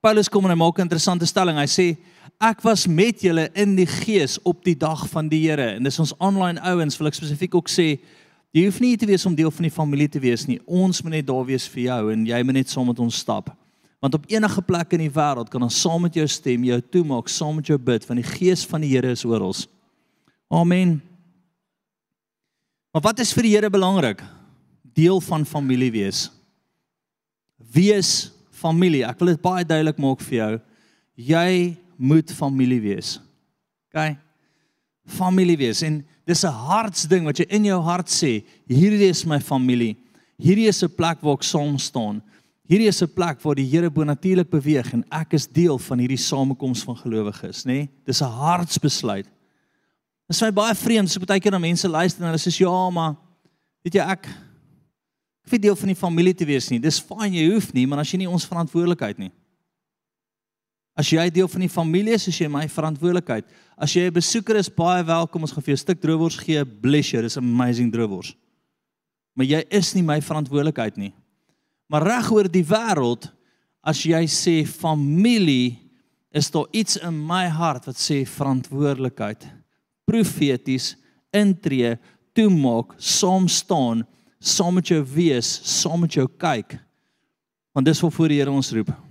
Paulus 0.00 0.28
kom 0.28 0.44
en 0.44 0.50
hy 0.50 0.56
maak 0.56 0.78
'n 0.78 0.88
interessante 0.90 1.26
stelling. 1.26 1.58
Hy 1.58 1.66
sê 1.66 1.96
ek 2.40 2.60
was 2.62 2.88
met 2.88 3.20
julle 3.20 3.50
in 3.54 3.76
die 3.76 3.86
gees 3.86 4.42
op 4.42 4.64
die 4.64 4.76
dag 4.76 5.08
van 5.08 5.28
die 5.28 5.48
Here. 5.48 5.76
En 5.76 5.82
dis 5.84 5.98
ons 6.00 6.16
online 6.18 6.60
ouens 6.60 6.98
wil 6.98 7.06
ek 7.06 7.14
spesifiek 7.14 7.54
ook 7.54 7.68
sê 7.68 8.00
Jy 8.50 8.64
hoef 8.66 8.80
nie 8.82 8.96
te 8.98 9.06
wees 9.06 9.24
om 9.28 9.34
deel 9.38 9.50
van 9.54 9.66
die 9.68 9.74
familie 9.74 10.08
te 10.10 10.20
wees 10.22 10.46
nie. 10.48 10.58
Ons 10.66 11.02
moet 11.04 11.20
net 11.20 11.26
daar 11.28 11.44
wees 11.46 11.68
vir 11.70 11.84
jou 11.84 12.00
en 12.14 12.24
jy 12.26 12.40
moet 12.46 12.58
net 12.58 12.72
saam 12.72 12.88
met 12.90 12.98
ons 13.02 13.20
stap. 13.22 13.52
Want 14.02 14.16
op 14.16 14.24
enige 14.32 14.62
plek 14.64 14.96
in 14.96 15.04
die 15.04 15.12
wêreld 15.12 15.52
kan 15.52 15.62
ons 15.62 15.76
saam 15.82 16.02
met 16.02 16.16
jou 16.16 16.24
stem, 16.30 16.64
jou 16.66 16.80
toemaak, 16.80 17.28
saam 17.30 17.60
met 17.60 17.68
jou 17.70 17.76
bid, 17.78 18.06
want 18.08 18.22
die 18.22 18.30
gees 18.32 18.64
van 18.66 18.82
die 18.82 18.90
Here 18.90 19.12
is 19.12 19.22
oor 19.28 19.44
ons. 19.44 19.66
Amen. 20.50 20.96
Maar 22.90 23.04
wat 23.10 23.20
is 23.22 23.30
vir 23.36 23.46
die 23.46 23.52
Here 23.54 23.70
belangrik? 23.70 24.24
Deel 24.96 25.20
van 25.22 25.44
familie 25.46 25.92
wees. 25.94 26.24
Wees 27.70 28.32
familie. 28.50 29.04
Ek 29.06 29.20
wil 29.20 29.34
dit 29.36 29.44
baie 29.44 29.68
duidelik 29.68 30.00
maak 30.02 30.24
vir 30.26 30.38
jou. 30.40 30.50
Jy 31.30 31.52
moet 32.00 32.32
familie 32.34 32.80
wees. 32.82 33.18
OK? 33.92 34.16
Familie 35.06 35.56
wees 35.56 35.82
en 35.82 36.04
Dis 36.30 36.44
'n 36.44 36.54
hartsding 36.54 37.24
wat 37.26 37.40
jy 37.40 37.46
in 37.50 37.64
jou 37.64 37.80
hart 37.82 38.06
sê, 38.06 38.44
hierdie 38.70 39.08
is 39.10 39.24
my 39.26 39.40
familie. 39.40 39.96
Hierdie 40.38 40.68
is 40.68 40.82
'n 40.82 40.88
plek 40.88 41.18
waar 41.22 41.34
ek 41.34 41.42
saam 41.42 41.78
staan. 41.78 42.22
Hierdie 42.68 42.86
is 42.86 43.02
'n 43.02 43.08
plek 43.08 43.40
waar 43.42 43.56
die 43.56 43.66
Here 43.66 43.90
bonatuurlik 43.90 44.48
beweeg 44.48 44.92
en 44.92 45.04
ek 45.10 45.34
is 45.34 45.46
deel 45.46 45.78
van 45.78 45.98
hierdie 45.98 46.16
samekoms 46.16 46.84
van 46.84 46.96
gelowiges, 46.96 47.64
nê? 47.64 47.66
Nee? 47.66 47.88
Dis 48.06 48.22
'n 48.22 48.30
hartsbesluit. 48.30 49.24
Dit 49.24 50.36
is 50.36 50.42
my 50.42 50.52
baie 50.52 50.74
vreemd, 50.74 51.10
so 51.10 51.18
baie 51.18 51.40
keer 51.40 51.52
na 51.52 51.58
mense 51.58 51.88
luister 51.88 52.22
en 52.22 52.30
hulle 52.30 52.38
sê 52.38 52.58
ja, 52.58 52.90
maar 52.90 53.16
weet 53.82 53.94
jy 53.94 54.00
ek 54.00 54.26
ek 54.26 55.50
wil 55.50 55.58
deel 55.58 55.76
van 55.76 55.88
die 55.88 55.96
familie 55.96 56.34
te 56.34 56.44
wees 56.44 56.70
nie. 56.70 56.78
Dis 56.78 57.00
fyn 57.00 57.32
jy 57.32 57.50
hoef 57.52 57.72
nie, 57.72 57.86
maar 57.86 57.98
as 57.98 58.12
jy 58.12 58.18
nie 58.18 58.28
ons 58.28 58.46
verantwoordelikheid 58.46 59.18
nie. 59.18 59.32
As 61.00 61.08
jy 61.08 61.30
deel 61.32 61.48
van 61.48 61.62
die 61.64 61.72
familie 61.72 62.12
is, 62.12 62.26
is 62.28 62.38
jy 62.42 62.48
my 62.52 62.66
verantwoordelikheid. 62.68 63.46
As 63.80 63.94
jy 63.96 64.10
'n 64.10 64.12
besoeker 64.12 64.56
is, 64.56 64.68
baie 64.68 65.02
welkom. 65.02 65.42
Ons 65.42 65.52
gaan 65.52 65.64
vir 65.64 65.72
jou 65.72 65.80
'n 65.80 65.86
stuk 65.86 66.00
droewors 66.00 66.36
gee. 66.36 66.64
Bless 66.64 67.12
you. 67.12 67.22
Dis 67.22 67.38
amazing 67.38 67.90
droewors. 67.90 68.34
Maar 69.34 69.46
jy 69.46 69.64
is 69.70 69.94
nie 69.94 70.02
my 70.02 70.20
verantwoordelikheid 70.20 70.96
nie. 70.96 71.14
Maar 71.88 72.02
reg 72.02 72.30
oor 72.30 72.48
die 72.48 72.64
wêreld, 72.64 73.32
as 73.82 74.02
jy 74.02 74.26
sê 74.26 74.66
familie, 74.66 75.78
is 76.32 76.50
daar 76.50 76.66
iets 76.72 76.96
in 76.96 77.26
my 77.26 77.48
hart 77.48 77.86
wat 77.86 77.96
sê 77.96 78.26
verantwoordelikheid. 78.26 79.46
Profeties 80.04 80.96
intree, 81.32 81.98
toemaak, 82.34 82.94
saam 82.98 83.48
staan, 83.48 84.06
saam 84.38 84.74
met 84.74 84.86
jou 84.86 85.02
wees, 85.02 85.60
saam 85.64 86.00
met 86.00 86.12
jou 86.12 86.28
kyk. 86.28 86.78
Want 87.72 87.86
dis 87.86 88.00
wat 88.00 88.12
voor 88.12 88.28
die 88.28 88.38
Here 88.38 88.50
ons 88.50 88.72
roep. 88.72 89.09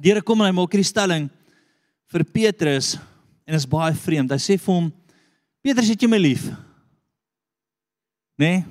Die 0.00 0.08
Here 0.08 0.24
kom 0.24 0.40
en 0.40 0.48
hy 0.48 0.56
maak 0.56 0.72
hierdie 0.72 0.88
stelling 0.88 1.28
vir 2.10 2.24
Petrus 2.24 2.94
en 3.44 3.56
is 3.58 3.68
baie 3.68 3.92
vreemd. 3.92 4.32
Hy 4.32 4.40
sê 4.40 4.56
vir 4.56 4.72
hom: 4.72 4.88
"Petrus, 5.60 5.90
het 5.92 6.00
jy 6.00 6.08
my 6.08 6.20
lief?" 6.20 6.48
Nee? 8.40 8.64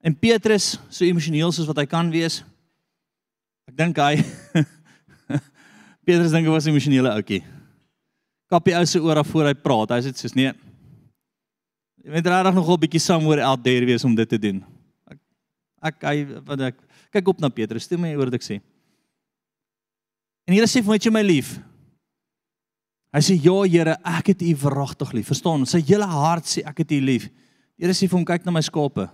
En 0.00 0.16
Petrus, 0.16 0.78
so 0.88 1.04
emosioneel 1.04 1.52
soos 1.52 1.68
wat 1.68 1.82
hy 1.82 1.84
kan 1.86 2.08
wees, 2.10 2.40
ek 3.68 3.76
dink 3.76 4.00
hy 4.00 4.16
Petrus 6.06 6.32
dink 6.32 6.48
hy 6.48 6.54
was 6.54 6.64
'n 6.66 6.72
emosionele 6.72 7.12
ouetjie. 7.12 7.44
Kappie 8.48 8.74
ou 8.76 8.86
se 8.88 8.98
oor 8.98 9.20
af 9.20 9.28
voor 9.28 9.52
hy 9.52 9.54
praat. 9.54 9.92
Hy 9.92 10.00
sê 10.00 10.16
soos 10.16 10.34
nee. 10.34 10.52
Jy 12.02 12.10
moet 12.10 12.26
regtig 12.26 12.56
nogal 12.56 12.80
'n 12.80 12.84
bietjie 12.88 13.04
somewhere 13.04 13.44
out 13.44 13.60
there 13.62 13.84
wees 13.84 14.04
om 14.04 14.16
dit 14.16 14.28
te 14.28 14.40
doen. 14.40 14.64
Ek 15.12 15.20
ek 15.92 15.96
hy 16.08 16.16
wat 16.48 16.60
ek 16.72 16.76
kyk 17.12 17.28
op 17.28 17.40
na 17.40 17.52
Petrus, 17.52 17.84
stem 17.84 18.00
my 18.00 18.16
oor 18.16 18.32
wat 18.32 18.40
ek 18.40 18.48
sê. 18.48 18.62
En 20.52 20.58
Here 20.58 20.68
sê 20.68 20.82
vir 20.82 20.90
my, 20.90 20.96
"Het 20.96 21.04
jy 21.04 21.12
my 21.12 21.22
lief?" 21.22 21.60
Hy 23.14 23.20
sê, 23.20 23.42
"Ja, 23.42 23.62
Here, 23.62 23.96
ek 24.04 24.26
het 24.26 24.42
U 24.42 24.54
verragtig 24.54 25.12
lief." 25.12 25.26
Verstaan? 25.28 25.66
Sy 25.66 25.80
hele 25.80 26.04
hart 26.04 26.44
sê 26.44 26.62
ek 26.66 26.78
het 26.78 26.92
U 26.92 27.00
lief. 27.00 27.30
Die 27.78 27.86
Here 27.86 27.94
sê 27.94 28.06
vir 28.06 28.18
hom, 28.18 28.24
"Kyk 28.24 28.44
na 28.44 28.52
my 28.52 28.60
skape." 28.60 29.10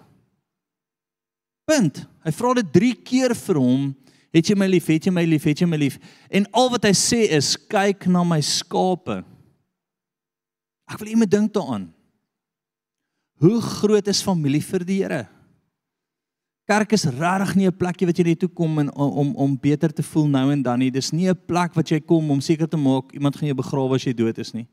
Punt. 1.65 2.07
Hy 2.25 2.31
vra 2.33 2.55
dit 2.55 2.73
3 2.73 2.95
keer 2.95 3.35
vir 3.35 3.55
hom, 3.55 3.97
"Het 4.33 4.47
jy 4.47 4.57
my 4.57 4.67
lief? 4.67 4.87
Het 4.87 5.05
jy 5.05 5.13
my 5.13 5.25
lief? 5.25 5.45
Het 5.45 5.59
jy 5.61 5.67
my 5.67 5.77
lief?" 5.77 5.99
En 6.29 6.45
al 6.53 6.71
wat 6.71 6.83
hy 6.83 6.91
sê 6.91 7.29
is, 7.31 7.57
"Kyk 7.57 8.09
na 8.09 8.25
my 8.25 8.41
skape." 8.41 9.25
Ek 10.91 10.99
wil 10.99 11.09
iemand 11.09 11.31
dink 11.31 11.53
daaraan. 11.53 11.95
Hoe 13.39 13.61
groot 13.61 14.09
is 14.09 14.23
familie 14.23 14.61
vir 14.61 14.85
die 14.85 15.03
Here? 15.03 15.29
Kerk 16.69 16.93
is 16.93 17.07
regtig 17.09 17.55
nie 17.57 17.67
'n 17.67 17.73
plekie 17.73 18.07
wat 18.07 18.19
jy 18.19 18.25
net 18.25 18.41
toe 18.41 18.49
kom 18.49 18.79
en 18.79 18.93
om 18.93 19.13
om, 19.13 19.37
om 19.37 19.57
beter 19.57 19.93
te 19.93 20.03
voel 20.03 20.29
nou 20.29 20.53
en 20.53 20.63
dan 20.63 20.79
nie. 20.79 20.91
Dis 20.91 21.13
nie 21.13 21.29
'n 21.31 21.47
plek 21.47 21.75
wat 21.75 21.89
jy 21.89 22.01
kom 22.01 22.31
om 22.31 22.41
seker 22.41 22.69
te 22.69 22.77
maak 22.77 23.13
iemand 23.13 23.37
gaan 23.37 23.49
jou 23.49 23.57
begrawe 23.57 23.95
as 23.95 24.05
jy 24.05 24.13
dood 24.13 24.39
is 24.39 24.53
nie. 24.53 24.69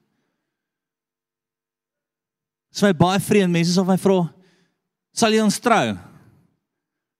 Dit 2.69 2.75
is 2.75 2.81
my 2.81 2.93
baie 2.93 3.19
vreemd 3.19 3.51
mense 3.51 3.71
sal 3.71 3.85
my 3.85 3.97
vra 3.97 4.33
sal 5.13 5.31
jy 5.31 5.41
ons 5.41 5.59
trou? 5.59 5.97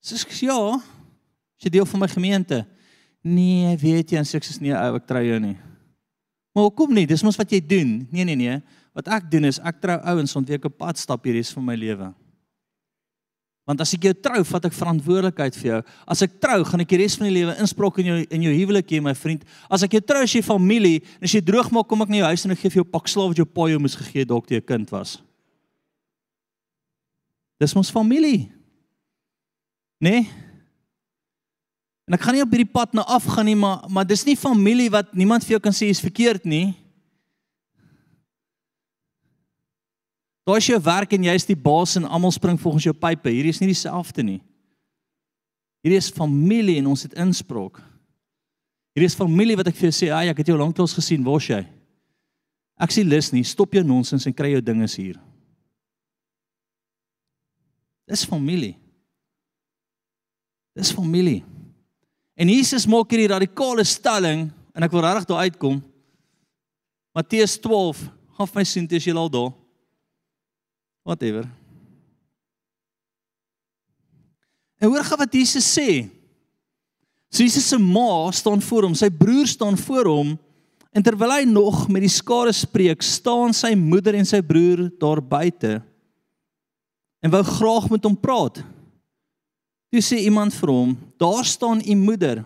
Dis 0.04 0.42
ja. 0.42 0.76
Is 1.58 1.64
jy 1.64 1.70
deel 1.70 1.86
van 1.86 2.00
my 2.00 2.08
gemeente? 2.08 2.66
Nee, 3.24 3.78
weet 3.78 4.12
jy, 4.12 4.18
en 4.18 4.26
sê 4.26 4.36
ek 4.36 4.44
is 4.44 4.60
nie 4.60 4.74
ou 4.76 4.96
ek 4.96 5.08
trou 5.08 5.24
jou 5.24 5.40
nie. 5.40 5.58
Maar 6.54 6.68
hoekom 6.68 6.94
nie? 6.94 7.08
Dis 7.08 7.24
mos 7.24 7.38
wat 7.38 7.50
jy 7.50 7.62
doen. 7.62 8.08
Nee 8.12 8.26
nee 8.26 8.36
nee. 8.36 8.62
Wat 8.94 9.08
ek 9.08 9.32
doen 9.32 9.46
is 9.46 9.60
ek 9.60 9.80
trou 9.82 9.98
ouens 10.04 10.34
want 10.34 10.50
ek 10.50 10.66
'n 10.66 10.78
pad 10.78 10.98
stap 10.98 11.24
hierdie 11.24 11.40
is 11.40 11.54
vir 11.54 11.64
my 11.64 11.76
lewe. 11.76 12.14
Want 13.66 13.82
as 13.82 13.96
ek 13.98 14.04
jou 14.06 14.14
trou, 14.22 14.44
vat 14.46 14.66
ek 14.68 14.76
verantwoordelikheid 14.78 15.56
vir 15.58 15.70
jou. 15.72 15.80
As 16.14 16.22
ek 16.22 16.36
trou, 16.44 16.60
gaan 16.70 16.84
ek 16.84 16.92
die 16.92 17.00
res 17.02 17.16
van 17.18 17.26
die 17.26 17.34
lewe 17.34 17.56
insprok 17.64 17.98
in 18.04 18.12
jou 18.12 18.18
in 18.38 18.44
jou 18.46 18.54
huwelik 18.54 18.92
hê, 18.94 19.00
my 19.02 19.16
vriend. 19.18 19.42
As 19.74 19.82
ek 19.88 19.98
jou 19.98 20.04
trou 20.06 20.22
as 20.22 20.36
jy 20.38 20.44
familie, 20.46 21.00
en 21.18 21.26
as 21.26 21.34
jy 21.34 21.42
droog 21.42 21.72
maak, 21.74 21.88
kom 21.90 22.06
ek 22.06 22.14
na 22.14 22.22
jou 22.22 22.30
huis 22.30 22.46
en 22.46 22.54
ek 22.54 22.62
gee 22.62 22.74
vir 22.76 22.84
jou 22.84 22.88
pak 22.94 23.10
slaaf 23.10 23.32
wat 23.34 23.42
jou 23.42 23.48
pa 23.50 23.66
jou 23.72 23.82
moes 23.82 23.98
gegee 23.98 24.22
het 24.22 24.30
dalk 24.30 24.46
toe 24.46 24.60
jy 24.60 24.62
'n 24.62 24.70
kind 24.70 24.94
was. 24.94 25.18
Dis 27.60 27.74
ons 27.76 27.90
familie. 27.90 28.52
Nee. 30.00 30.30
En 32.06 32.14
ek 32.14 32.22
gaan 32.22 32.36
nie 32.38 32.44
op 32.44 32.52
hierdie 32.54 32.70
pad 32.70 32.94
na 32.94 33.02
af 33.02 33.26
gaan 33.26 33.46
nie, 33.46 33.56
maar 33.56 33.82
maar 33.90 34.06
dis 34.06 34.26
nie 34.26 34.38
familie 34.38 34.92
wat 34.92 35.16
niemand 35.16 35.44
vir 35.44 35.58
jou 35.58 35.60
kan 35.60 35.74
sê 35.74 35.90
is 35.90 36.04
verkeerd 36.04 36.46
nie. 36.46 36.76
Daar 40.46 40.62
is 40.62 40.68
jou 40.70 40.78
werk 40.86 41.16
en 41.18 41.26
jy 41.26 41.34
is 41.34 41.48
die 41.50 41.58
baas 41.58 41.96
en 41.98 42.06
almal 42.06 42.34
spring 42.34 42.60
volgens 42.62 42.86
jou 42.86 42.94
pype. 42.94 43.32
Hierdie 43.34 43.54
is 43.56 43.60
nie 43.64 43.72
dieselfde 43.72 44.24
nie. 44.24 44.42
Hierdie 45.82 45.98
is 45.98 46.12
familie 46.14 46.78
en 46.78 46.92
ons 46.92 47.06
het 47.06 47.18
inspraak. 47.22 47.80
Hierdie 48.94 49.10
is 49.10 49.18
familie 49.18 49.58
wat 49.58 49.72
ek 49.72 49.76
vir 49.76 49.90
jou 49.90 49.96
sê, 49.98 50.12
"Ag, 50.14 50.30
ek 50.30 50.38
het 50.38 50.48
jou 50.48 50.58
lanklaas 50.58 50.94
gesien, 50.94 51.24
waar's 51.24 51.50
jy?" 51.50 51.66
Ek 52.80 52.92
sê 52.92 53.04
lus 53.04 53.32
nie, 53.32 53.44
stop 53.44 53.74
jou 53.74 53.84
nonsens 53.84 54.26
en 54.28 54.34
kry 54.34 54.52
jou 54.52 54.62
dinges 54.62 54.96
hier. 54.96 55.20
Dis 58.08 58.26
familie. 58.26 58.78
Dis 60.76 60.92
familie. 60.92 61.44
En 62.38 62.48
Jesus 62.48 62.86
maak 62.86 63.10
hierdie 63.10 63.34
radikale 63.34 63.84
stelling 63.84 64.52
en 64.76 64.84
ek 64.84 64.92
wil 64.92 65.02
regtig 65.02 65.26
daar 65.26 65.44
uitkom. 65.50 65.84
Matteus 67.16 67.58
12, 67.58 68.12
gaan 68.38 68.48
vir 68.48 68.60
my 68.60 68.64
sien, 68.64 68.88
dis 68.88 69.06
jy 69.06 69.16
al 69.16 69.30
daar 69.30 69.65
whatever. 71.06 71.46
En 74.82 74.90
hoor 74.90 75.06
gou 75.06 75.18
wat 75.22 75.34
Jesus 75.38 75.68
sê. 75.70 76.10
So 77.30 77.44
Jesus 77.44 77.68
se 77.70 77.78
ma 77.78 78.32
staan 78.34 78.62
voor 78.62 78.88
hom, 78.88 78.96
sy 78.98 79.12
broer 79.14 79.48
staan 79.48 79.78
voor 79.78 80.10
hom 80.10 80.34
en 80.96 81.04
terwyl 81.04 81.34
hy 81.34 81.44
nog 81.50 81.90
met 81.92 82.06
die 82.06 82.12
skare 82.12 82.54
spreek, 82.56 83.04
staan 83.04 83.52
sy 83.54 83.74
moeder 83.76 84.16
en 84.16 84.28
sy 84.28 84.40
broer 84.46 84.88
daar 85.02 85.20
buite 85.20 85.82
en 87.26 87.34
wou 87.34 87.42
graag 87.44 87.90
met 87.92 88.06
hom 88.06 88.16
praat. 88.16 88.62
Toe 89.92 90.02
sê 90.04 90.22
iemand 90.24 90.54
vir 90.54 90.72
hom: 90.72 90.94
"Daar 91.18 91.46
staan 91.46 91.82
u 91.82 91.96
moeder 91.96 92.44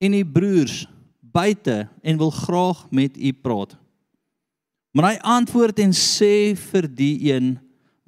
en 0.00 0.14
u 0.14 0.24
broers 0.24 0.86
buite 1.20 1.88
en 2.02 2.18
wil 2.18 2.30
graag 2.30 2.86
met 2.90 3.16
u 3.16 3.32
praat." 3.32 3.76
Maar 4.94 5.12
hy 5.12 5.18
antwoord 5.22 5.78
en 5.78 5.92
sê 5.92 6.56
vir 6.56 6.88
die 6.88 7.32
een 7.32 7.58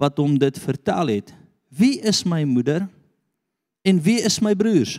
wat 0.01 0.16
hom 0.18 0.38
dit 0.40 0.59
vertel 0.59 1.12
het. 1.18 1.34
Wie 1.68 2.01
is 2.01 2.24
my 2.24 2.42
moeder 2.48 2.88
en 3.86 4.01
wie 4.03 4.18
is 4.24 4.40
my 4.40 4.55
broers? 4.57 4.96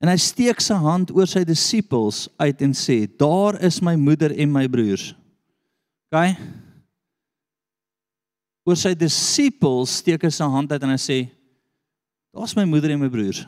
En 0.00 0.08
hy 0.08 0.16
steek 0.20 0.62
sy 0.64 0.76
hand 0.80 1.12
oor 1.12 1.28
sy 1.28 1.44
disippels 1.44 2.24
uit 2.40 2.62
en 2.64 2.72
sê: 2.76 3.04
"Daar 3.04 3.60
is 3.62 3.80
my 3.84 3.94
moeder 4.00 4.32
en 4.32 4.52
my 4.52 4.66
broers." 4.68 5.12
OK? 6.08 6.36
Oor 8.64 8.76
sy 8.76 8.94
disippels 8.96 10.00
steek 10.00 10.24
hy 10.24 10.32
sy 10.32 10.48
hand 10.48 10.72
uit 10.72 10.82
en 10.82 10.94
hy 10.96 11.00
sê: 11.00 11.18
"Daar's 12.34 12.56
my 12.56 12.64
moeder 12.64 12.90
en 12.90 13.00
my 13.00 13.08
broers." 13.12 13.44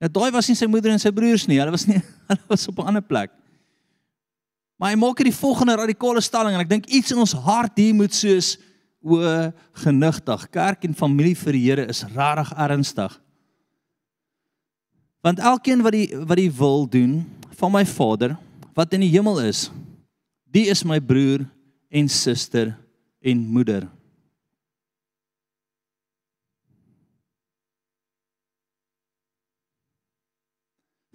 Ja, 0.00 0.08
daai 0.08 0.30
was 0.32 0.48
nie 0.48 0.56
sy 0.56 0.66
moeder 0.66 0.94
en 0.94 1.02
sy 1.02 1.10
broers 1.12 1.46
nie. 1.46 1.58
Hulle 1.60 1.74
was 1.74 1.86
nie 1.86 2.00
hulle 2.30 2.46
was 2.48 2.68
op 2.68 2.78
'n 2.78 2.86
ander 2.94 3.04
plek. 3.04 3.30
Maar 4.80 4.94
hy 4.94 4.96
maak 4.96 5.18
hier 5.18 5.28
die 5.28 5.36
volgende 5.36 5.76
radikale 5.76 6.22
stelling 6.24 6.54
en 6.54 6.60
ek 6.60 6.70
dink 6.70 6.86
iets 6.86 7.12
in 7.12 7.18
ons 7.20 7.36
hart 7.36 7.76
hier 7.76 7.94
moet 7.94 8.14
soos 8.14 8.56
o 9.00 9.20
genigtig. 9.82 10.46
Kerk 10.52 10.84
en 10.84 10.94
familie 10.94 11.36
vir 11.38 11.56
die 11.56 11.64
Here 11.64 11.86
is 11.88 12.04
regtig 12.04 12.52
ernstig. 12.56 13.16
Want 15.24 15.40
elkeen 15.40 15.82
wat 15.84 15.92
die 15.96 16.08
wat 16.16 16.40
die 16.40 16.52
wil 16.52 16.86
doen 16.88 17.24
van 17.60 17.72
my 17.72 17.84
Vader 17.84 18.36
wat 18.76 18.92
in 18.96 19.02
die 19.04 19.12
hemel 19.12 19.40
is, 19.44 19.68
die 20.48 20.68
is 20.72 20.84
my 20.84 21.00
broer 21.00 21.44
en 21.90 22.08
suster 22.08 22.72
en 23.20 23.42
moeder. 23.52 23.88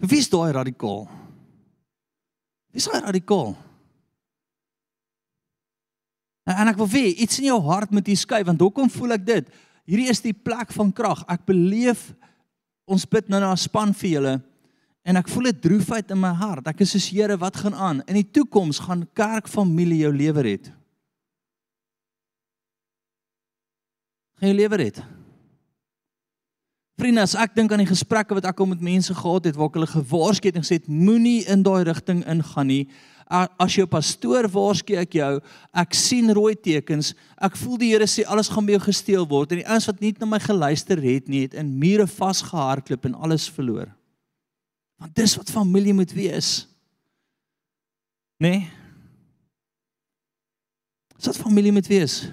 Wie 0.05 0.19
is 0.21 0.29
daai 0.29 0.51
radikaal? 0.53 1.07
Wie 2.69 2.81
is 2.81 2.85
daai 2.91 3.01
radikaal? 3.07 3.55
En 6.45 6.69
ek 6.69 6.77
wil 6.77 6.89
weet 6.89 7.21
iets 7.25 7.39
in 7.41 7.49
jou 7.49 7.59
hart 7.65 7.93
moet 7.93 8.05
hier 8.05 8.19
skuif 8.21 8.45
want 8.45 8.61
hoekom 8.61 8.89
voel 8.93 9.17
ek 9.17 9.25
dit? 9.25 9.47
Hierdie 9.89 10.09
is 10.09 10.21
die 10.21 10.33
plek 10.33 10.73
van 10.73 10.91
krag. 10.93 11.23
Ek 11.29 11.45
beleef 11.45 12.11
ons 12.85 13.05
bid 13.09 13.29
nou 13.29 13.39
na 13.41 13.51
'n 13.51 13.57
span 13.57 13.93
vir 13.93 14.09
julle 14.09 14.35
en 15.05 15.17
ek 15.17 15.29
voel 15.29 15.47
'n 15.49 15.59
droefheid 15.59 16.11
in 16.11 16.19
my 16.19 16.33
hart. 16.33 16.67
Ek 16.67 16.81
is 16.81 16.91
soos 16.91 17.09
Here, 17.09 17.37
wat 17.37 17.55
gaan 17.55 17.73
aan? 17.73 18.01
In 18.07 18.15
die 18.15 18.31
toekoms 18.31 18.79
gaan 18.79 19.07
kerkfamilie 19.13 20.05
jou 20.05 20.13
lewer 20.13 20.45
het. 20.45 20.71
Gaan 24.37 24.49
jou 24.49 24.57
lewer 24.57 24.79
het. 24.79 25.03
Vriende, 26.97 27.21
as 27.21 27.35
ek 27.35 27.55
dink 27.55 27.71
aan 27.71 27.83
die 27.83 27.91
gesprekke 27.91 28.33
wat 28.33 28.45
ek 28.45 28.59
al 28.59 28.65
met 28.65 28.81
mense 28.81 29.13
gehad 29.13 29.45
het 29.45 29.55
waar 29.55 29.67
ek 29.67 29.73
hulle 29.73 29.87
gewaarsku 29.87 30.47
het 30.47 30.55
en 30.55 30.63
gesê 30.63 30.77
het 30.79 30.87
moenie 30.87 31.43
in 31.45 31.63
daai 31.63 31.83
rigting 31.83 32.23
ingaan 32.25 32.67
nie 32.67 32.87
as 33.25 33.73
jou 33.73 33.87
pastoor 33.89 34.45
waarsku 34.53 34.95
ek 35.01 35.17
jou, 35.17 35.31
ek 35.73 35.97
sien 35.97 36.29
rooi 36.37 36.53
tekens. 36.55 37.13
Ek 37.41 37.57
voel 37.57 37.79
die 37.81 37.89
Here 37.93 38.05
sê 38.09 38.25
alles 38.29 38.51
gaan 38.51 38.67
by 38.67 38.75
jou 38.77 38.83
gesteel 38.85 39.25
word 39.29 39.51
en 39.51 39.63
die 39.63 39.67
ouens 39.67 39.87
wat 39.89 40.01
nie 40.01 40.13
na 40.19 40.29
my 40.29 40.39
geluister 40.39 41.01
het 41.01 41.29
nie, 41.31 41.45
het 41.47 41.57
in 41.57 41.73
mure 41.79 42.05
vasgehardloop 42.07 43.05
en 43.09 43.17
alles 43.25 43.49
verloor. 43.49 43.89
Want 45.01 45.15
dis 45.17 45.35
wat 45.39 45.49
familie 45.51 45.93
moet 45.93 46.13
wees. 46.13 46.67
Né? 48.39 48.49
Nee? 48.49 48.67
Dis 51.15 51.31
wat 51.31 51.39
familie 51.39 51.71
moet 51.73 51.87
wees. 51.89 52.27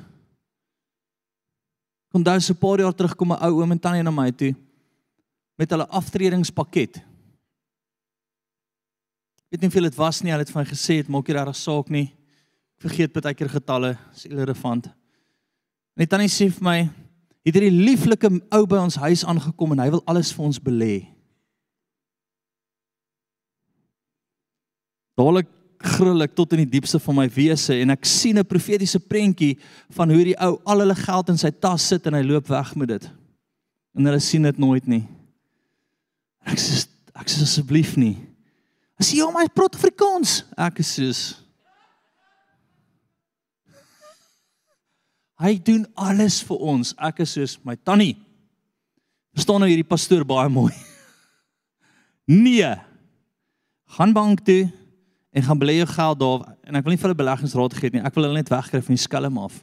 Kom 2.12 2.22
daar 2.22 2.36
'n 2.36 2.54
paar 2.60 2.78
jaar 2.78 2.94
terug 2.94 3.16
kom 3.16 3.32
'n 3.32 3.40
ou 3.40 3.62
oom 3.62 3.72
en 3.72 3.80
tannie 3.80 4.02
na 4.02 4.10
my 4.10 4.30
toe 4.30 4.54
met 5.56 5.70
hulle 5.70 5.88
aftredingspakket 5.88 7.00
weet 9.52 9.60
nie 9.60 9.68
hoeveel 9.68 9.90
dit 9.90 9.98
was 10.00 10.22
nie. 10.24 10.32
Hulle 10.32 10.46
het 10.46 10.50
vir 10.50 10.62
my 10.62 10.68
gesê 10.70 10.94
dit 11.02 11.08
maak 11.12 11.28
nie 11.28 11.36
regtig 11.36 11.58
saak 11.60 11.90
nie. 11.92 12.06
Ek 12.78 12.86
vergeet 12.86 13.12
baie 13.12 13.36
keer 13.36 13.50
getalle, 13.52 13.90
is 14.16 14.24
irrelevant. 14.24 14.88
Net 16.00 16.08
tannie 16.08 16.30
sê 16.32 16.48
vir 16.48 16.64
my, 16.64 16.76
het 17.44 17.58
hierdie 17.58 17.74
lieflike 17.74 18.30
ou 18.56 18.62
by 18.70 18.80
ons 18.80 18.96
huis 19.02 19.26
aangekom 19.28 19.74
en 19.74 19.82
hy 19.84 19.90
wil 19.92 20.04
alles 20.08 20.32
vir 20.32 20.46
ons 20.46 20.62
belê. 20.62 20.94
Dadelik 25.20 25.52
gril 25.98 26.24
ek 26.24 26.32
tot 26.38 26.56
in 26.56 26.62
die 26.62 26.72
diepste 26.78 27.02
van 27.02 27.20
my 27.20 27.28
wese 27.34 27.76
en 27.82 27.92
ek 27.92 28.08
sien 28.08 28.38
'n 28.38 28.48
profetiese 28.48 29.00
prentjie 29.02 29.58
van 29.90 30.08
hoe 30.08 30.24
die 30.24 30.38
ou 30.40 30.62
al 30.64 30.80
hulle 30.80 30.94
geld 30.94 31.28
in 31.28 31.36
sy 31.36 31.50
tas 31.50 31.82
sit 31.82 32.06
en 32.06 32.14
hy 32.14 32.22
loop 32.22 32.48
weg 32.48 32.74
met 32.76 32.88
dit. 32.88 33.10
En 33.98 34.06
hulle 34.06 34.20
sien 34.20 34.42
dit 34.42 34.58
nooit 34.58 34.86
nie. 34.86 35.04
Ek 36.46 36.56
sê 36.58 36.86
ek 37.14 37.28
sê 37.28 37.42
asseblief 37.42 37.96
nie. 37.96 38.31
As 39.02 39.10
jy 39.10 39.24
hom 39.24 39.34
uit 39.40 39.50
praat 39.50 39.74
Afrikaans, 39.74 40.44
ek 40.54 40.84
is 40.84 40.92
soos 40.94 41.22
Hy 45.42 45.56
doen 45.58 45.82
alles 45.98 46.36
vir 46.46 46.60
ons. 46.62 46.92
Ek 47.02 47.24
is 47.24 47.32
soos 47.34 47.56
my 47.66 47.74
tannie. 47.74 48.14
Verstaan 49.34 49.58
nou 49.58 49.66
hierdie 49.66 49.88
pastoor 49.88 50.26
baie 50.28 50.50
mooi. 50.52 50.72
Nee. 52.30 52.68
Gaan 53.96 54.12
bank 54.14 54.44
toe 54.46 54.70
en 55.34 55.42
gaan 55.42 55.58
belê 55.58 55.74
jou 55.80 55.88
geld 55.90 56.20
daar 56.20 56.44
en 56.62 56.78
ek 56.78 56.84
wil 56.86 56.94
nie 56.94 57.00
vir 57.00 57.08
hulle 57.08 57.18
beleggingsraad 57.18 57.74
gee 57.74 57.90
nie. 57.90 58.04
Ek 58.06 58.14
wil 58.14 58.28
hulle 58.28 58.38
net 58.38 58.52
wegkry 58.52 58.78
van 58.86 58.94
die 58.94 59.02
skelm 59.02 59.40
af. 59.42 59.56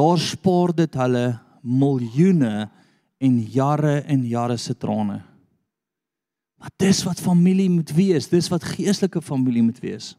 Daar 0.00 0.16
spaar 0.24 0.72
dit 0.80 0.96
hulle 0.96 1.26
miljoene 1.60 2.54
en 3.20 3.36
jare 3.52 3.98
en 4.08 4.24
jare 4.32 4.56
se 4.58 4.72
trane. 4.72 5.20
Maar 6.58 6.70
dis 6.76 7.02
wat 7.06 7.20
familie 7.22 7.70
moet 7.70 7.90
wees, 7.94 8.28
dis 8.28 8.48
wat 8.50 8.66
geestelike 8.74 9.22
familie 9.22 9.62
moet 9.62 9.78
wees. 9.82 10.12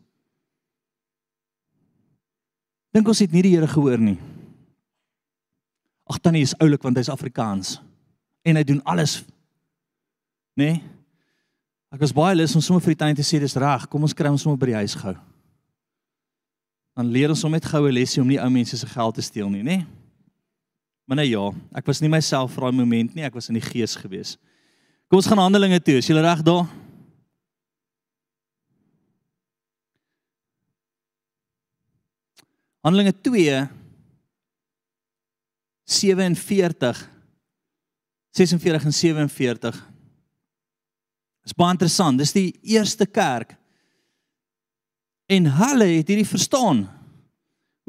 Dink 2.96 3.08
ons 3.08 3.22
het 3.22 3.34
nie 3.36 3.44
die 3.46 3.54
Here 3.58 3.68
gehoor 3.70 4.00
nie. 4.02 4.18
Ag 6.10 6.18
tannie 6.24 6.46
is 6.48 6.56
oulik 6.58 6.86
want 6.86 6.98
hy's 6.98 7.12
Afrikaans. 7.12 7.78
En 8.48 8.58
hy 8.58 8.64
doen 8.66 8.82
alles. 8.88 9.20
Nê? 10.58 10.72
Nee? 10.72 10.80
Ek 11.90 12.04
was 12.04 12.14
baie 12.14 12.36
lus 12.38 12.54
om 12.54 12.62
sommer 12.62 12.84
vir 12.86 12.94
die 12.94 13.00
tannie 13.02 13.18
te 13.18 13.26
sê 13.26 13.40
dis 13.42 13.56
reg, 13.58 13.88
kom 13.90 14.04
ons 14.06 14.14
kry 14.14 14.30
ons 14.30 14.44
sommer 14.46 14.60
by 14.62 14.68
die 14.70 14.78
huis 14.78 14.94
gou. 14.98 15.16
Dan 16.94 17.10
leer 17.10 17.34
ons 17.34 17.42
om 17.48 17.54
met 17.54 17.66
goue 17.66 17.90
lesie 17.90 18.22
om 18.22 18.30
nie 18.30 18.38
ou 18.38 18.50
mense 18.54 18.78
se 18.78 18.90
geld 18.90 19.18
te 19.18 19.26
steel 19.26 19.50
nie, 19.50 19.64
nê? 19.66 19.80
Nee? 19.80 19.88
Maar 21.10 21.18
nee 21.24 21.32
ja, 21.32 21.42
ek 21.74 21.88
was 21.90 22.04
nie 22.04 22.12
myself 22.14 22.54
vir 22.54 22.68
daai 22.68 22.84
oomblik 22.84 23.16
nie, 23.18 23.24
ek 23.26 23.34
was 23.34 23.50
in 23.50 23.58
die 23.58 23.66
gees 23.66 23.96
gewees. 23.98 24.36
Kom 25.10 25.18
ons 25.18 25.28
gaan 25.28 25.42
Handelinge 25.42 25.80
toe. 25.82 25.98
Is 25.98 26.08
julle 26.10 26.22
reg 26.22 26.44
daar? 26.46 26.68
Handelinge 32.86 33.16
2 33.26 33.56
47 35.90 37.00
46 38.38 38.86
en 38.86 38.94
47 38.94 39.80
Dis 41.42 41.58
baie 41.58 41.74
interessant. 41.74 42.20
Dis 42.22 42.36
die 42.36 42.52
eerste 42.62 43.08
kerk. 43.10 43.56
En 45.26 45.48
hulle 45.58 45.88
het 45.96 46.12
hierdie 46.12 46.28
verstaan. 46.30 46.84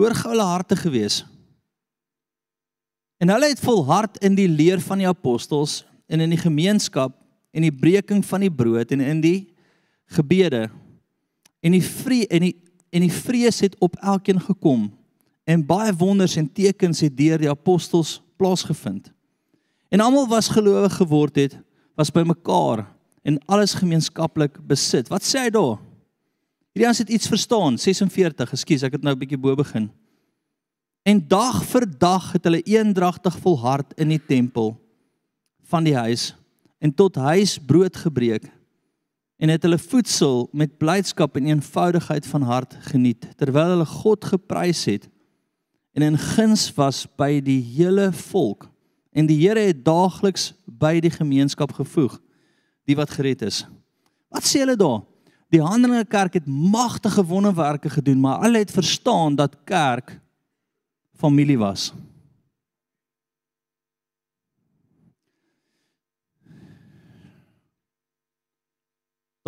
Hoor 0.01 0.17
gou 0.17 0.33
hulle 0.33 0.47
harte 0.49 0.79
gewees. 0.81 1.19
En 3.21 3.29
hulle 3.29 3.51
het 3.53 3.61
volhard 3.61 4.17
in 4.25 4.39
die 4.39 4.49
leer 4.49 4.81
van 4.81 5.03
die 5.03 5.09
apostels 5.11 5.83
en 6.11 6.21
in 6.21 6.35
die 6.35 6.41
gemeenskap 6.41 7.15
en 7.55 7.67
die 7.67 7.75
breking 7.75 8.25
van 8.27 8.45
die 8.45 8.53
brood 8.53 8.91
en 8.95 9.03
in 9.05 9.23
die 9.23 9.39
gebede. 10.17 10.69
En 11.63 11.77
die 11.77 11.85
vrede 11.85 12.35
en 12.35 12.49
die 12.49 12.57
en 12.91 13.05
die 13.05 13.13
vrees 13.15 13.61
het 13.63 13.77
op 13.79 13.95
elkeen 14.03 14.41
gekom 14.43 14.89
en 15.47 15.61
baie 15.67 15.93
wonders 15.95 16.35
en 16.41 16.49
tekens 16.53 17.05
het 17.05 17.15
deur 17.15 17.39
die 17.39 17.51
apostels 17.51 18.17
plaasgevind. 18.35 19.13
En 19.95 20.03
almal 20.03 20.27
was 20.27 20.49
gelowig 20.51 20.97
geword 20.99 21.39
het, 21.39 21.55
was 21.95 22.11
bymekaar 22.11 22.83
en 23.23 23.39
alles 23.47 23.77
gemeenskaplik 23.79 24.59
besit. 24.67 25.07
Wat 25.07 25.23
sê 25.23 25.47
hy 25.47 25.53
daar? 25.55 25.79
Hierdie 26.75 26.89
ons 26.91 27.03
het 27.03 27.15
iets 27.15 27.31
verstaan, 27.31 27.79
46, 27.79 28.55
ekskuus, 28.59 28.83
ek 28.87 28.99
het 28.99 29.07
nou 29.07 29.15
'n 29.15 29.23
bietjie 29.23 29.39
bo 29.39 29.55
begin. 29.55 29.91
En 31.07 31.23
dag 31.29 31.65
vir 31.65 31.87
dag 31.99 32.33
het 32.33 32.45
hulle 32.45 32.63
eendragtig 32.63 33.39
volhard 33.39 33.93
in 33.97 34.09
die 34.09 34.25
tempel 34.27 34.75
van 35.71 35.87
die 35.87 35.97
huis 35.97 36.33
en 36.81 36.95
tot 36.95 37.19
huis 37.21 37.59
brood 37.59 37.97
gebreek 37.97 38.49
en 39.41 39.49
het 39.49 39.63
hulle 39.65 39.79
voedsel 39.81 40.49
met 40.53 40.79
blydskap 40.79 41.39
en 41.39 41.49
eenvoudigheid 41.49 42.27
van 42.27 42.45
hart 42.49 42.77
geniet 42.93 43.29
terwyl 43.41 43.77
hulle 43.77 43.89
God 43.89 44.27
geprys 44.33 44.85
het 44.91 45.09
en 45.97 46.07
in 46.07 46.19
guns 46.19 46.69
was 46.77 47.07
by 47.19 47.39
die 47.45 47.61
hele 47.77 48.11
volk 48.27 48.69
en 49.13 49.27
die 49.27 49.41
Here 49.43 49.63
het 49.71 49.85
daagliks 49.85 50.53
by 50.65 50.99
die 51.03 51.13
gemeenskap 51.13 51.73
gevoeg 51.75 52.19
die 52.89 52.99
wat 52.99 53.13
gered 53.15 53.43
is. 53.47 53.65
Wat 54.31 54.47
sê 54.47 54.63
hulle 54.65 54.79
daar? 54.79 55.03
Die 55.51 55.63
Handelinge 55.63 56.07
kerk 56.07 56.37
het 56.39 56.47
magtige 56.47 57.25
wonderwerke 57.27 57.91
gedoen, 57.91 58.21
maar 58.23 58.43
hulle 58.45 58.63
het 58.63 58.71
verstaan 58.71 59.35
dat 59.39 59.57
kerk 59.67 60.15
familie 61.19 61.59
was. 61.59 61.91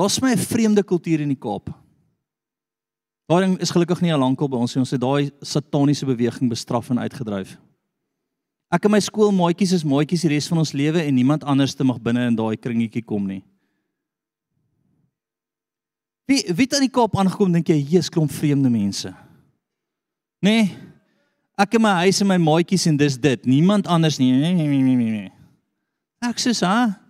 Daar's 0.03 0.19
my 0.21 0.33
'n 0.33 0.39
vreemde 0.39 0.83
kultuur 0.83 1.21
in 1.21 1.29
die 1.29 1.39
Kaap. 1.39 1.71
Daai 3.27 3.57
is 3.59 3.71
gelukkig 3.71 4.01
nie 4.01 4.13
al 4.13 4.19
lankal 4.19 4.49
by 4.49 4.57
ons 4.57 4.75
nie. 4.75 4.81
Ons 4.81 4.91
het 4.91 5.01
daai 5.01 5.31
sataniese 5.41 6.07
beweging 6.07 6.51
bestraf 6.51 6.91
en 6.91 6.99
uitgedryf. 6.99 7.57
Ek 8.69 8.85
en 8.85 8.91
my 8.91 8.99
skoolmaatjies 8.99 9.73
is 9.73 9.85
maatjies 9.85 10.21
die 10.21 10.29
res 10.29 10.49
van 10.49 10.59
ons 10.59 10.73
lewe 10.73 11.03
en 11.03 11.15
niemand 11.15 11.45
anders 11.45 11.75
te 11.75 11.85
mag 11.85 12.01
binne 12.01 12.27
in 12.27 12.35
daai 12.35 12.57
kringetjie 12.57 13.05
kom 13.05 13.27
nie. 13.27 13.45
Wie 16.27 16.43
wie 16.51 16.65
het 16.65 16.75
aan 16.75 16.81
die 16.81 16.91
Kaap 16.91 17.17
aangekom 17.17 17.53
dink 17.53 17.69
jy, 17.69 17.79
Jesus 17.79 18.11
klomp 18.11 18.31
vreemde 18.31 18.71
mense? 18.71 19.15
Nee. 20.41 20.75
Ek 21.57 21.75
in 21.75 21.83
my 21.83 21.95
huis 22.03 22.21
en 22.21 22.27
my 22.27 22.39
maatjies 22.39 22.87
en 22.87 22.97
dis 22.97 23.19
dit, 23.19 23.47
niemand 23.47 23.87
anders 23.87 24.19
nie. 24.19 24.33
Nee 24.33 24.55
nee 24.55 24.67
nee 24.67 24.97
nee. 24.97 25.11
nee. 25.11 25.33
Ek 26.19 26.39
sê, 26.39 26.51
"Ha? 26.67 27.02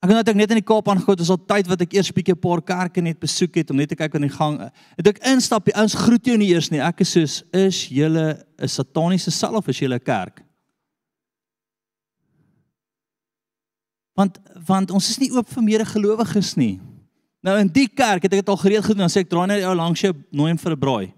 Ek 0.00 0.08
het 0.08 0.30
net 0.30 0.36
net 0.38 0.52
in 0.54 0.62
die 0.62 0.64
Kaap 0.64 0.86
aangekom, 0.88 1.16
dit 1.18 1.26
is 1.26 1.32
al 1.32 1.42
tyd 1.44 1.66
wat 1.68 1.82
ek 1.84 1.92
eers 1.92 2.08
bietjie 2.16 2.32
'n 2.32 2.40
paar 2.40 2.62
kerke 2.64 3.02
net 3.04 3.20
besoek 3.20 3.54
het 3.54 3.70
om 3.70 3.76
net 3.76 3.90
te 3.90 3.96
kyk 3.96 4.14
aan 4.14 4.24
die 4.24 4.32
gang. 4.32 4.72
Het 4.96 5.08
ek 5.08 5.18
instap, 5.28 5.64
die 5.66 5.76
ouens 5.76 5.94
groet 5.94 6.24
jou 6.24 6.36
nie 6.38 6.48
eers 6.48 6.70
nie. 6.70 6.80
Ek 6.80 7.00
is 7.00 7.12
soos, 7.12 7.42
is 7.52 7.88
julle 7.88 8.42
'n 8.58 8.68
sataniese 8.68 9.30
sel 9.30 9.56
of 9.56 9.68
is 9.68 9.78
julle 9.78 9.96
'n 9.96 10.04
kerk? 10.04 10.42
Want 14.16 14.38
want 14.66 14.90
ons 14.90 15.10
is 15.10 15.18
nie 15.18 15.30
oop 15.32 15.48
vir 15.48 15.62
meer 15.62 15.84
gelowiges 15.84 16.56
nie. 16.56 16.80
Nou 17.42 17.58
in 17.58 17.68
die 17.68 17.88
kerk 17.88 18.22
het 18.22 18.32
ek 18.32 18.40
dit 18.40 18.48
al 18.48 18.56
gereed 18.56 18.84
gedoen, 18.84 19.04
dan 19.04 19.08
sê 19.08 19.20
ek 19.20 19.28
draai 19.28 19.46
net 19.48 19.64
ou 19.64 19.74
langs 19.74 20.00
jou 20.00 20.14
nooi 20.32 20.50
hom 20.50 20.58
vir 20.58 20.72
'n 20.72 20.80
braai. 20.80 21.12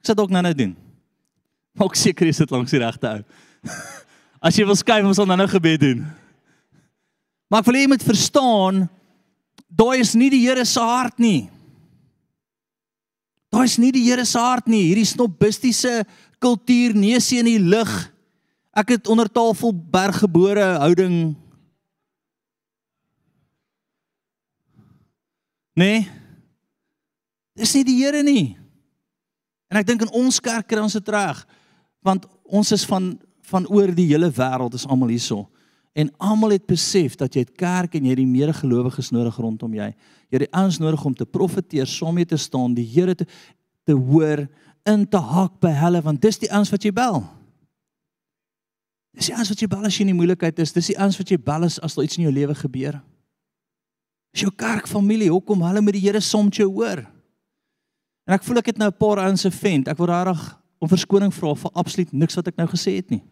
Ek 0.00 0.10
sê 0.10 0.14
dalk 0.14 0.30
nou 0.30 0.42
nou 0.42 0.54
doen. 0.54 0.76
Maak 1.78 1.94
seker 1.94 2.26
jy 2.26 2.32
sit 2.32 2.50
langs 2.50 2.70
die 2.70 2.80
regte 2.80 3.06
ou. 3.06 3.24
As 4.44 4.58
jy 4.58 4.66
wil 4.68 4.76
skuif, 4.76 5.06
ons 5.08 5.16
sal 5.16 5.28
nou 5.28 5.38
nou 5.40 5.48
gebed 5.48 5.80
doen. 5.80 6.04
Maar 7.48 7.62
ek 7.62 7.68
wil 7.70 7.78
hê 7.78 7.84
jy 7.86 7.92
moet 7.94 8.04
verstaan, 8.04 8.82
daai 9.72 10.02
is 10.02 10.12
nie 10.18 10.28
die 10.34 10.42
Here 10.44 10.66
se 10.68 10.82
hart 10.84 11.16
nie. 11.22 11.46
Daai 13.54 13.64
is 13.64 13.78
nie 13.80 13.92
die 13.94 14.04
Here 14.04 14.26
se 14.28 14.40
hart 14.40 14.68
nie. 14.68 14.82
Hierdie 14.90 15.08
snobistiese 15.08 16.02
kultuur 16.42 16.92
neusie 16.98 17.40
in 17.40 17.48
die 17.48 17.62
lug. 17.62 17.88
Ek 18.76 18.96
het 18.96 19.08
onder 19.08 19.30
tafel 19.32 19.72
berggebore 19.72 20.74
houding. 20.82 21.16
Nee. 25.78 26.04
Dis 27.56 27.72
nie 27.78 27.86
die 27.88 27.96
Here 28.02 28.20
nie. 28.26 28.58
En 29.72 29.80
ek 29.80 29.88
dink 29.88 30.04
in 30.04 30.12
ons 30.12 30.36
kerk 30.42 30.68
kry 30.68 30.84
ons 30.84 31.00
dit 31.00 31.14
reg 31.16 31.46
want 32.04 32.26
ons 32.52 32.68
is 32.76 32.82
van 32.84 33.14
van 33.50 33.66
oor 33.68 33.92
die 33.94 34.06
hele 34.08 34.30
wêreld 34.32 34.74
is 34.74 34.86
almal 34.86 35.12
hierso. 35.12 35.48
En 35.94 36.10
almal 36.18 36.56
het 36.56 36.66
besef 36.66 37.14
dat 37.16 37.34
jy 37.34 37.44
het 37.44 37.54
kerk 37.54 37.94
en 37.94 38.04
jy 38.04 38.14
het 38.14 38.18
die 38.18 38.26
medegelowiges 38.26 39.12
nodig 39.14 39.36
rondom 39.38 39.74
jy. 39.76 39.92
Jy 40.32 40.40
het 40.40 40.50
ouens 40.50 40.80
nodig 40.82 41.04
om 41.04 41.14
te 41.14 41.26
profeteer, 41.26 41.86
saam 41.86 42.16
mee 42.18 42.26
te 42.26 42.36
staan, 42.40 42.74
die 42.74 42.86
Here 42.86 43.14
te 43.14 43.26
te 43.84 43.92
hoor, 43.92 44.46
in 44.88 45.04
te 45.08 45.20
hak 45.20 45.58
by 45.60 45.72
hulle 45.76 46.00
want 46.04 46.22
dis 46.24 46.40
die 46.40 46.50
ouens 46.52 46.70
wat 46.72 46.84
jy 46.84 46.92
bel. 46.96 47.22
Dis 49.14 49.30
die 49.30 49.36
ouens 49.36 49.50
wat 49.52 49.62
jy 49.62 49.68
bel 49.70 49.88
as 49.88 49.96
jy 49.96 50.06
in 50.06 50.12
die 50.12 50.18
moeilikheid 50.18 50.60
is, 50.64 50.72
dis 50.74 50.90
die 50.92 50.98
ouens 50.98 51.18
wat 51.20 51.30
jy 51.30 51.38
bel 51.40 51.68
as, 51.68 51.78
daar 51.78 52.06
iets 52.06 52.18
in 52.18 52.26
jou 52.26 52.32
lewe 52.34 52.56
gebeur. 52.58 52.98
Dis 54.34 54.42
jou 54.42 54.50
kerkfamilie, 54.50 55.30
hoekom 55.30 55.62
hulle 55.68 55.84
met 55.84 55.96
die 55.96 56.02
Here 56.02 56.20
soms 56.24 56.58
jou 56.58 56.70
hoor. 56.72 57.04
En 58.24 58.34
ek 58.36 58.44
voel 58.44 58.62
ek 58.62 58.72
het 58.72 58.80
nou 58.80 58.88
'n 58.88 58.98
paar 58.98 59.20
ouens 59.28 59.40
se 59.40 59.50
vent. 59.50 59.88
Ek 59.88 59.98
word 59.98 60.10
regtig 60.10 60.58
om 60.80 60.88
verskoning 60.88 61.32
vra 61.32 61.54
vir 61.54 61.70
absoluut 61.74 62.12
niks 62.12 62.34
wat 62.34 62.48
ek 62.48 62.56
nou 62.56 62.66
gesê 62.66 62.96
het 62.96 63.10
nie. 63.10 63.22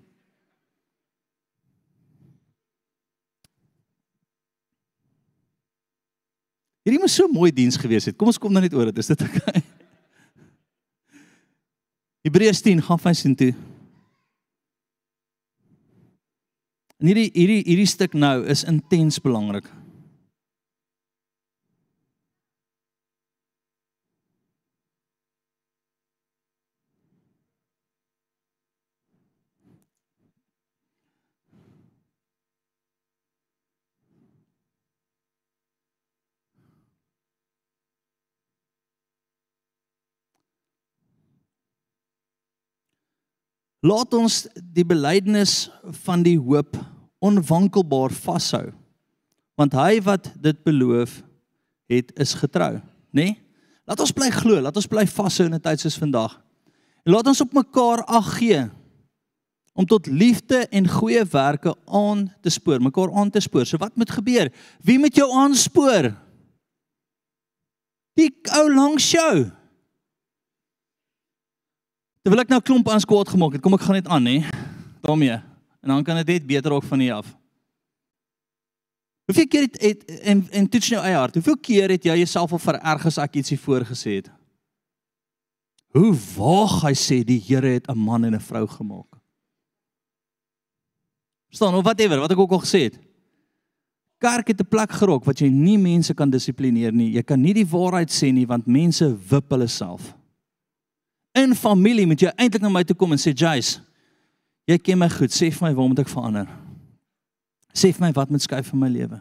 Hierdie 6.82 7.00
moes 7.02 7.14
so 7.14 7.30
mooi 7.30 7.52
diens 7.54 7.78
gewees 7.78 8.08
het. 8.10 8.16
Kom 8.18 8.30
ons 8.32 8.40
kom 8.42 8.54
dan 8.54 8.64
net 8.66 8.74
oor 8.74 8.90
dit. 8.90 8.98
Is 8.98 9.12
dit? 9.12 9.22
Okay? 9.22 9.62
Hebreërs 12.26 12.62
10 12.62 12.82
gaan 12.86 13.00
van 13.02 13.14
sien 13.18 13.34
toe. 13.38 13.52
En 17.02 17.10
hierdie 17.10 17.30
hierdie 17.34 17.62
hierdie 17.66 17.90
stuk 17.90 18.14
nou 18.14 18.44
is 18.50 18.62
intens 18.70 19.18
belangrik. 19.22 19.66
Laat 43.82 44.14
ons 44.14 44.44
die 44.54 44.86
belydenis 44.86 45.66
van 46.04 46.22
die 46.22 46.38
hoop 46.38 46.76
onwankelbaar 47.22 48.14
vashou. 48.14 48.68
Want 49.58 49.74
hy 49.74 49.98
wat 50.06 50.30
dit 50.42 50.58
beloof 50.64 51.18
het 51.90 52.12
is 52.22 52.34
getrou, 52.38 52.76
nê? 53.10 53.26
Nee? 53.34 53.38
Laat 53.82 54.00
ons 54.00 54.14
bly 54.14 54.28
glo, 54.30 54.60
laat 54.62 54.76
ons 54.78 54.86
bly 54.86 55.02
vashou 55.10 55.48
in 55.48 55.54
'n 55.54 55.60
tyd 55.60 55.80
soos 55.80 55.98
vandag. 55.98 56.38
En 57.04 57.12
laat 57.12 57.26
ons 57.26 57.40
op 57.40 57.52
mekaar 57.52 58.04
ag 58.06 58.38
gee 58.38 58.70
om 59.74 59.86
tot 59.86 60.06
liefde 60.06 60.66
en 60.70 60.88
goeie 60.88 61.24
werke 61.24 61.74
aan 61.86 62.30
te 62.40 62.50
spoor, 62.50 62.80
mekaar 62.80 63.12
aan 63.12 63.30
te 63.30 63.40
spoor. 63.40 63.66
So 63.66 63.76
wat 63.76 63.96
moet 63.96 64.10
gebeur? 64.10 64.52
Wie 64.80 64.98
moet 64.98 65.16
jou 65.16 65.28
aanspoor? 65.32 66.14
Die 68.14 68.30
ou 68.52 68.74
langs 68.74 69.10
jou. 69.10 69.50
Terwyl 72.22 72.44
ek 72.44 72.52
nou 72.52 72.60
klomp 72.62 72.88
aan 72.88 73.02
kwaad 73.02 73.30
gemaak 73.34 73.56
het, 73.56 73.62
kom 73.62 73.74
ek 73.74 73.82
gaan 73.82 73.98
net 73.98 74.08
aan, 74.08 74.26
hè. 74.26 74.42
daarmee. 75.02 75.38
En 75.82 75.90
dan 75.90 76.04
kan 76.06 76.16
dit 76.16 76.26
net 76.26 76.46
beter 76.46 76.72
ook 76.72 76.84
van 76.86 77.00
hier 77.02 77.14
af. 77.14 77.26
Hoeveel 79.26 79.48
keer 79.48 79.62
het, 79.66 79.80
het 79.82 80.20
en 80.20 80.44
en 80.50 80.68
toets 80.68 80.90
nou 80.90 81.02
eie 81.02 81.16
hart. 81.16 81.34
Hoeveel 81.34 81.58
keer 81.58 81.90
het 81.90 82.04
jy 82.04 82.16
jouself 82.20 82.52
al 82.52 82.62
vererg 82.62 83.06
as 83.06 83.18
ek 83.22 83.40
ietsie 83.40 83.58
voorgesê 83.58 84.18
het? 84.20 84.30
Hoe 85.96 86.12
waag 86.36 86.78
hy 86.86 86.92
sê 86.96 87.22
die 87.26 87.40
Here 87.42 87.74
het 87.78 87.88
'n 87.88 87.98
man 87.98 88.24
en 88.24 88.34
'n 88.34 88.40
vrou 88.40 88.66
gemaak? 88.66 89.18
Verstaan 91.48 91.74
of 91.74 91.84
whatever 91.84 92.18
wat 92.18 92.30
ek 92.30 92.38
ook 92.38 92.52
al 92.52 92.64
gesê 92.64 92.82
het. 92.86 92.98
Kerk 94.18 94.48
het 94.48 94.60
'n 94.60 94.68
plek 94.68 94.92
gerok 94.92 95.24
wat 95.24 95.38
jy 95.38 95.48
nie 95.48 95.78
mense 95.78 96.14
kan 96.14 96.30
dissiplineer 96.30 96.92
nie. 96.92 97.12
Jy 97.12 97.22
kan 97.22 97.40
nie 97.40 97.54
die 97.54 97.66
waarheid 97.66 98.10
sê 98.10 98.32
nie 98.32 98.46
want 98.46 98.66
mense 98.66 99.16
wip 99.28 99.50
hulle 99.50 99.66
self. 99.66 100.14
In 101.32 101.54
familie 101.56 102.06
moet 102.06 102.20
jy 102.20 102.32
eintlik 102.36 102.62
na 102.62 102.68
my 102.68 102.82
toe 102.84 102.96
kom 102.96 103.12
en 103.12 103.18
sê, 103.18 103.32
"Jace, 103.32 103.80
jy 104.66 104.78
ken 104.78 104.98
my 104.98 105.08
goed. 105.08 105.30
Sê 105.30 105.50
vir 105.52 105.68
my 105.68 105.74
waar 105.74 105.88
moet 105.88 105.98
ek 105.98 106.08
verander?" 106.08 106.48
Sê 107.72 107.92
vir 107.92 108.00
my 108.00 108.12
wat 108.12 108.30
moet 108.30 108.42
skuif 108.42 108.72
in 108.72 108.78
my 108.78 108.88
lewe? 108.88 109.20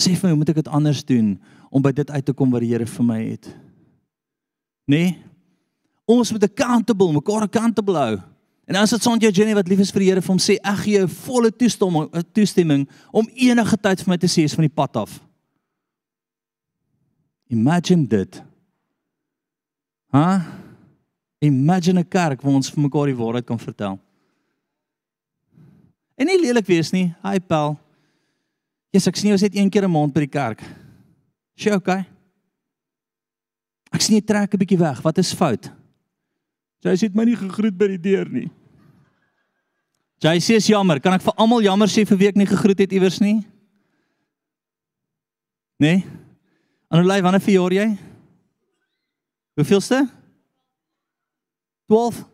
Sê 0.00 0.14
vir 0.16 0.24
my 0.24 0.32
hoe 0.32 0.40
moet 0.40 0.48
ek 0.48 0.62
dit 0.62 0.72
anders 0.72 1.04
doen 1.04 1.34
om 1.70 1.82
by 1.82 1.92
dit 1.92 2.10
uit 2.10 2.24
te 2.24 2.32
kom 2.32 2.50
wat 2.50 2.64
die 2.64 2.72
Here 2.72 2.86
vir 2.86 3.04
my 3.04 3.18
het? 3.20 3.50
Nee. 4.88 5.18
Ons 6.08 6.32
moet 6.32 6.46
accountable, 6.48 7.12
mekaar 7.12 7.42
accountable 7.42 8.00
hou. 8.00 8.20
En 8.70 8.78
as 8.80 8.94
dit 8.94 9.02
Sonja 9.02 9.30
Jenny 9.30 9.54
wat 9.54 9.68
lief 9.68 9.82
is 9.84 9.92
vir 9.92 10.04
die 10.04 10.08
Here 10.08 10.22
vir 10.24 10.32
hom 10.32 10.40
sê, 10.40 10.56
ek 10.56 10.84
gee 10.86 10.96
jou 11.02 11.08
volle 11.26 11.50
toestemming, 11.52 12.08
toestemming 12.32 12.86
om 13.12 13.28
enige 13.36 13.76
tyd 13.76 14.04
vir 14.04 14.14
my 14.14 14.18
te 14.22 14.30
sê 14.30 14.46
is 14.48 14.56
van 14.56 14.64
die 14.66 14.72
pad 14.72 14.96
af. 15.02 15.18
Imagine 17.50 18.06
dit. 18.08 18.40
Ha? 20.10 20.42
Imagine 21.40 22.00
'n 22.00 22.08
kerk 22.08 22.42
waar 22.42 22.54
ons 22.54 22.70
vir 22.70 22.82
mekaar 22.82 23.06
die 23.06 23.16
waarheid 23.16 23.46
kan 23.46 23.58
vertel. 23.58 23.98
En 26.16 26.26
nie 26.26 26.40
lelik 26.40 26.66
wees 26.66 26.92
nie. 26.92 27.14
Hi 27.22 27.40
Paul. 27.40 27.78
Jesus, 28.92 29.08
ek 29.08 29.16
sien 29.16 29.30
jy 29.30 29.34
is 29.34 29.42
net 29.42 29.56
een 29.56 29.70
keer 29.70 29.84
'n 29.84 29.90
maand 29.90 30.12
by 30.12 30.20
die 30.20 30.34
kerk. 30.38 30.60
Sjoe, 31.56 31.74
okay. 31.74 32.04
Ek 33.92 34.00
sien 34.00 34.16
jy 34.16 34.24
trek 34.24 34.52
'n 34.52 34.58
bietjie 34.58 34.78
weg. 34.78 35.00
Wat 35.02 35.18
is 35.18 35.32
fout? 35.32 35.70
Jy 36.82 36.90
het 36.90 37.14
my 37.14 37.24
nie 37.24 37.36
gegroet 37.36 37.76
by 37.76 37.86
die 37.88 38.00
deur 38.00 38.28
nie. 38.28 38.50
Jy 40.20 40.36
sê 40.40 40.56
is 40.56 40.66
jammer. 40.66 41.00
Kan 41.00 41.14
ek 41.14 41.22
vir 41.22 41.32
almal 41.36 41.62
jammer 41.62 41.88
sê 41.88 42.06
vir 42.06 42.18
wie 42.18 42.28
ek 42.28 42.36
nie 42.36 42.46
gegroet 42.46 42.78
het 42.78 42.92
iewers 42.92 43.20
nie? 43.20 43.46
Nee. 45.78 46.04
Anolai, 46.90 47.22
wanneer 47.22 47.40
verjaar 47.40 47.72
jy? 47.72 47.98
Hoeveelste? 49.54 50.08
12 51.86 52.24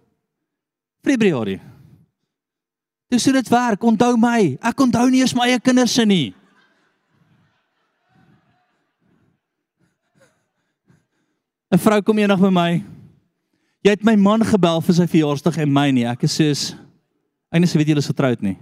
Februarie. 1.03 1.61
Dis 3.09 3.25
hoe 3.25 3.33
dit 3.33 3.49
werk. 3.49 3.83
Onthou 3.83 4.17
my. 4.19 4.57
Ek 4.61 4.81
onthou 4.83 5.07
nie 5.11 5.23
eens 5.23 5.35
my 5.37 5.47
eie 5.49 5.61
kinders 5.63 5.95
se 5.95 6.05
nie. 6.05 6.35
‘n 11.67 11.83
Vrou 11.83 11.99
kom 12.03 12.19
eendag 12.19 12.41
by 12.41 12.51
my. 12.55 12.71
Jy 13.83 13.97
het 13.97 14.05
my 14.07 14.15
man 14.19 14.45
gebel 14.47 14.81
vir 14.87 14.97
sy 14.97 15.07
verjaarsdag 15.11 15.59
en 15.65 15.73
my 15.73 15.89
nie. 15.95 16.07
Ek 16.07 16.23
is 16.27 16.37
soos 16.39 16.63
eintlik 17.51 17.81
weet 17.81 17.91
julle 17.91 18.03
is 18.03 18.11
getroud 18.11 18.43
nie. 18.43 18.55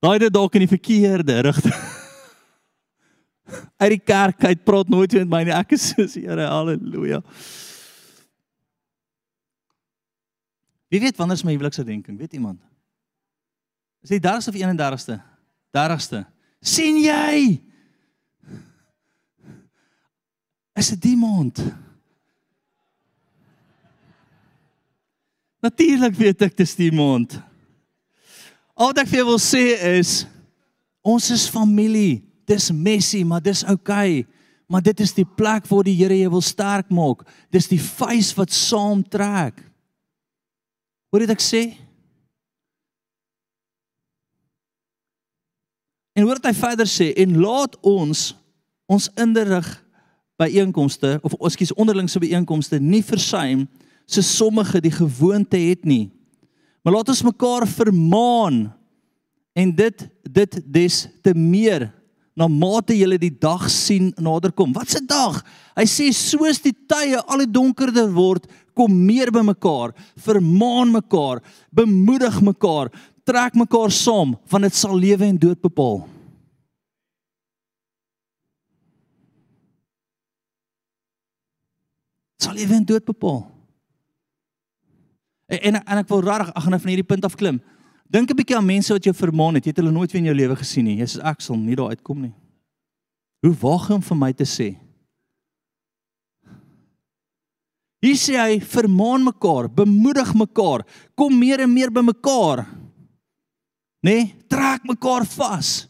Daai 0.00 0.18
dit 0.20 0.32
dalk 0.32 0.54
in 0.56 0.64
die 0.64 0.70
verkeerde 0.70 1.40
rigting. 1.48 1.99
Uit 3.82 3.94
die 3.96 4.02
kerk 4.04 4.44
uit 4.44 4.64
praat 4.64 4.88
nooit 4.88 5.12
met 5.22 5.30
my 5.30 5.42
nie. 5.46 5.54
Ek 5.54 5.74
is 5.76 5.90
soos 5.92 6.16
Here, 6.18 6.46
haleluja. 6.46 7.22
Wie 10.90 11.00
weet 11.00 11.16
wanneer 11.16 11.38
is 11.38 11.44
my 11.46 11.54
huweliksherdenking? 11.54 12.18
Weet 12.18 12.34
iemand? 12.34 12.60
Is 14.02 14.10
dit 14.10 14.24
30ste 14.24 14.50
of 14.50 14.58
31ste? 14.58 15.20
30ste. 15.76 16.24
sien 16.60 16.98
jy? 17.00 17.60
Is 20.76 20.90
dit 20.94 21.02
die 21.02 21.16
maand? 21.16 21.60
Natuurlik 25.60 26.16
weet 26.16 26.42
ek 26.48 26.56
dis 26.56 26.74
die 26.78 26.90
maand. 26.92 27.36
Al 28.80 28.92
wat 28.92 29.02
ek 29.02 29.10
vir 29.12 29.20
jou 29.20 29.28
wil 29.28 29.40
sê 29.42 29.64
is 30.00 30.24
ons 31.04 31.30
is 31.34 31.46
familie. 31.52 32.22
Dis 32.50 32.70
messy, 32.74 33.22
maar 33.22 33.42
dis. 33.42 33.62
Okay. 33.64 34.24
Maar 34.70 34.82
dit 34.82 35.00
is 35.00 35.14
die 35.14 35.26
plek 35.26 35.66
waar 35.70 35.86
die 35.86 35.96
Here 35.98 36.18
jou 36.18 36.30
wil 36.36 36.44
sterk 36.46 36.90
maak. 36.94 37.22
Dis 37.50 37.70
die 37.70 37.80
vuis 37.82 38.32
wat 38.38 38.54
saam 38.54 39.02
trek. 39.02 39.62
Hoor 41.10 41.24
dit 41.24 41.32
ek 41.34 41.42
sê? 41.42 41.62
En 46.14 46.26
hoor 46.26 46.38
dit 46.38 46.50
hy 46.50 46.56
verder 46.58 46.90
sê 46.90 47.10
en 47.22 47.38
laat 47.42 47.76
ons 47.86 48.30
ons 48.90 49.06
inderig 49.22 49.66
byeenkomste 50.40 51.18
of 51.26 51.36
ekskuus 51.38 51.72
onderlingse 51.78 52.18
byeenkomste 52.22 52.80
nie 52.82 53.02
versuim 53.06 53.66
so 54.10 54.22
sommige 54.26 54.80
die 54.82 54.94
gewoonte 54.94 55.58
het 55.58 55.86
nie. 55.86 56.10
Maar 56.82 56.98
laat 56.98 57.12
ons 57.12 57.22
mekaar 57.26 57.66
vermaan 57.70 58.64
en 59.54 59.74
dit 59.74 60.06
dit 60.26 60.58
des 60.66 60.98
te 61.22 61.34
meer 61.34 61.90
na 62.40 62.48
mate 62.48 62.96
jy 62.96 63.18
die 63.20 63.34
dag 63.36 63.66
sien 63.68 64.14
naderkom. 64.16 64.72
Wat 64.72 64.96
'n 64.96 65.06
dag? 65.06 65.44
Hy 65.76 65.84
sê 65.84 66.08
soos 66.12 66.62
die 66.64 66.72
tye 66.72 67.20
al 67.28 67.44
die 67.44 67.52
donkerder 67.52 68.08
word, 68.08 68.46
kom 68.74 68.90
meer 69.06 69.30
by 69.30 69.42
mekaar, 69.44 69.92
vermaan 70.16 70.90
mekaar, 70.90 71.42
bemoedig 71.70 72.40
mekaar, 72.40 72.88
trek 73.24 73.54
mekaar 73.54 73.90
saam, 73.90 74.38
want 74.48 74.64
dit 74.64 74.74
sal 74.74 74.96
lewe 74.96 75.24
en 75.24 75.36
dood 75.36 75.60
bepaal. 75.60 76.08
sal 82.40 82.54
lewe 82.56 82.74
en 82.74 82.84
dood 82.84 83.04
bepaal. 83.04 83.44
En 85.46 85.60
en, 85.60 85.84
en 85.84 86.00
ek 86.00 86.08
wil 86.08 86.24
regtig 86.24 86.54
ag 86.54 86.68
net 86.70 86.82
van 86.82 86.92
hierdie 86.92 87.06
punt 87.06 87.26
af 87.26 87.36
klim. 87.38 87.60
Dink 88.10 88.30
'n 88.30 88.36
bietjie 88.36 88.56
aan 88.56 88.66
mense 88.66 88.92
wat 88.92 89.04
jou 89.04 89.14
vermaan 89.14 89.54
het. 89.54 89.64
Jy 89.64 89.70
het 89.70 89.76
hulle 89.78 89.92
nooit 89.94 90.10
weer 90.12 90.20
in 90.20 90.26
jou 90.26 90.36
lewe 90.36 90.56
gesien 90.56 90.84
nie. 90.84 90.98
Sê 91.06 91.22
ek 91.22 91.40
sal 91.40 91.56
nie 91.56 91.76
daar 91.76 91.94
uitkom 91.94 92.20
nie. 92.20 92.34
Hoe 93.40 93.54
waag 93.54 93.88
jy 93.88 93.94
om 93.94 94.02
vir 94.02 94.16
my 94.16 94.32
te 94.32 94.44
sê? 94.44 94.76
Hier 98.00 98.16
sê 98.16 98.34
hy 98.40 98.60
vermaan 98.60 99.22
mekaar, 99.24 99.68
bemoedig 99.68 100.34
mekaar, 100.34 100.86
kom 101.14 101.38
meer 101.38 101.60
en 101.60 101.72
meer 101.72 101.90
by 101.90 102.00
mekaar. 102.00 102.66
Nê? 104.00 104.24
Nee, 104.24 104.34
trek 104.48 104.84
mekaar 104.88 105.26
vas. 105.26 105.86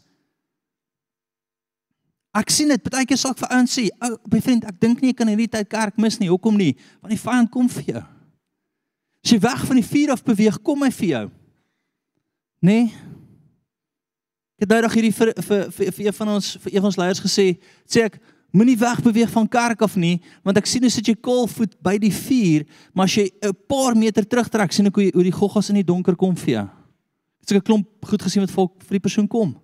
Ek 2.35 2.49
sien 2.49 2.67
dit 2.67 2.89
baie 2.91 3.05
keer 3.05 3.17
sal 3.17 3.31
ek 3.31 3.39
vir 3.39 3.49
ouens 3.49 3.77
sê, 3.77 3.89
"Ou, 4.01 4.17
my 4.31 4.41
vriend, 4.41 4.65
ek 4.65 4.79
dink 4.79 5.01
nie 5.01 5.09
jy 5.09 5.15
kan 5.15 5.27
hierdie 5.27 5.49
tyd 5.49 5.69
kerk 5.69 5.97
mis 5.97 6.19
nie. 6.19 6.29
Hoekom 6.29 6.57
nie? 6.57 6.75
Want 7.01 7.11
die 7.11 7.29
vyand 7.29 7.51
kom 7.51 7.67
vir 7.67 7.83
jou. 7.83 8.03
As 9.23 9.31
jy 9.31 9.39
weg 9.39 9.65
van 9.65 9.75
die 9.75 9.83
vuur 9.83 10.11
af 10.11 10.23
beweeg, 10.23 10.61
kom 10.63 10.81
hy 10.83 10.89
vir 10.89 11.07
jou." 11.07 11.31
Nê? 12.61 12.73
Nee? 12.73 12.93
Ek 14.61 14.67
het 14.67 14.73
nou 14.75 14.81
dag 14.85 14.93
hierdie 14.93 15.15
vir 15.17 15.31
vir 15.41 15.61
vir, 15.73 15.87
vir 15.97 16.05
een 16.05 16.13
van 16.13 16.29
ons 16.35 16.51
vir 16.61 16.75
een 16.75 16.83
van 16.83 16.91
ons 16.91 16.97
leiers 17.01 17.21
gesê, 17.23 17.45
sê 17.89 18.03
ek 18.05 18.19
moenie 18.53 18.75
wegbeweeg 18.77 19.31
van 19.33 19.47
kerk 19.49 19.81
af 19.81 19.95
nie, 19.97 20.19
want 20.45 20.59
ek 20.61 20.69
sien 20.69 20.85
hoe 20.85 20.91
sit 20.93 21.07
jy 21.09 21.15
kolvoet 21.17 21.73
by 21.81 21.95
die 22.03 22.11
vuur, 22.13 22.67
maar 22.93 23.09
as 23.09 23.15
jy 23.17 23.25
'n 23.41 23.57
paar 23.65 23.97
meter 23.97 24.21
terugtrek, 24.21 24.71
sien 24.71 24.85
ek 24.85 24.95
hoe, 24.95 25.09
hoe 25.15 25.23
die 25.23 25.33
goggas 25.33 25.69
in 25.69 25.81
die 25.81 25.87
donker 25.87 26.15
kom 26.15 26.35
vir 26.35 26.53
jou. 26.53 26.67
Het 27.41 27.51
ek 27.51 27.57
'n 27.57 27.65
klomp 27.65 27.87
goed 28.05 28.21
gesien 28.21 28.45
wat 28.45 28.53
volk 28.53 28.83
vir 28.83 28.99
die 28.99 29.05
persoon 29.09 29.27
kom. 29.27 29.57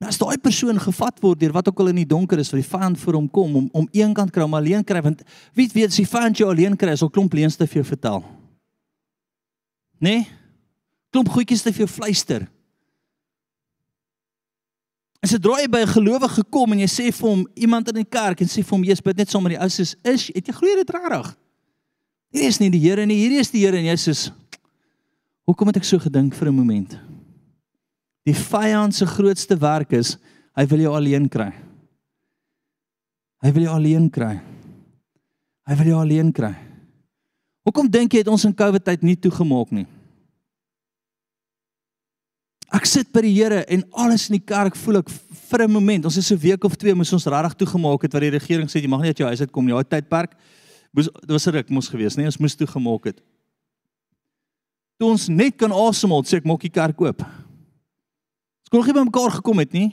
Nou 0.00 0.08
as 0.08 0.16
daai 0.16 0.38
persoon 0.40 0.80
gevat 0.80 1.18
word 1.20 1.40
deur 1.42 1.52
wat 1.52 1.68
ook 1.68 1.80
al 1.82 1.90
in 1.92 2.00
die 2.00 2.08
donker 2.08 2.40
is 2.40 2.48
wat 2.52 2.62
die 2.62 2.70
vyand 2.70 2.98
vir 3.02 3.18
hom 3.18 3.26
kom 3.28 3.56
om 3.58 3.66
om 3.82 3.88
eenkant 3.92 4.32
kry 4.32 4.46
om 4.46 4.56
alleen 4.56 4.84
kry 4.86 5.02
want 5.04 5.20
wie 5.58 5.68
weet 5.74 5.92
as 5.92 6.00
die 6.00 6.08
vyand 6.08 6.40
jou 6.40 6.48
alleen 6.48 6.76
kry 6.80 6.94
is 6.96 7.02
al 7.04 7.12
klomp 7.12 7.36
leuns 7.36 7.58
te 7.60 7.68
vir 7.68 7.82
jou 7.82 7.88
vertel. 7.90 8.22
Nee? 10.00 10.24
Klomp 11.12 11.28
goedjies 11.28 11.66
te 11.66 11.72
vir 11.74 11.84
jou 11.84 11.90
fluister. 11.92 12.46
As 15.20 15.34
jy 15.36 15.40
draai 15.44 15.68
by 15.68 15.84
'n 15.84 15.92
gelowige 15.92 16.32
gekom 16.40 16.72
en 16.72 16.80
jy 16.80 16.88
sê 16.88 17.12
vir 17.12 17.28
hom 17.28 17.46
iemand 17.54 17.88
in 17.88 18.00
die 18.00 18.08
kerk 18.08 18.40
en 18.40 18.48
sê 18.48 18.64
vir 18.64 18.76
hom 18.78 18.84
jy's 18.84 19.04
bid 19.04 19.16
net 19.18 19.28
saam 19.28 19.42
met 19.42 19.52
die 19.52 19.60
ouers 19.60 19.78
is, 19.80 19.96
is 20.04 20.30
het 20.34 20.46
jy 20.46 20.54
glo 20.54 20.76
dit 20.76 20.90
regtig? 20.90 21.36
Hier 22.32 22.48
is 22.48 22.58
nie 22.60 22.70
die 22.70 22.80
Here 22.80 23.04
nie, 23.06 23.16
hier 23.28 23.40
is 23.40 23.50
die 23.50 23.66
Here 23.66 23.76
en 23.76 23.84
jy 23.84 23.96
sê 23.96 24.32
Hoekom 25.44 25.66
het 25.66 25.76
ek 25.76 25.84
so 25.84 25.98
gedink 25.98 26.34
vir 26.34 26.48
'n 26.48 26.58
oomblik? 26.58 27.09
Die 28.30 28.36
vyand 28.38 28.94
se 28.94 29.08
grootste 29.10 29.58
werk 29.58 29.92
is 29.98 30.14
hy 30.54 30.66
wil 30.70 30.84
jou 30.84 30.94
alleen 30.94 31.26
kry. 31.30 31.50
Hy 33.42 33.50
wil 33.56 33.64
jou 33.66 33.74
alleen 33.74 34.10
kry. 34.12 34.36
Hy 35.66 35.78
wil 35.80 35.90
jou 35.90 36.02
alleen 36.02 36.30
kry. 36.34 36.52
Hoekom 37.66 37.88
dink 37.90 38.14
jy 38.14 38.22
het 38.22 38.30
ons 38.30 38.44
in 38.46 38.54
COVID 38.56 38.84
tyd 38.86 39.02
nie 39.06 39.16
toegemaak 39.18 39.72
nie? 39.74 39.86
Ek 42.70 42.86
sit 42.86 43.08
by 43.10 43.24
die 43.24 43.32
Here 43.34 43.64
en 43.66 43.82
alles 43.98 44.28
in 44.30 44.36
die 44.38 44.46
kerk 44.46 44.76
voel 44.78 45.00
ek 45.00 45.10
vir 45.10 45.66
'n 45.66 45.74
oomblik. 45.74 46.04
Ons 46.04 46.18
is 46.18 46.30
'n 46.30 46.38
week 46.38 46.64
of 46.64 46.76
twee 46.76 46.94
moes 46.94 47.12
ons 47.12 47.26
regtig 47.26 47.66
toegemaak 47.66 48.02
het 48.02 48.12
wat 48.12 48.22
die 48.22 48.38
regering 48.38 48.68
sê 48.68 48.80
jy 48.80 48.88
mag 48.88 49.00
nie 49.00 49.10
uit 49.10 49.18
jou 49.18 49.26
huis 49.26 49.40
uit 49.40 49.52
kom 49.52 49.66
nie. 49.66 49.74
Daai 49.74 49.84
tydperk 49.84 50.36
moes 50.92 51.06
dit 51.06 51.30
was 51.30 51.46
'n 51.46 51.52
ruk 51.52 51.70
moes 51.70 51.88
gewees, 51.88 52.16
nee, 52.16 52.26
ons 52.26 52.38
moes 52.38 52.54
toegemaak 52.54 53.04
het. 53.04 53.20
Toe 54.98 55.10
ons 55.10 55.28
net 55.28 55.56
kan 55.56 55.72
asemhaal, 55.72 56.22
sê 56.22 56.36
ek 56.36 56.44
maak 56.44 56.60
die 56.60 56.70
kerk 56.70 57.00
oop. 57.00 57.39
Ons 58.70 58.78
kon 58.78 58.84
nog 58.84 58.86
nie 58.86 59.00
by 59.00 59.06
mekaar 59.08 59.32
gekom 59.34 59.58
het 59.58 59.72
nie. 59.74 59.88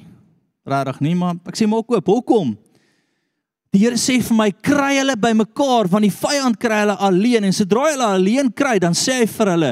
Regtig 0.69 0.99
nie, 1.01 1.15
maar 1.17 1.39
ek 1.49 1.55
sê 1.57 1.65
maak 1.65 1.89
oop. 1.89 2.09
Hoekom? 2.11 2.51
Die 3.73 3.79
Here 3.81 3.97
sê 3.97 4.19
vir 4.21 4.35
my, 4.37 4.51
kry 4.53 4.99
hulle 4.99 5.15
bymekaar 5.17 5.87
want 5.89 6.05
die 6.05 6.13
vyand 6.13 6.59
kry 6.61 6.83
hulle 6.83 6.93
alleen 7.01 7.47
en 7.47 7.55
sodra 7.57 7.87
hulle 7.87 8.09
alleen 8.19 8.51
kry, 8.53 8.75
dan 8.77 8.93
sê 8.93 9.23
hy 9.23 9.29
vir 9.31 9.49
hulle, 9.55 9.71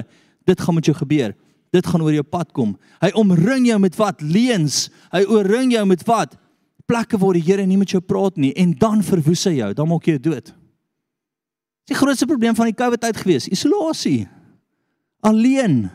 dit 0.49 0.63
gaan 0.65 0.75
met 0.75 0.89
jou 0.89 0.95
gebeur. 0.97 1.35
Dit 1.69 1.85
gaan 1.85 2.01
oor 2.01 2.15
jou 2.15 2.23
pad 2.25 2.49
kom. 2.55 2.71
Hy 3.03 3.11
omring 3.21 3.67
jou 3.69 3.77
met 3.83 3.93
wat? 3.99 4.23
Leens. 4.25 4.87
Hy 5.13 5.21
oorring 5.29 5.75
jou 5.75 5.83
met 5.85 6.05
wat? 6.09 6.33
Plekke 6.89 7.19
waar 7.21 7.37
die 7.37 7.43
Here 7.45 7.67
nie 7.69 7.77
met 7.77 7.93
jou 7.93 8.01
praat 8.01 8.39
nie 8.41 8.55
en 8.57 8.71
dan 8.73 9.03
verwoes 9.05 9.45
hy 9.45 9.59
jou, 9.59 9.69
dan 9.77 9.91
maak 9.91 10.09
jy 10.09 10.17
dood. 10.17 10.49
Dis 11.85 11.93
die 11.93 11.99
grootste 11.99 12.25
probleem 12.25 12.57
van 12.57 12.71
die 12.71 12.77
COVID 12.77 13.05
tyd 13.05 13.21
gewees, 13.21 13.45
isolasie. 13.53 14.23
Alleen. 15.21 15.91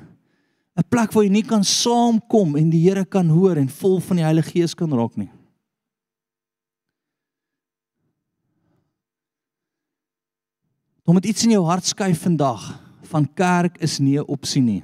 'n 0.80 0.88
Plek 0.88 1.12
waar 1.12 1.26
jy 1.26 1.32
nie 1.32 1.44
kan 1.44 1.64
saamkom 1.64 2.56
en 2.56 2.70
die 2.72 2.80
Here 2.88 3.04
kan 3.04 3.28
hoor 3.28 3.58
en 3.60 3.68
vol 3.68 4.00
van 4.00 4.16
die 4.16 4.24
Heilige 4.24 4.54
Gees 4.54 4.74
kan 4.74 4.92
raak 4.96 5.16
nie. 5.20 5.28
Om 11.04 11.18
met 11.18 11.26
iets 11.26 11.44
in 11.44 11.52
jou 11.52 11.64
hart 11.66 11.84
skuif 11.84 12.22
vandag 12.22 12.70
van 13.10 13.26
kerk 13.34 13.76
is 13.82 13.98
nie 13.98 14.16
'n 14.16 14.24
opsie 14.28 14.62
nie. 14.62 14.82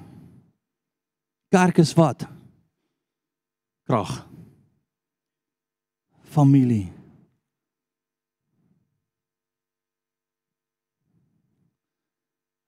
Kerk 1.49 1.79
is 1.79 1.95
wat? 1.95 2.27
Krag. 3.87 4.27
Familie. 6.25 6.93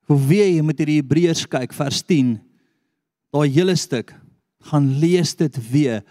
Hoe 0.06 0.26
wie 0.26 0.40
jy 0.40 0.62
met 0.62 0.78
hierdie 0.78 1.02
Hebreërs 1.02 1.46
kyk 1.46 1.72
vers 1.72 2.02
10, 2.02 2.48
daai 3.34 3.48
hele 3.52 3.76
stuk, 3.76 4.14
gaan 4.70 4.88
lees 5.00 5.34
dit 5.38 5.59
weer, 5.70 6.02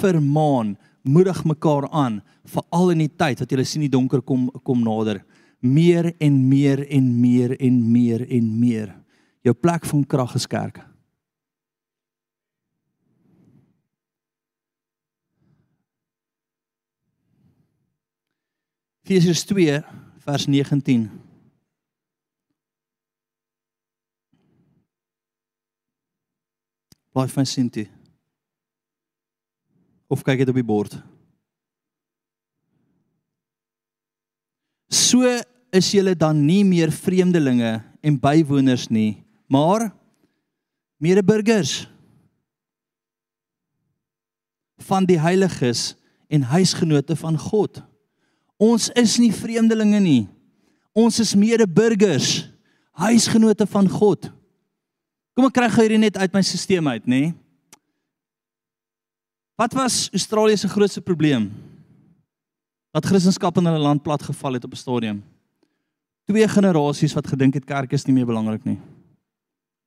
vermaan, 0.00 0.74
moedig 1.02 1.44
mekaar 1.44 1.88
aan, 1.90 2.20
veral 2.48 2.92
in 2.94 3.04
die 3.04 3.12
tyd 3.12 3.40
wat 3.42 3.52
jy 3.52 3.64
sien 3.66 3.84
die 3.84 3.92
donker 3.92 4.22
kom 4.22 4.48
kom 4.64 4.82
nader. 4.84 5.22
Meer 5.64 6.10
en 6.20 6.34
meer 6.48 6.84
en 6.92 7.06
meer 7.20 7.54
en 7.56 7.78
meer 7.92 8.26
en 8.28 8.50
meer. 8.60 8.90
Jou 9.44 9.54
plek 9.56 9.86
van 9.88 10.04
krag 10.04 10.34
is 10.36 10.46
kerk. 10.48 10.82
Efesiërs 19.04 19.44
2 19.44 19.80
vers 20.24 20.46
19 20.48 21.08
Blaai 27.14 27.30
vir 27.30 27.40
my 27.40 27.46
sien 27.46 27.70
toe. 27.70 27.86
Of 30.10 30.24
kyk 30.26 30.42
dit 30.42 30.50
op 30.50 30.58
die 30.58 30.66
bord. 30.66 30.96
So 34.90 35.22
is 35.74 35.92
julle 35.94 36.16
dan 36.18 36.42
nie 36.42 36.62
meer 36.66 36.90
vreemdelinge 36.94 37.78
en 38.04 38.18
bywoners 38.20 38.88
nie, 38.90 39.24
maar 39.46 39.88
medeburgers 41.02 41.84
van 44.84 45.06
die 45.06 45.18
heiliges 45.22 45.94
en 46.28 46.50
huisgenote 46.50 47.16
van 47.16 47.38
God. 47.38 47.82
Ons 48.58 48.90
is 48.98 49.16
nie 49.22 49.32
vreemdelinge 49.34 50.02
nie. 50.02 50.22
Ons 50.94 51.18
is 51.22 51.34
medeburgers, 51.38 52.48
huisgenote 52.98 53.66
van 53.70 53.88
God. 53.90 54.33
Kom 55.34 55.48
ek 55.48 55.56
kry 55.56 55.68
gou 55.68 55.82
hierdie 55.82 55.98
net 55.98 56.16
uit 56.16 56.34
my 56.34 56.42
stelsel 56.46 56.88
uit, 56.94 57.06
nê? 57.10 57.22
Wat 59.58 59.74
was 59.74 60.08
Australië 60.14 60.56
se 60.58 60.68
grootste 60.68 61.02
probleem? 61.02 61.50
Dat 62.94 63.06
Christendom 63.06 63.64
in 63.64 63.72
hulle 63.72 63.82
land 63.82 64.02
plat 64.02 64.22
geval 64.22 64.54
het 64.54 64.64
op 64.64 64.72
'n 64.72 64.76
stadium. 64.76 65.24
Twee 66.26 66.48
generasies 66.48 67.14
wat 67.14 67.26
gedink 67.26 67.54
het 67.54 67.64
kerk 67.64 67.92
is 67.92 68.06
nie 68.06 68.14
meer 68.14 68.26
belangrik 68.26 68.64
nie. 68.64 68.78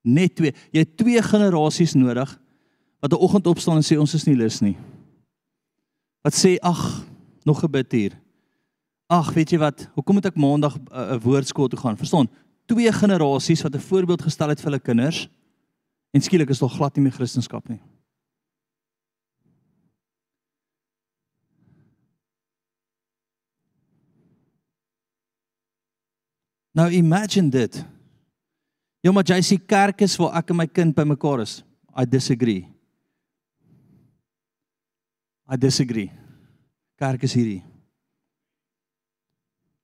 Net 0.04 0.36
twee. 0.36 0.54
Jy 0.72 0.80
het 0.80 0.98
twee 0.98 1.22
generasies 1.22 1.94
nodig 1.94 2.40
wat 3.00 3.12
'n 3.12 3.24
oggend 3.24 3.48
opstaan 3.48 3.76
en 3.76 3.84
sê 3.84 3.98
ons 3.98 4.14
is 4.14 4.26
nie 4.26 4.36
lus 4.36 4.60
nie. 4.62 4.78
Wat 6.22 6.34
sê 6.34 6.58
ag, 6.60 7.06
nog 7.44 7.64
'n 7.64 7.72
bid 7.72 7.92
hier. 7.92 8.14
Ag, 9.08 9.34
weet 9.34 9.50
jy 9.50 9.58
wat? 9.58 9.90
Hoekom 9.94 10.16
moet 10.16 10.26
ek 10.26 10.36
maandag 10.36 10.76
'n 10.76 10.88
uh, 10.92 11.22
woordskool 11.22 11.68
toe 11.68 11.80
gaan? 11.80 11.98
Verstaan? 11.98 12.30
Twee 12.68 12.92
generasies 12.92 13.64
wat 13.64 13.76
'n 13.76 13.88
voorbeeld 13.90 14.22
gestel 14.22 14.50
het 14.50 14.60
vir 14.60 14.72
hulle 14.72 14.84
kinders 14.84 15.28
En 16.18 16.24
skielik 16.24 16.50
is 16.50 16.60
daar 16.60 16.74
glad 16.74 16.96
nie 16.96 17.04
meer 17.06 17.14
Christendom 17.14 17.62
nie. 17.70 17.82
Nou 26.78 26.90
imagine 26.94 27.50
dit. 27.50 27.78
Ja, 29.02 29.12
maar 29.12 29.26
jy 29.26 29.40
sê 29.42 29.58
kerk 29.58 30.02
is 30.06 30.18
waar 30.18 30.36
ek 30.38 30.52
en 30.54 30.60
my 30.60 30.68
kind 30.70 30.96
bymekaar 30.96 31.42
is. 31.42 31.60
I 31.98 32.06
disagree. 32.06 32.68
I 35.50 35.58
disagree. 35.58 36.12
Kerk 36.98 37.24
is 37.26 37.34
hierdie. 37.34 37.64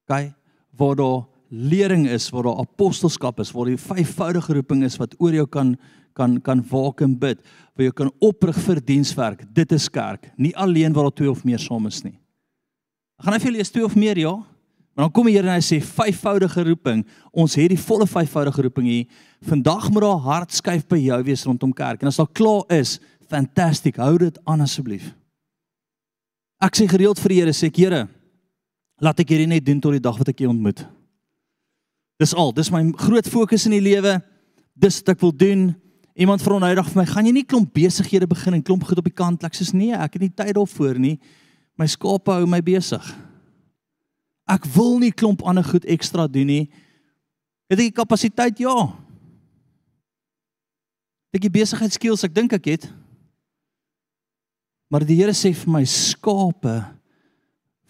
Kyk, 0.10 0.34
waar 0.78 0.98
daar 1.00 1.22
lering 1.54 2.08
is, 2.10 2.30
waar 2.34 2.48
daar 2.50 2.64
apostelskap 2.64 3.40
is, 3.44 3.52
waar 3.54 3.70
die 3.70 3.78
vyfvoudige 3.78 4.56
roeping 4.58 4.82
is 4.88 4.98
wat 4.98 5.14
oor 5.22 5.36
jou 5.36 5.46
kan 5.48 5.76
kan 6.14 6.36
kan 6.46 6.60
waak 6.70 7.02
en 7.02 7.16
bid, 7.18 7.40
waar 7.74 7.88
jy 7.88 7.94
kan 7.98 8.12
oprig 8.22 8.58
vir 8.68 8.82
dienswerk. 8.86 9.48
Dit 9.50 9.72
is 9.74 9.88
kerk, 9.90 10.28
nie 10.38 10.54
alleen 10.54 10.94
waar 10.94 11.10
daar 11.10 11.16
twee 11.18 11.32
of 11.32 11.42
meer 11.46 11.62
saam 11.62 11.88
is 11.90 12.04
nie. 12.06 12.14
Ek 13.18 13.26
gaan 13.26 13.38
effe 13.40 13.54
lees 13.54 13.74
twee 13.74 13.86
of 13.86 13.96
meer 13.98 14.22
ja. 14.22 14.36
Maar 14.94 15.08
dan 15.08 15.14
kom 15.16 15.26
die 15.26 15.34
Here 15.34 15.50
en 15.50 15.56
hy 15.58 15.66
sê 15.66 15.80
vyfvoudige 15.82 16.64
roeping. 16.68 17.02
Ons 17.34 17.56
het 17.58 17.72
die 17.74 17.82
volle 17.82 18.06
vyfvoudige 18.06 18.62
roeping 18.62 18.86
hier. 18.86 19.22
Vandag 19.42 19.88
moet 19.90 20.06
daar 20.06 20.22
hart 20.22 20.54
skuif 20.54 20.86
by 20.86 21.00
jou 21.02 21.18
wees 21.26 21.46
rondom 21.50 21.74
kerk. 21.74 22.04
En 22.04 22.12
as 22.12 22.20
daar 22.22 22.30
klaar 22.30 22.62
is, 22.78 23.00
fantasties, 23.26 23.98
hou 23.98 24.18
dit 24.22 24.38
aan 24.46 24.62
asseblief. 24.62 25.10
Ek 26.62 26.78
sê 26.78 26.86
gereeld 26.88 27.18
vir 27.24 27.34
die 27.34 27.40
Here 27.42 27.56
sê 27.58 27.72
ek 27.74 27.82
Here, 27.82 28.04
laat 29.02 29.20
ek 29.20 29.34
hierdie 29.34 29.50
net 29.50 29.66
doen 29.66 29.82
tot 29.82 29.98
die 29.98 30.04
dag 30.04 30.20
wat 30.22 30.30
ek 30.30 30.46
U 30.46 30.52
ontmoet. 30.54 30.86
Dis 32.22 32.34
al, 32.34 32.54
dis 32.54 32.70
my 32.72 32.84
groot 32.98 33.28
fokus 33.28 33.66
in 33.66 33.76
die 33.78 33.84
lewe. 33.84 34.20
Dis 34.74 35.00
wat 35.02 35.16
ek 35.16 35.22
wil 35.24 35.34
doen. 35.36 35.64
Iemand 36.14 36.44
vra 36.46 36.60
nou 36.62 36.70
eendag 36.70 36.90
vir 36.92 37.02
my, 37.02 37.06
"Gaan 37.06 37.26
jy 37.26 37.32
nie 37.32 37.46
klomp 37.46 37.74
besighede 37.74 38.28
begin 38.28 38.54
en 38.54 38.64
klomp 38.64 38.84
goed 38.84 38.98
op 38.98 39.04
die 39.04 39.14
kant?" 39.14 39.44
Ek 39.44 39.56
sê, 39.56 39.74
"Nee, 39.74 39.94
ek 39.94 40.14
het 40.14 40.22
nie 40.22 40.30
tyd 40.30 40.56
daarvoor 40.56 41.00
nie. 41.00 41.20
My 41.78 41.88
skape 41.88 42.32
hou 42.32 42.46
my 42.46 42.62
besig." 42.62 43.16
Ek 44.48 44.66
wil 44.66 45.00
nie 45.00 45.12
klomp 45.12 45.42
ander 45.42 45.64
goed 45.64 45.86
ekstra 45.86 46.28
doen 46.28 46.48
nie. 46.48 46.70
Het 47.70 47.80
ek 47.80 47.86
die 47.86 47.92
kapasiteit? 47.92 48.60
Ja. 48.60 48.76
Het 51.32 51.40
ek 51.40 51.42
die 51.42 51.60
besigheidskills? 51.62 52.24
Ek 52.24 52.34
dink 52.34 52.54
ek 52.54 52.66
het. 52.66 52.94
Maar 54.92 55.06
die 55.08 55.16
Here 55.16 55.32
sê 55.32 55.54
vir 55.56 55.72
my 55.72 55.86
skape 55.86 56.76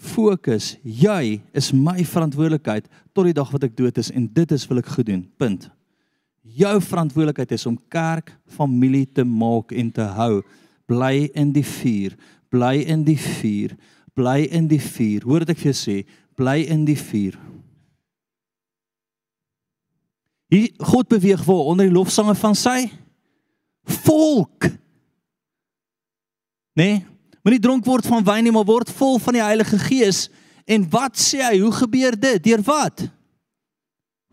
fokus, 0.03 0.73
jy 0.83 1.39
is 1.55 1.71
my 1.73 2.03
verantwoordelikheid 2.07 2.89
tot 3.15 3.29
die 3.29 3.35
dag 3.35 3.49
wat 3.53 3.65
ek 3.67 3.77
dood 3.77 3.97
is 4.01 4.11
en 4.13 4.27
dit 4.35 4.51
is 4.55 4.65
wil 4.69 4.81
ek 4.81 4.91
goed 4.95 5.07
doen. 5.09 5.23
Punt. 5.39 5.69
Jou 6.43 6.75
verantwoordelikheid 6.83 7.55
is 7.55 7.65
om 7.69 7.79
kerk 7.91 8.33
familie 8.57 9.05
te 9.07 9.23
maak 9.23 9.71
en 9.71 9.91
te 9.95 10.05
hou. 10.17 10.41
Bly 10.91 11.29
in 11.39 11.53
die 11.55 11.65
vuur, 11.65 12.17
bly 12.51 12.83
in 12.83 13.05
die 13.07 13.17
vuur, 13.19 13.77
bly 14.13 14.43
in 14.51 14.67
die 14.69 14.81
vuur. 14.83 15.23
Hoor 15.25 15.45
wat 15.45 15.53
ek 15.55 15.63
vir 15.63 15.71
jou 15.71 15.79
sê, 15.79 15.97
bly 16.37 16.59
in 16.73 16.83
die 16.85 16.99
vuur. 16.99 17.39
Hier 20.53 20.69
God 20.85 21.09
beweeg 21.09 21.41
waar 21.47 21.71
onder 21.71 21.87
die 21.87 21.95
lofsange 21.95 22.35
van 22.37 22.53
sy 22.57 22.91
volk. 24.03 24.67
Nee, 26.77 27.01
moenie 27.43 27.61
dronk 27.61 27.85
word 27.85 28.07
van 28.07 28.25
wyn 28.25 28.47
nie, 28.47 28.53
maar 28.55 28.67
word 28.67 28.91
vol 28.97 29.19
van 29.21 29.37
die 29.37 29.43
Heilige 29.43 29.79
Gees. 29.85 30.27
En 30.65 30.85
wat 30.89 31.19
sê 31.19 31.41
hy? 31.43 31.57
Hoe 31.59 31.73
gebeur 31.75 32.15
dit? 32.19 32.43
Deur 32.43 32.63
wat? 32.65 33.05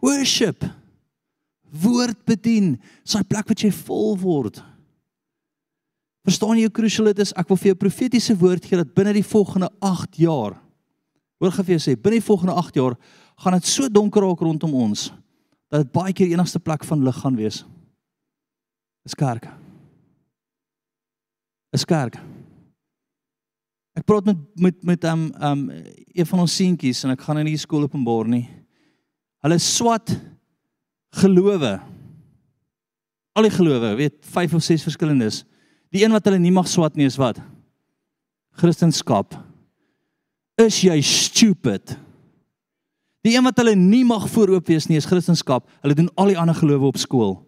Worship 0.00 0.64
woord 1.70 2.18
bedien, 2.26 2.74
sy 3.06 3.22
plek 3.26 3.50
wat 3.50 3.62
jy 3.62 3.70
vol 3.84 4.16
word. 4.18 4.58
Verstaan 6.26 6.58
jy 6.58 6.66
hoe 6.66 6.74
crucial 6.74 7.10
dit 7.12 7.22
is? 7.22 7.32
Ek 7.38 7.48
wil 7.48 7.58
vir 7.60 7.70
jou 7.70 7.78
profetiese 7.80 8.34
woord 8.38 8.66
gee 8.66 8.80
dat 8.80 8.90
binne 8.96 9.14
die 9.16 9.26
volgende 9.26 9.70
8 9.78 10.18
jaar 10.20 10.58
hoor 11.40 11.54
gefee 11.56 11.80
sê 11.80 11.94
binne 11.96 12.18
die 12.18 12.26
volgende 12.26 12.52
8 12.60 12.76
jaar 12.76 12.96
gaan 13.40 13.56
dit 13.56 13.68
so 13.70 13.88
donker 13.88 14.26
raak 14.26 14.42
rondom 14.44 14.74
ons 14.76 15.08
dat 15.72 15.86
dit 15.86 15.92
baie 15.94 16.12
keer 16.12 16.34
enigste 16.34 16.60
plek 16.60 16.84
van 16.84 17.04
lig 17.06 17.16
gaan 17.22 17.38
wees. 17.38 17.62
Dis 19.06 19.16
kerk. 19.16 19.48
is 21.72 21.86
kerk. 21.86 22.18
Ek 23.98 24.06
praat 24.06 24.24
met 24.28 24.38
met 24.54 24.82
met 24.86 25.04
um 25.04 25.28
um 25.42 25.62
een 26.14 26.26
van 26.26 26.42
ons 26.44 26.56
seentjies 26.56 27.04
en 27.04 27.14
ek 27.14 27.24
gaan 27.26 27.40
in 27.42 27.50
die 27.50 27.58
skool 27.58 27.86
openbaar 27.88 28.28
nie. 28.30 28.46
Hulle 29.42 29.58
swat 29.58 30.12
gelowe. 31.20 31.78
Al 33.34 33.46
die 33.46 33.54
gelowe, 33.54 33.94
weet 33.98 34.20
5 34.26 34.54
of 34.54 34.62
6 34.62 34.82
verskillendes. 34.82 35.44
Die 35.90 36.04
een 36.04 36.12
wat 36.14 36.24
hulle 36.28 36.38
nie 36.38 36.54
mag 36.54 36.68
swat 36.68 36.96
nie 36.98 37.08
is 37.08 37.18
wat? 37.18 37.40
Christendom. 38.60 39.26
Is 40.60 40.82
jy 40.84 41.00
stupid? 41.02 41.96
Die 43.24 43.34
een 43.34 43.44
wat 43.44 43.58
hulle 43.58 43.74
nie 43.76 44.04
mag 44.04 44.28
vooroop 44.30 44.66
wees 44.68 44.86
nie 44.86 44.98
is 45.00 45.08
Christendom. 45.08 45.64
Hulle 45.82 45.96
doen 45.98 46.10
al 46.14 46.32
die 46.32 46.38
ander 46.38 46.54
gelowe 46.54 46.92
op 46.92 47.00
skool. 47.00 47.38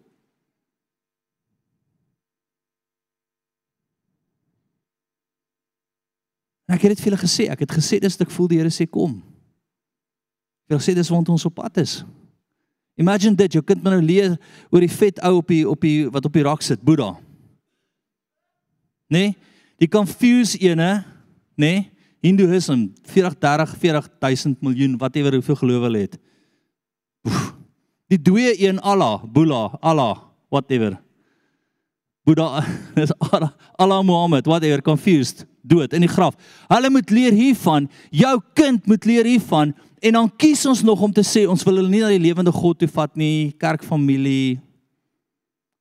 En 6.73 6.79
ek 6.79 6.87
het 6.87 6.95
dit 6.95 7.03
vir 7.03 7.11
julle 7.11 7.21
gesê, 7.21 7.43
ek 7.53 7.59
het 7.67 7.73
gesê 7.75 7.99
dis 8.01 8.15
ek 8.17 8.31
voel 8.33 8.47
die 8.49 8.57
Here 8.57 8.71
sê 8.73 8.87
kom. 8.89 9.19
Ek 10.65 10.73
het 10.73 10.79
gesê 10.81 10.95
dis 10.97 11.11
want 11.13 11.27
ons 11.29 11.45
op 11.45 11.53
pad 11.59 11.77
is. 11.83 11.99
Imagine 12.97 13.37
dit, 13.37 13.59
jou 13.59 13.61
kind 13.61 13.83
moet 13.83 13.93
nou 13.93 14.01
leer 14.01 14.33
oor 14.73 14.81
die 14.81 14.89
vet 14.89 15.21
ou 15.21 15.35
op 15.43 15.53
die 15.53 15.61
op 15.69 15.85
die 15.85 16.07
wat 16.09 16.25
op 16.25 16.33
die 16.33 16.45
rak 16.47 16.65
sit, 16.65 16.81
Boeddha. 16.81 17.11
Nee, 19.13 19.35
die 19.77 19.89
confuse 19.91 20.57
ene, 20.65 21.03
nee, 21.61 21.85
Hinduism 22.25 22.87
40 23.05 23.37
30 23.37 23.77
40000 23.77 24.65
miljoen 24.65 24.97
whatever 24.97 25.37
hoeveel 25.37 25.61
gelowe 25.61 25.91
hulle 25.91 26.05
het. 26.07 26.17
Oef, 27.29 27.51
die 28.09 28.17
dooie 28.17 28.57
een 28.57 28.81
Allah, 28.81 29.21
Buddha, 29.21 29.77
Allah, 29.77 30.25
whatever. 30.49 30.97
Buddha 32.25 32.65
is 33.03 33.13
Allah, 33.29 33.53
Allah 33.77 34.01
Muhammad, 34.01 34.49
whatever 34.49 34.81
confused, 34.81 35.45
dood 35.63 35.95
in 35.95 36.03
die 36.03 36.11
graf. 36.11 36.35
Hulle 36.67 36.91
moet 36.91 37.09
leer 37.13 37.35
hiervan, 37.35 37.87
jou 38.11 38.35
kind 38.57 38.85
moet 38.87 39.07
leer 39.07 39.27
hiervan 39.27 39.73
en 40.03 40.19
dan 40.19 40.31
kies 40.37 40.65
ons 40.67 40.83
nog 40.83 41.01
om 41.01 41.13
te 41.15 41.23
sê 41.23 41.45
ons 41.47 41.63
wil 41.63 41.79
hulle 41.79 41.91
nie 41.91 42.03
na 42.03 42.11
die 42.11 42.21
lewende 42.21 42.51
God 42.51 42.81
toe 42.81 42.89
vat 42.91 43.15
nie, 43.19 43.53
kerkfamilie. 43.59 44.59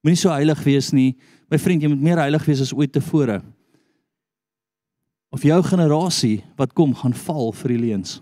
Moenie 0.02 0.18
so 0.18 0.30
heilig 0.30 0.62
wees 0.66 0.92
nie. 0.94 1.12
My 1.50 1.59
vriend, 1.59 1.82
jy 1.82 1.90
moet 1.90 2.06
meer 2.06 2.22
heilig 2.22 2.46
wees 2.46 2.62
as 2.64 2.74
ooit 2.74 2.94
tevore 2.94 3.42
of 5.32 5.44
jou 5.48 5.56
generasie 5.64 6.42
wat 6.60 6.74
kom 6.76 6.92
gaan 6.92 7.14
val 7.16 7.54
vir 7.56 7.72
die 7.72 7.80
leuns. 7.86 8.18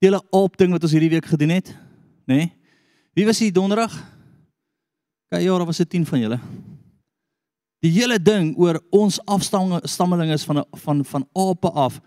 Die 0.00 0.08
hele 0.08 0.22
op 0.32 0.56
ding 0.56 0.72
wat 0.72 0.86
ons 0.86 0.94
hierdie 0.94 1.12
week 1.12 1.28
gedoen 1.28 1.52
het, 1.58 1.74
nê? 2.24 2.38
Nee? 2.38 2.54
Wie 3.18 3.26
was 3.26 3.40
hier 3.42 3.50
donderdag? 3.52 3.92
Kyk, 5.28 5.42
ja, 5.42 5.56
daar 5.58 5.66
was 5.66 5.80
'n 5.80 5.88
10 5.90 6.06
van 6.06 6.20
julle. 6.20 6.38
Die 7.84 7.90
hele 7.94 8.18
ding 8.18 8.54
oor 8.58 8.80
ons 8.90 9.20
afstammelinge 9.30 10.34
is 10.34 10.46
van 10.48 10.64
van 10.82 11.04
van 11.04 11.26
ape 11.38 11.70
af. 11.70 12.00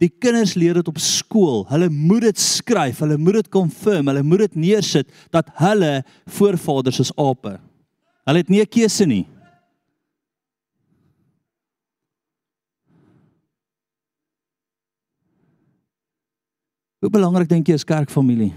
Die 0.00 0.08
kinders 0.08 0.54
leer 0.56 0.78
dit 0.80 0.88
op 0.88 0.98
skool. 0.98 1.66
Hulle 1.68 1.90
moet 1.92 2.30
dit 2.30 2.38
skryf, 2.40 3.02
hulle 3.04 3.18
moet 3.20 3.42
dit 3.42 3.50
confirm, 3.52 4.08
hulle 4.08 4.22
moet 4.24 4.46
dit 4.46 4.54
neersit 4.64 5.10
dat 5.30 5.50
hulle 5.60 6.00
voorvaders 6.38 7.02
is 7.04 7.12
ape. 7.20 7.58
Hulle 8.24 8.40
het 8.40 8.48
nie 8.48 8.62
'n 8.62 8.72
keuse 8.72 9.06
nie. 9.06 9.26
Hoe 17.00 17.10
belangrik 17.10 17.48
dink 17.48 17.68
jy 17.68 17.74
is 17.74 17.84
kerkfamilie? 17.84 18.52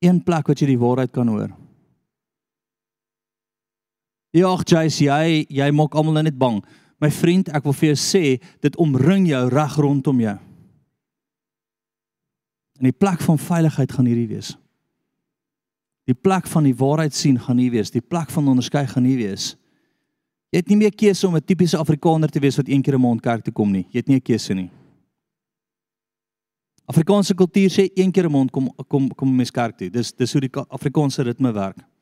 Een 0.00 0.22
plek 0.24 0.46
wat 0.46 0.60
jy 0.60 0.66
die 0.66 0.78
waarheid 0.78 1.12
kan 1.12 1.28
hoor. 1.28 1.65
Ja, 4.36 4.52
Jace, 4.60 5.04
jy 5.06 5.46
jy 5.48 5.70
maak 5.72 5.94
almal 5.96 6.20
net 6.26 6.36
bang. 6.36 6.60
My 7.00 7.08
vriend, 7.12 7.48
ek 7.56 7.64
wil 7.64 7.76
vir 7.76 7.90
jou 7.92 7.96
sê, 8.00 8.22
dit 8.64 8.76
omring 8.80 9.28
jou 9.28 9.42
reg 9.52 9.76
rondom 9.80 10.20
jou. 10.20 10.36
En 12.76 12.88
die 12.88 12.92
plek 12.92 13.22
van 13.24 13.40
veiligheid 13.40 13.92
gaan 13.92 14.08
hierdie 14.08 14.28
wees. 14.34 14.54
Die 16.06 16.14
plek 16.14 16.46
van 16.52 16.68
die 16.68 16.76
waarheid 16.76 17.16
sien 17.16 17.38
gaan 17.40 17.58
hier 17.58 17.72
wees. 17.72 17.90
Die 17.90 18.04
plek 18.04 18.30
van 18.30 18.48
onderskei 18.52 18.84
gaan 18.86 19.08
hier 19.08 19.22
wees. 19.24 19.54
Jy 20.52 20.60
het 20.62 20.68
nie 20.70 20.78
meer 20.84 20.92
keuse 20.94 21.26
om 21.26 21.36
'n 21.36 21.44
tipiese 21.44 21.78
Afrikaner 21.78 22.30
te 22.30 22.40
wees 22.40 22.56
wat 22.56 22.68
een 22.68 22.82
keer 22.82 22.94
'n 22.94 23.00
maand 23.00 23.22
kerk 23.22 23.44
toe 23.44 23.52
kom 23.52 23.72
nie. 23.72 23.86
Jy 23.90 23.98
het 23.98 24.08
nie 24.08 24.16
'n 24.16 24.22
keuse 24.22 24.54
nie. 24.54 24.70
Afrikaanse 26.86 27.34
kultuur 27.34 27.70
sê 27.70 27.90
een 27.94 28.12
keer 28.12 28.26
'n 28.28 28.32
maand 28.32 28.50
kom 28.50 28.70
kom 28.88 29.08
kom 29.08 29.36
mens 29.36 29.50
kerk 29.50 29.76
toe. 29.76 29.90
Dis 29.90 30.12
dis 30.12 30.32
hoe 30.32 30.40
die 30.40 30.50
Afrikaanse 30.68 31.22
ritme 31.22 31.52
werk. 31.52 31.95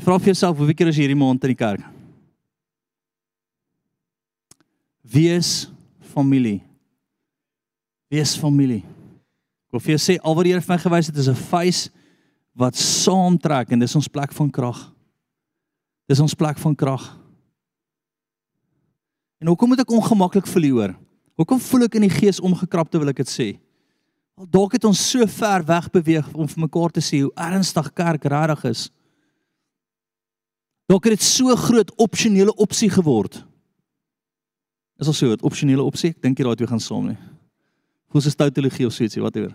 Vra 0.00 0.16
vir 0.18 0.32
jouself 0.32 0.56
hoeveel 0.56 0.76
keer 0.76 0.88
is 0.88 1.00
hierdie 1.00 1.18
maand 1.18 1.42
in 1.44 1.52
die 1.52 1.58
kerk? 1.58 1.84
Wees 5.02 5.68
familie. 6.14 6.62
Wees 8.12 8.32
familie. 8.38 8.80
Ek 9.68 9.76
wil 9.76 9.82
vir 9.84 9.94
jou 9.94 10.02
sê 10.04 10.16
al 10.20 10.36
wat 10.36 10.46
die 10.46 10.54
Here 10.54 10.64
vir 10.64 10.74
my 10.74 10.80
gewys 10.80 11.10
het 11.10 11.18
is 11.20 11.28
'n 11.28 11.36
face 11.36 11.90
wat 12.56 12.76
saamtrek 12.76 13.72
en 13.72 13.78
dis 13.78 13.96
ons 13.96 14.08
plek 14.08 14.32
van 14.32 14.50
krag. 14.50 14.92
Dis 16.08 16.20
ons 16.20 16.34
plek 16.34 16.58
van 16.58 16.74
krag. 16.74 17.18
En 19.40 19.48
hoekom 19.48 19.68
moet 19.68 19.80
ek 19.80 19.90
ongemaklik 19.90 20.46
voel 20.46 20.62
hieroor? 20.62 20.94
Hoekom 21.36 21.60
voel 21.60 21.84
ek 21.84 21.94
in 21.94 22.02
die 22.02 22.16
gees 22.16 22.40
omgekrap 22.40 22.90
terwyl 22.90 23.08
ek 23.08 23.16
dit 23.16 23.28
sê? 23.28 23.48
Al 24.36 24.46
dalk 24.46 24.72
het 24.72 24.84
ons 24.84 25.10
so 25.10 25.26
ver 25.26 25.64
weg 25.64 25.90
beweeg 25.90 26.28
om 26.34 26.48
vir 26.48 26.60
mekaar 26.60 26.90
te 26.90 27.00
sê 27.00 27.20
hoe 27.20 27.32
ernstig 27.36 27.92
kerk 27.92 28.24
regtig 28.24 28.64
is. 28.64 28.90
Dalk 30.86 31.04
het 31.04 31.18
dit 31.18 31.22
so 31.22 31.54
groot 31.56 31.90
opsionele 31.96 32.54
opsie 32.54 32.90
geword. 32.90 33.44
Is 34.98 35.06
al 35.06 35.12
so 35.12 35.32
'n 35.32 35.42
opsionele 35.42 35.82
opsie? 35.82 36.10
Ek 36.10 36.22
dink 36.22 36.38
jy 36.38 36.44
daai 36.44 36.56
twee 36.56 36.68
gaan 36.68 36.80
saam 36.80 37.06
nie. 37.06 37.18
Hoe 38.08 38.20
is 38.20 38.34
tautologie 38.34 38.86
of 38.86 38.92
so 38.92 39.04
ietsie 39.04 39.22
wat 39.22 39.36
oor? 39.36 39.54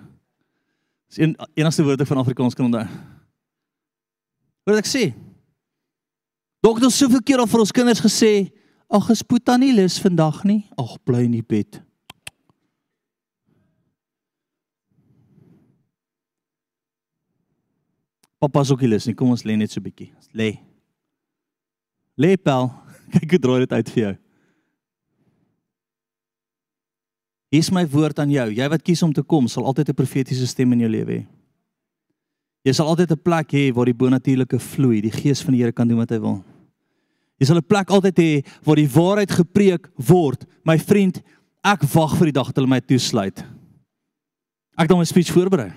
Dis 1.07 1.17
een 1.17 1.35
enigste 1.55 1.83
woord 1.83 2.01
ek 2.01 2.07
van 2.07 2.17
Afrikaans 2.17 2.53
kan 2.53 2.65
onthou. 2.65 2.87
Wat 4.65 4.77
ek 4.77 4.85
sê? 4.85 5.13
Dalk 6.61 6.75
het 6.75 6.85
ons 6.89 6.97
soveel 6.97 7.21
keer 7.21 7.39
al 7.39 7.47
vir 7.47 7.59
ons 7.59 7.71
kinders 7.71 8.01
gesê, 8.01 8.51
Ag, 8.89 9.09
is 9.09 9.21
Puta 9.21 9.57
nie 9.57 9.73
lus 9.73 9.99
vandag 9.99 10.43
nie? 10.47 10.65
Ag, 10.79 10.97
bly 11.03 11.25
in 11.27 11.31
die 11.31 11.43
bed. 11.43 11.81
Pappa 18.39 18.61
is 18.61 18.71
ook 18.71 18.81
nie. 18.81 19.13
Kom 19.13 19.29
ons 19.29 19.43
lê 19.43 19.57
net 19.57 19.71
so 19.71 19.79
'n 19.79 19.83
bietjie. 19.83 20.13
Lê. 20.33 20.66
Lê 22.17 22.35
pel. 22.37 22.71
Kyk 23.13 23.37
hoe 23.37 23.39
draai 23.39 23.59
dit 23.63 23.73
uit 23.77 23.91
vir 23.93 24.03
jou. 24.03 24.15
Hier 27.53 27.63
is 27.63 27.71
my 27.71 27.85
woord 27.87 28.19
aan 28.19 28.31
jou. 28.33 28.47
Jy 28.57 28.67
wat 28.73 28.83
kies 28.83 29.03
om 29.05 29.13
te 29.15 29.23
kom, 29.23 29.47
sal 29.47 29.65
altyd 29.69 29.93
'n 29.93 29.95
profetiese 29.95 30.47
stem 30.47 30.73
in 30.73 30.83
jou 30.83 30.89
lewe 30.91 31.13
hê. 31.13 31.23
Jy 32.67 32.73
sal 32.73 32.89
altyd 32.91 33.11
'n 33.11 33.23
plek 33.23 33.53
hê 33.55 33.71
waar 33.71 33.85
die 33.85 33.95
bonatuurlike 33.95 34.59
vloei, 34.59 35.01
die 35.01 35.11
gees 35.11 35.41
van 35.41 35.53
die 35.53 35.61
Here 35.63 35.71
kan 35.71 35.87
doen 35.87 35.97
wat 35.97 36.11
hy 36.11 36.19
wil. 36.19 36.43
Jy 37.39 37.45
sal 37.47 37.57
'n 37.57 37.63
plek 37.63 37.89
altyd 37.89 38.17
hê 38.19 38.45
waar 38.65 38.75
die 38.75 38.89
waarheid 38.89 39.31
gepreek 39.31 39.87
word. 39.95 40.45
My 40.65 40.77
vriend, 40.77 41.21
ek 41.63 41.83
wag 41.93 42.17
vir 42.17 42.25
die 42.25 42.35
dag 42.35 42.47
dat 42.47 42.55
hulle 42.57 42.67
my 42.67 42.81
toesluit. 42.81 43.45
Ek 44.77 44.89
het 44.89 44.91
'n 44.91 45.05
speech 45.05 45.31
voorberei. 45.31 45.71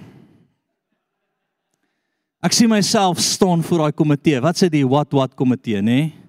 Ek 2.42 2.52
sien 2.52 2.68
myself 2.68 3.20
staan 3.20 3.62
voor 3.62 3.78
daai 3.78 3.92
komitee. 3.92 4.40
Wat 4.40 4.56
sê 4.56 4.68
die 4.68 4.86
what 4.86 5.12
what 5.12 5.36
komitee, 5.36 5.80
nê? 5.80 5.84
Nee? 5.84 6.19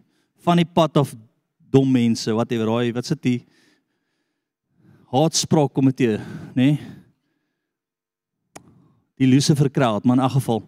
Van 0.42 0.58
die 0.58 0.66
pad 0.66 0.98
of 0.98 1.14
dom 1.72 1.92
mense, 1.92 2.32
whatever, 2.34 2.68
raai, 2.68 2.92
wat 2.96 3.08
sê 3.08 3.16
die 3.16 3.40
haatspraak 5.12 5.74
komitee, 5.76 6.18
nê? 6.56 6.74
Nee? 6.74 6.98
Die 9.22 9.30
Lucifer 9.30 9.70
crowd, 9.70 10.04
maar 10.04 10.18
in 10.18 10.24
'n 10.24 10.30
geval 10.30 10.64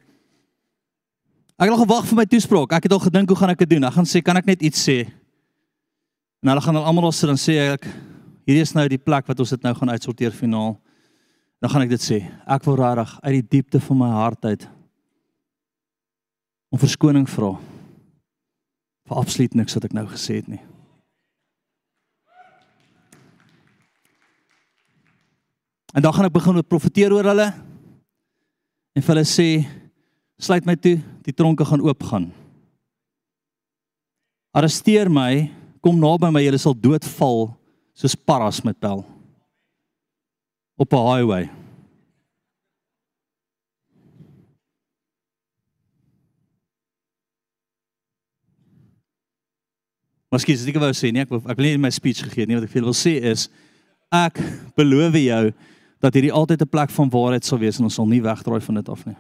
Ek 1.54 1.70
het 1.70 1.78
al 1.78 1.86
gewag 1.86 2.08
vir 2.10 2.18
my 2.18 2.26
toespraak. 2.26 2.72
Ek 2.72 2.84
het 2.84 2.92
al 2.92 3.00
gedink 3.00 3.30
hoe 3.30 3.38
gaan 3.38 3.50
ek 3.50 3.60
dit 3.60 3.70
doen? 3.70 3.84
Ek 3.84 3.94
gaan 3.94 4.06
sê, 4.06 4.22
kan 4.22 4.38
ek 4.38 4.46
net 4.46 4.62
iets 4.62 4.90
sê? 4.90 5.06
En 6.42 6.50
hulle 6.50 6.62
gaan 6.62 6.74
dan 6.74 6.84
almal 6.84 7.06
ons 7.06 7.22
dan 7.22 7.38
sê 7.38 7.74
ek 7.74 7.86
hierdie 8.46 8.62
is 8.66 8.74
nou 8.74 8.88
die 8.88 8.98
plek 8.98 9.28
wat 9.28 9.40
ons 9.40 9.50
dit 9.50 9.64
nou 9.64 9.74
gaan 9.74 9.90
uitsorteer 9.90 10.32
finaal. 10.32 10.82
Dan 11.62 11.70
gaan 11.70 11.82
ek 11.82 11.90
dit 11.90 12.02
sê. 12.02 12.32
Ek 12.48 12.66
wil 12.66 12.76
regtig 12.76 13.20
uit 13.22 13.34
die 13.38 13.48
diepte 13.58 13.80
van 13.80 13.98
my 13.98 14.10
hart 14.10 14.46
uit 14.46 14.68
om 16.74 16.80
verskoning 16.80 17.30
vra 17.30 17.54
vir 19.08 19.20
absoluut 19.20 19.56
niks 19.56 19.76
wat 19.78 19.88
ek 19.90 19.96
nou 19.96 20.06
gesê 20.12 20.40
het 20.40 20.48
nie. 20.52 20.62
En 25.94 26.02
dan 26.02 26.14
gaan 26.14 26.26
ek 26.26 26.34
begin 26.34 26.58
met 26.58 26.70
profeteer 26.70 27.14
oor 27.14 27.28
hulle 27.30 27.50
en 28.94 29.02
vir 29.02 29.14
hulle 29.14 29.26
sê 29.30 29.48
sluit 30.42 30.66
my 30.66 30.76
toe, 30.76 30.98
die 31.24 31.36
tronke 31.36 31.66
gaan 31.66 31.84
oopgaan. 31.86 32.32
Arresteer 34.54 35.10
my, 35.10 35.50
kom 35.82 36.00
naby 36.02 36.30
my, 36.34 36.42
jy 36.42 36.58
sal 36.62 36.76
doodval 36.78 37.52
soos 37.94 38.18
paras 38.18 38.64
met 38.66 38.80
pel 38.82 39.06
op 40.78 40.94
'n 40.94 41.06
highway. 41.06 41.63
Maar 50.34 50.42
skielik, 50.42 50.64
as 50.64 50.70
ek 50.72 50.78
wou 50.82 50.96
sê 50.98 51.12
nie, 51.14 51.22
ek 51.22 51.30
wil 51.30 51.44
ek 51.46 51.60
wil 51.60 51.68
nie 51.68 51.78
my 51.78 51.92
speech 51.94 52.24
gegee 52.26 52.48
nie, 52.50 52.56
wat 52.58 52.64
ek 52.66 52.72
vir 52.72 52.80
julle 52.80 52.90
wil 52.90 52.96
sê 52.98 53.12
is 53.22 53.44
ek 54.10 54.40
beloof 54.74 55.14
jou 55.20 55.42
dat 56.02 56.18
hierdie 56.18 56.32
altyd 56.34 56.64
'n 56.66 56.74
plek 56.74 56.90
van 56.90 57.12
waarheid 57.14 57.46
sal 57.46 57.60
wees 57.62 57.78
en 57.78 57.86
ons 57.86 57.94
sal 57.94 58.10
nie 58.10 58.20
wegdraai 58.20 58.66
van 58.66 58.76
dit 58.82 58.90
af 58.90 59.06
nie. 59.06 59.16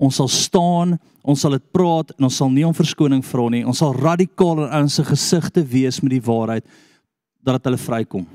Ons 0.00 0.16
sal 0.16 0.28
staan, 0.28 0.98
ons 1.22 1.40
sal 1.40 1.50
dit 1.50 1.72
praat 1.72 2.16
en 2.16 2.24
ons 2.24 2.36
sal 2.36 2.48
nie 2.48 2.64
om 2.64 2.72
verskoning 2.72 3.20
vra 3.20 3.48
nie. 3.50 3.66
Ons 3.66 3.84
sal 3.84 3.92
radikaal 3.92 4.72
in 4.72 4.82
ons 4.88 4.98
gesigte 5.04 5.60
wees 5.60 6.00
met 6.00 6.16
die 6.16 6.24
waarheid 6.24 6.64
dat 7.44 7.60
dit 7.60 7.64
hulle 7.64 7.76
vrykom. 7.76 8.26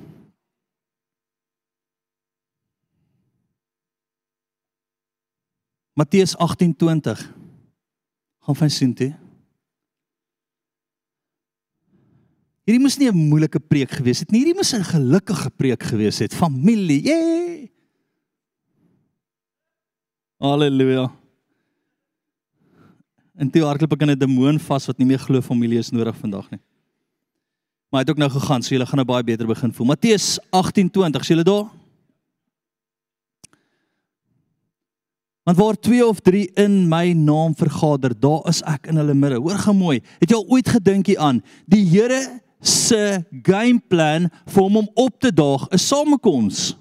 Matteus 5.97 6.35
18:20 6.37 7.25
gaan 8.45 8.55
van 8.55 8.69
sien 8.69 8.93
toe. 8.93 9.22
Hierdie 12.63 12.79
moes 12.79 12.97
nie 12.97 13.09
'n 13.11 13.15
moeilike 13.29 13.59
preek 13.59 13.91
gewees 13.91 14.19
het 14.19 14.31
nie. 14.31 14.39
Hierdie 14.39 14.55
moes 14.55 14.73
'n 14.73 14.83
gelukkige 14.83 15.49
preek 15.49 15.83
gewees 15.83 16.19
het. 16.19 16.33
Familie. 16.33 17.01
Yay! 17.03 17.71
Halleluja. 20.39 21.11
En 23.35 23.49
toe 23.49 23.63
hardloop 23.63 23.93
ek 23.93 24.01
in 24.01 24.11
'n 24.11 24.19
demoon 24.19 24.59
vas 24.59 24.85
wat 24.87 24.97
nie 24.97 25.07
meer 25.07 25.19
glo 25.19 25.41
familie 25.41 25.79
is 25.79 25.91
nodig 25.91 26.15
vandag 26.15 26.49
nie. 26.51 26.59
Maar 27.89 28.01
hy 28.01 28.07
het 28.07 28.09
ook 28.09 28.17
nou 28.17 28.29
gegaan, 28.29 28.63
so 28.63 28.73
julle 28.73 28.85
gaan 28.85 28.97
nou 28.97 29.05
baie 29.05 29.23
beter 29.23 29.47
begin 29.47 29.73
voel. 29.73 29.87
Matteus 29.87 30.39
18:20, 30.51 31.21
is 31.21 31.27
julle 31.27 31.43
daar? 31.43 31.69
Want 35.43 35.57
waar 35.57 35.75
twee 35.75 36.05
of 36.05 36.19
drie 36.19 36.51
in 36.55 36.87
my 36.87 37.11
naam 37.11 37.55
vergader, 37.55 38.19
daar 38.19 38.47
is 38.47 38.61
ek 38.63 38.87
in 38.87 38.95
hulle 38.95 39.13
midde. 39.13 39.39
Hoor 39.39 39.59
gou 39.59 39.75
mooi. 39.75 40.01
Het 40.19 40.29
jy 40.29 40.35
al 40.35 40.47
ooit 40.47 40.69
gedink 40.69 41.05
hieraan? 41.05 41.43
Die 41.67 41.83
Here 41.85 42.41
se 42.63 43.19
gameplan 43.43 44.29
vir 44.47 44.61
hom 44.63 44.79
om 44.83 44.89
op 44.95 45.19
te 45.19 45.31
daag 45.35 45.67
is 45.75 45.87
samekoms. 45.87 46.71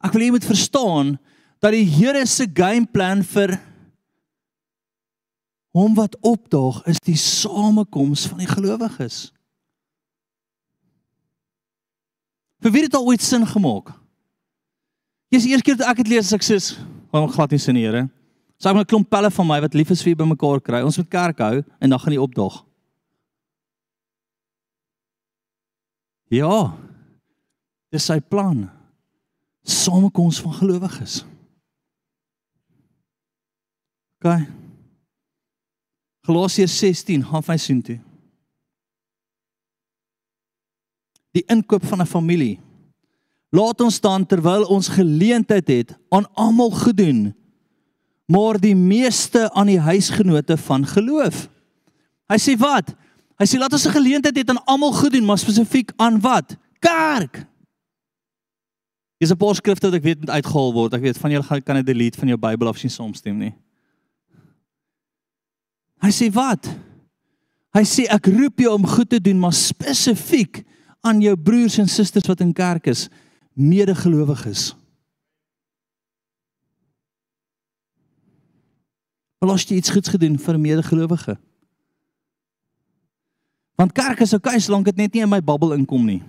Ek 0.00 0.14
wil 0.14 0.26
jy 0.26 0.32
moet 0.36 0.48
verstaan 0.48 1.14
dat 1.60 1.74
die 1.74 1.86
Here 1.88 2.24
se 2.28 2.46
gameplan 2.48 3.24
vir 3.26 3.56
hom 5.76 5.96
wat 5.98 6.16
opdaag 6.24 6.80
is 6.88 7.00
die 7.04 7.18
samekoms 7.20 8.24
van 8.30 8.40
die 8.40 8.48
gelowiges. 8.48 9.26
Vir 12.64 12.72
wie 12.72 12.86
het 12.86 12.92
dit 12.92 12.98
al 12.98 13.08
ooit 13.10 13.22
sin 13.22 13.44
gemaak? 13.46 13.92
Dis 15.34 15.44
die 15.44 15.52
eerste 15.52 15.66
keer 15.66 15.80
dat 15.80 15.90
ek 15.90 16.00
dit 16.00 16.14
lees 16.14 16.30
as 16.30 16.38
ek 16.38 16.46
sê, 16.46 16.56
"Waarom 17.12 17.30
glad 17.30 17.50
nie 17.50 17.58
sin 17.58 17.76
Here?" 17.76 18.08
So 18.56 18.70
ek 18.70 18.76
het 18.76 18.86
'n 18.86 18.90
klomp 18.90 19.10
pelle 19.10 19.30
van 19.30 19.46
my 19.46 19.60
wat 19.60 19.74
lief 19.74 19.90
is 19.90 20.02
vir 20.02 20.16
by 20.16 20.24
mekaar 20.24 20.60
kry. 20.60 20.82
Ons 20.82 20.96
moet 20.96 21.08
kerk 21.08 21.38
hou 21.38 21.62
en 21.80 21.90
dan 21.90 21.98
gaan 21.98 22.12
die 22.12 22.20
opdag. 22.20 22.64
Ja. 26.30 26.76
Dis 27.90 28.06
sy 28.06 28.20
plan. 28.20 28.70
Samekoms 29.62 30.40
van 30.40 30.52
gelowiges. 30.52 31.24
OK. 34.18 34.46
Galasiërs 36.26 36.78
16 36.78 37.24
gaan 37.24 37.42
vir 37.42 37.58
sien 37.58 37.82
toe. 37.82 37.98
Die 41.36 41.44
inkoop 41.46 41.84
van 41.84 42.00
'n 42.00 42.06
familie. 42.06 42.60
Laat 43.50 43.80
ons 43.80 44.00
dan 44.00 44.26
terwyl 44.26 44.64
ons 44.64 44.88
geleentheid 44.88 45.68
het 45.68 45.98
aan 46.08 46.26
almal 46.34 46.70
gedoen 46.70 47.34
maar 48.26 48.58
die 48.60 48.74
meeste 48.76 49.52
aan 49.52 49.66
die 49.70 49.80
huisgenote 49.80 50.56
van 50.56 50.86
geloof. 50.86 51.46
Hy 52.26 52.38
sê 52.42 52.56
wat? 52.58 52.94
Hy 53.38 53.46
sê 53.46 53.58
laat 53.58 53.72
ons 53.72 53.86
'n 53.86 53.98
geleentheid 53.98 54.36
hê 54.36 54.44
aan 54.48 54.64
almal 54.66 54.92
goed 54.92 55.12
doen, 55.12 55.24
maar 55.24 55.38
spesifiek 55.38 55.92
aan 55.96 56.20
wat? 56.20 56.56
Kerk. 56.80 57.46
Dis 59.18 59.30
'n 59.30 59.36
paar 59.36 59.54
skrifte 59.54 59.86
wat 59.86 59.94
ek 59.94 60.02
weet 60.02 60.20
moet 60.20 60.30
uitgehaal 60.30 60.72
word. 60.72 60.94
Ek 60.94 61.00
weet 61.00 61.18
van 61.18 61.30
julle 61.30 61.44
gaan 61.44 61.62
kan 61.62 61.76
'n 61.76 61.84
delete 61.84 62.18
van 62.18 62.28
jou 62.28 62.38
Bybel 62.38 62.68
af 62.68 62.78
sien 62.78 62.90
saamstem 62.90 63.38
nie. 63.38 63.54
Hy 66.02 66.10
sê 66.10 66.32
wat? 66.32 66.68
Hy 67.72 67.84
sê 67.84 68.06
ek 68.08 68.26
roep 68.26 68.58
jou 68.58 68.72
om 68.74 68.86
goed 68.86 69.10
te 69.10 69.20
doen, 69.20 69.38
maar 69.38 69.52
spesifiek 69.52 70.64
aan 71.00 71.20
jou 71.20 71.36
broers 71.36 71.78
en 71.78 71.88
susters 71.88 72.26
wat 72.26 72.40
in 72.40 72.52
kerk 72.52 72.86
is, 72.86 73.08
medegelowiges. 73.52 74.74
Wel 79.46 79.54
as 79.54 79.64
jy 79.68 79.76
iets 79.78 79.92
goeds 79.94 80.10
gedoen 80.10 80.38
vir 80.42 80.54
'n 80.54 80.60
medegelowige. 80.60 81.36
Want 83.76 83.92
kerk 83.92 84.20
is 84.20 84.34
okay 84.34 84.58
solank 84.58 84.84
dit 84.84 84.96
net 84.96 85.12
nie 85.12 85.22
in 85.22 85.28
my 85.28 85.40
bubbel 85.40 85.72
inkom 85.72 86.04
nie. 86.04 86.22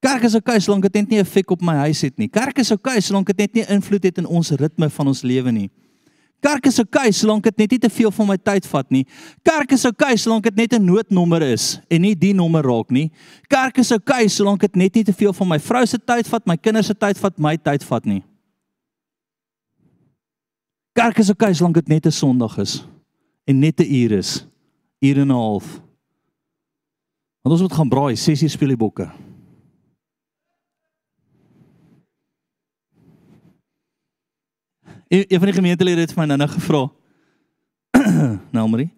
Kerk 0.00 0.22
is 0.22 0.34
okay 0.34 0.58
solank 0.58 0.82
dit 0.82 0.92
net 0.94 1.08
nie 1.08 1.18
'n 1.18 1.24
effek 1.24 1.50
op 1.50 1.60
my 1.60 1.74
huis 1.74 2.00
het 2.00 2.16
nie. 2.18 2.28
Kerk 2.28 2.58
is 2.58 2.70
okay 2.70 3.00
solank 3.00 3.26
dit 3.26 3.36
net 3.38 3.52
nie 3.54 3.64
invloed 3.68 4.02
het 4.02 4.18
in 4.18 4.26
ons 4.26 4.50
ritme 4.50 4.90
van 4.90 5.06
ons 5.06 5.22
lewe 5.22 5.52
nie. 5.52 5.70
Kerk 6.40 6.66
is 6.66 6.78
okay 6.78 7.12
solank 7.12 7.44
dit 7.44 7.56
net 7.56 7.70
nie 7.70 7.78
te 7.78 7.90
veel 7.90 8.10
van 8.10 8.26
my 8.26 8.36
tyd 8.36 8.66
vat 8.66 8.90
nie. 8.90 9.06
Kerk 9.42 9.72
is 9.72 9.84
okay 9.84 10.16
solank 10.16 10.42
dit 10.42 10.56
net 10.56 10.72
'n 10.72 10.84
noodnommer 10.84 11.42
is 11.42 11.80
en 11.88 12.00
nie 12.00 12.16
die 12.16 12.32
nommer 12.32 12.62
raak 12.64 12.90
nie. 12.90 13.12
Kerk 13.48 13.78
is 13.78 13.92
okay 13.92 14.26
solank 14.28 14.60
dit 14.60 14.76
net 14.76 14.94
nie 14.94 15.04
te 15.04 15.12
veel 15.12 15.32
van 15.32 15.48
my 15.48 15.58
vrou 15.58 15.86
se 15.86 15.98
tyd 15.98 16.26
vat, 16.26 16.46
my 16.46 16.56
kinders 16.56 16.86
se 16.86 16.94
tyd 16.94 17.18
vat, 17.18 17.38
my 17.38 17.56
tyd 17.56 17.84
vat 17.84 18.04
nie. 18.04 18.24
Kerk 20.92 21.18
is 21.18 21.30
okay 21.30 21.52
solank 21.54 21.74
dit 21.74 21.88
net 21.88 22.06
'n 22.06 22.10
Sondag 22.10 22.58
is 22.58 22.84
en 23.44 23.58
net 23.58 23.80
'n 23.80 23.94
uur 23.94 24.12
is, 24.12 24.46
uur 25.00 25.18
en 25.18 25.26
'n 25.26 25.30
half. 25.30 25.80
Want 27.42 27.54
ons 27.54 27.60
moet 27.60 27.72
gaan 27.72 27.88
braai, 27.88 28.16
6 28.16 28.42
uur 28.42 28.50
speel 28.50 28.68
die 28.68 28.76
bokke. 28.76 29.10
Een 35.08 35.38
van 35.38 35.48
die 35.48 35.54
gemeentelede 35.54 36.00
het 36.00 36.12
vir 36.12 36.20
my 36.22 36.26
nou 36.26 36.38
nou 36.38 36.48
gevra. 36.48 36.82
nou 38.56 38.68
Marie. 38.68 38.92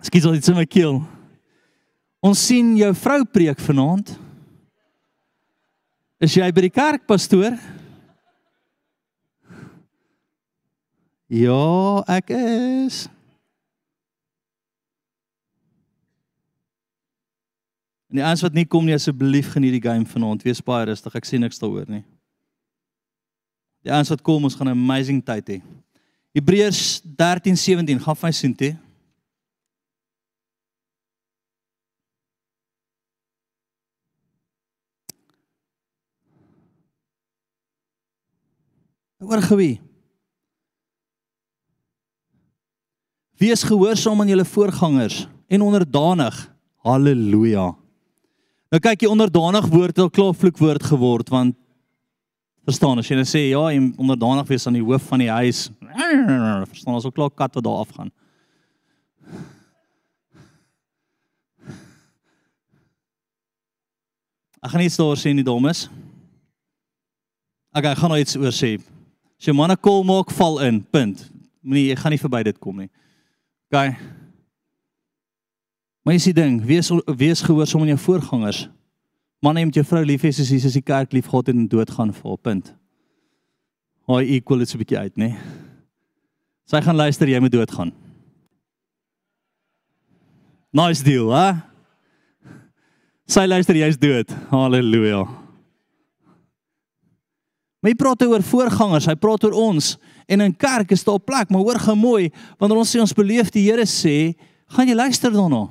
Skiet 0.00 0.24
al 0.24 0.34
iets 0.34 0.48
in 0.48 0.56
my 0.56 0.64
keel. 0.64 1.02
Ons 2.24 2.46
sien 2.46 2.76
jou 2.76 2.94
vrou 2.94 3.24
preek 3.24 3.60
vanaand. 3.60 4.14
Is 6.16 6.34
jy 6.34 6.48
by 6.52 6.64
die 6.64 6.72
kerk 6.72 7.04
pastoor? 7.04 7.58
Ja, 11.26 12.04
ek 12.06 12.30
is. 12.30 13.08
En 18.06 18.20
die 18.20 18.22
ouens 18.22 18.44
wat 18.46 18.54
nie 18.54 18.66
kom 18.70 18.86
nie 18.86 18.94
asseblief 18.94 19.50
geniet 19.56 19.74
die 19.74 19.82
game 19.82 20.06
vanaand. 20.06 20.44
Wees 20.46 20.62
baie 20.62 20.86
rustig. 20.86 21.16
Ek 21.18 21.26
sien 21.26 21.42
niks 21.42 21.58
daaroor 21.58 21.88
nie. 21.90 22.04
Die 23.82 23.90
ouens 23.90 24.12
wat 24.14 24.22
kom, 24.22 24.46
ons 24.46 24.54
gaan 24.54 24.70
'n 24.70 24.78
amazing 24.78 25.18
tyd 25.24 25.48
hê. 25.48 25.62
Hebreërs 26.32 27.02
13:17 27.16 27.98
gaan 27.98 28.16
vir 28.16 28.26
my 28.26 28.32
sien 28.32 28.54
toe. 28.54 28.76
Oor 39.18 39.42
Wees 43.36 43.62
gehoorsaam 43.68 44.20
aan 44.20 44.30
julle 44.32 44.44
voorgangers 44.48 45.26
en 45.46 45.60
onderdanig. 45.60 46.36
Halleluja. 46.86 47.74
Nou 48.72 48.80
kyk 48.80 49.04
jy 49.04 49.10
onderdanig 49.12 49.66
woord 49.68 49.92
het 49.92 50.04
al 50.06 50.10
klaar 50.10 50.34
vloekwoord 50.34 50.86
geword 50.88 51.28
want 51.28 51.56
verstaan 52.66 52.98
as 52.98 53.10
jy 53.10 53.18
net 53.18 53.28
sê 53.28 53.42
ja, 53.50 53.60
jy 53.70 53.92
onderdanig 54.00 54.48
wees 54.48 54.64
aan 54.66 54.78
die 54.78 54.84
hoof 54.84 55.04
van 55.10 55.20
die 55.20 55.28
huis. 55.30 55.66
Verstaan 56.72 56.96
as 56.96 57.04
ook 57.04 57.14
klaar 57.18 57.30
kat 57.30 57.60
wat 57.60 57.68
daar 57.68 57.84
afgaan. 57.84 58.10
Ek 64.64 64.72
gaan 64.72 64.88
iets 64.88 64.96
daar 64.98 65.20
sê 65.20 65.36
nie 65.36 65.46
dames. 65.46 65.86
Okay, 67.76 67.92
ek 67.92 68.00
gaan 68.00 68.16
nou 68.16 68.22
iets 68.24 68.40
oor 68.40 68.54
sê. 68.56 68.78
As 69.36 69.44
jy 69.44 69.52
manne 69.52 69.76
kol 69.76 70.00
maak, 70.08 70.32
val 70.32 70.62
in. 70.64 70.80
Punt. 70.80 71.28
Moenie 71.60 71.90
jy 71.90 72.00
gaan 72.00 72.16
nie 72.16 72.24
verby 72.24 72.46
dit 72.48 72.56
kom 72.64 72.80
nie. 72.80 72.88
OK. 73.66 73.96
Maar 76.06 76.14
jy 76.14 76.22
sien 76.22 76.36
ding, 76.36 76.58
wees 76.62 76.90
wees 77.18 77.42
gehoorsaam 77.42 77.82
aan 77.82 77.94
jou 77.94 77.98
voorgangers. 77.98 78.66
Manne 79.42 79.64
moet 79.66 79.74
jou 79.74 79.84
vrou 79.86 80.04
lief 80.06 80.22
hê 80.22 80.30
soos 80.30 80.52
Jesus 80.54 80.76
die 80.78 80.84
kerk 80.86 81.12
lief 81.12 81.30
het 81.32 81.48
en 81.50 81.66
dood 81.68 81.90
gaan 81.90 82.12
vir 82.14 82.30
op 82.30 82.42
punt. 82.46 82.72
Hy 84.06 84.22
equal 84.36 84.62
dit 84.62 84.68
so 84.68 84.78
'n 84.78 84.82
bietjie 84.84 84.98
uit, 84.98 85.16
nê? 85.16 85.34
Sy 86.66 86.80
gaan 86.80 86.96
luister, 86.96 87.28
jy 87.28 87.40
moet 87.40 87.52
dood 87.52 87.70
gaan. 87.70 87.92
Nice 90.72 91.02
deal, 91.02 91.30
hè? 91.30 91.62
Sy 93.26 93.46
luister, 93.46 93.74
jy's 93.74 93.98
dood. 93.98 94.30
Halleluja. 94.50 95.45
Maar 97.86 97.94
hy 97.94 97.98
praat 98.02 98.22
oor 98.26 98.42
voorgangers, 98.42 99.04
hy 99.06 99.14
praat 99.14 99.44
oor 99.46 99.52
ons 99.54 99.92
en 100.26 100.40
in 100.42 100.54
kerk 100.58 100.90
is 100.90 101.04
daar 101.06 101.20
'n 101.20 101.24
plek, 101.24 101.50
maar 101.50 101.62
hoor 101.62 101.78
gou 101.78 101.94
mooi, 101.94 102.32
wanneer 102.58 102.78
ons 102.78 102.90
sê 102.90 102.98
ons 102.98 103.14
beleef 103.14 103.48
die 103.50 103.62
Here 103.62 103.86
sê, 103.86 104.34
gaan 104.66 104.88
jy 104.88 104.94
luister 104.94 105.30
daarna. 105.30 105.70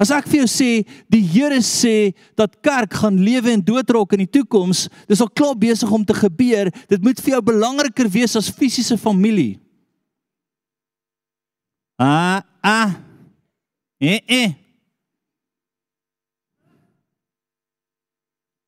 As 0.00 0.10
ek 0.10 0.24
vir 0.24 0.38
jou 0.40 0.48
sê 0.48 0.86
die 1.10 1.20
Here 1.20 1.60
sê 1.60 2.14
dat 2.34 2.56
kerk 2.62 2.94
gaan 2.94 3.18
lewe 3.18 3.52
en 3.52 3.60
doodrok 3.60 4.14
in 4.14 4.20
die 4.20 4.40
toekoms, 4.40 4.88
dis 5.06 5.20
al 5.20 5.28
klaar 5.28 5.54
besig 5.54 5.90
om 5.90 6.04
te 6.04 6.14
gebeur. 6.14 6.72
Dit 6.88 7.02
moet 7.02 7.20
vir 7.20 7.34
jou 7.34 7.42
belangriker 7.42 8.08
wees 8.08 8.34
as 8.36 8.48
fisiese 8.48 8.96
familie. 8.96 9.60
Ah, 11.98 12.40
ah. 12.62 12.94
Eh, 14.00 14.20
eh. 14.26 14.63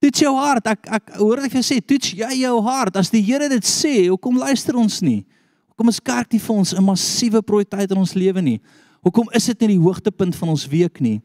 Toets 0.07 0.23
jou 0.23 0.35
hart. 0.39 0.69
Ek 0.71 0.87
ek 0.87 1.17
hoor 1.19 1.41
ek 1.43 1.51
vir 1.51 1.59
jou 1.59 1.67
sê, 1.67 1.81
toets 1.83 2.13
jy 2.15 2.29
jou 2.45 2.59
hart. 2.63 2.95
As 3.01 3.11
die 3.11 3.25
Here 3.27 3.49
dit 3.51 3.67
sê, 3.67 4.07
hoekom 4.07 4.39
luister 4.39 4.77
ons 4.79 5.01
nie? 5.03 5.25
Hoekom 5.73 5.91
is 5.91 5.99
kerk 5.99 6.31
nie 6.31 6.39
vir 6.39 6.55
ons 6.55 6.73
'n 6.73 6.85
massiewe 6.85 7.43
prioriteit 7.43 7.91
in 7.91 7.99
ons 7.99 8.15
lewe 8.15 8.41
nie? 8.41 8.61
Hoekom 9.03 9.27
is 9.35 9.47
dit 9.47 9.61
nie 9.61 9.75
die 9.75 9.83
hoogtepunt 9.83 10.37
van 10.37 10.49
ons 10.49 10.67
week 10.69 11.01
nie? 11.01 11.21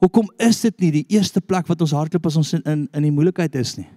Hoekom 0.00 0.28
is 0.38 0.60
dit 0.60 0.80
nie 0.80 0.90
die 0.90 1.06
eerste 1.08 1.40
plek 1.40 1.66
wat 1.66 1.80
ons 1.80 1.92
hardloop 1.92 2.26
as 2.26 2.36
ons 2.36 2.52
in 2.52 2.62
in, 2.66 2.88
in 2.92 3.02
die 3.02 3.10
moeilikheid 3.10 3.54
is 3.54 3.76
nie? 3.78 3.88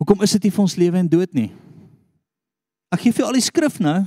Hoekom 0.00 0.22
is 0.22 0.32
dit 0.32 0.44
nie 0.44 0.50
vir 0.50 0.62
ons 0.62 0.76
lewe 0.76 0.96
en 0.96 1.08
dood 1.08 1.34
nie? 1.34 1.52
Ek 2.90 3.00
gee 3.00 3.12
vir 3.12 3.26
al 3.26 3.32
die 3.32 3.44
skrif 3.44 3.78
nou. 3.78 4.06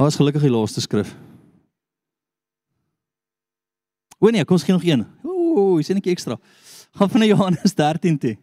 Wat 0.00 0.08
is 0.08 0.16
gelukkig 0.16 0.46
die 0.46 0.50
laaste 0.50 0.80
skrif? 0.80 1.10
O 4.16 4.30
nee, 4.32 4.44
kom 4.48 4.56
ons 4.56 4.64
gee 4.64 4.72
nog 4.72 4.84
een. 4.84 5.02
Ooh, 5.28 5.78
is 5.78 5.88
net 5.88 6.06
'n 6.06 6.08
ekstra. 6.08 6.38
Gaan 6.96 7.10
van 7.10 7.26
Johannes 7.26 7.74
13 7.74 8.18
toe. 8.18 8.38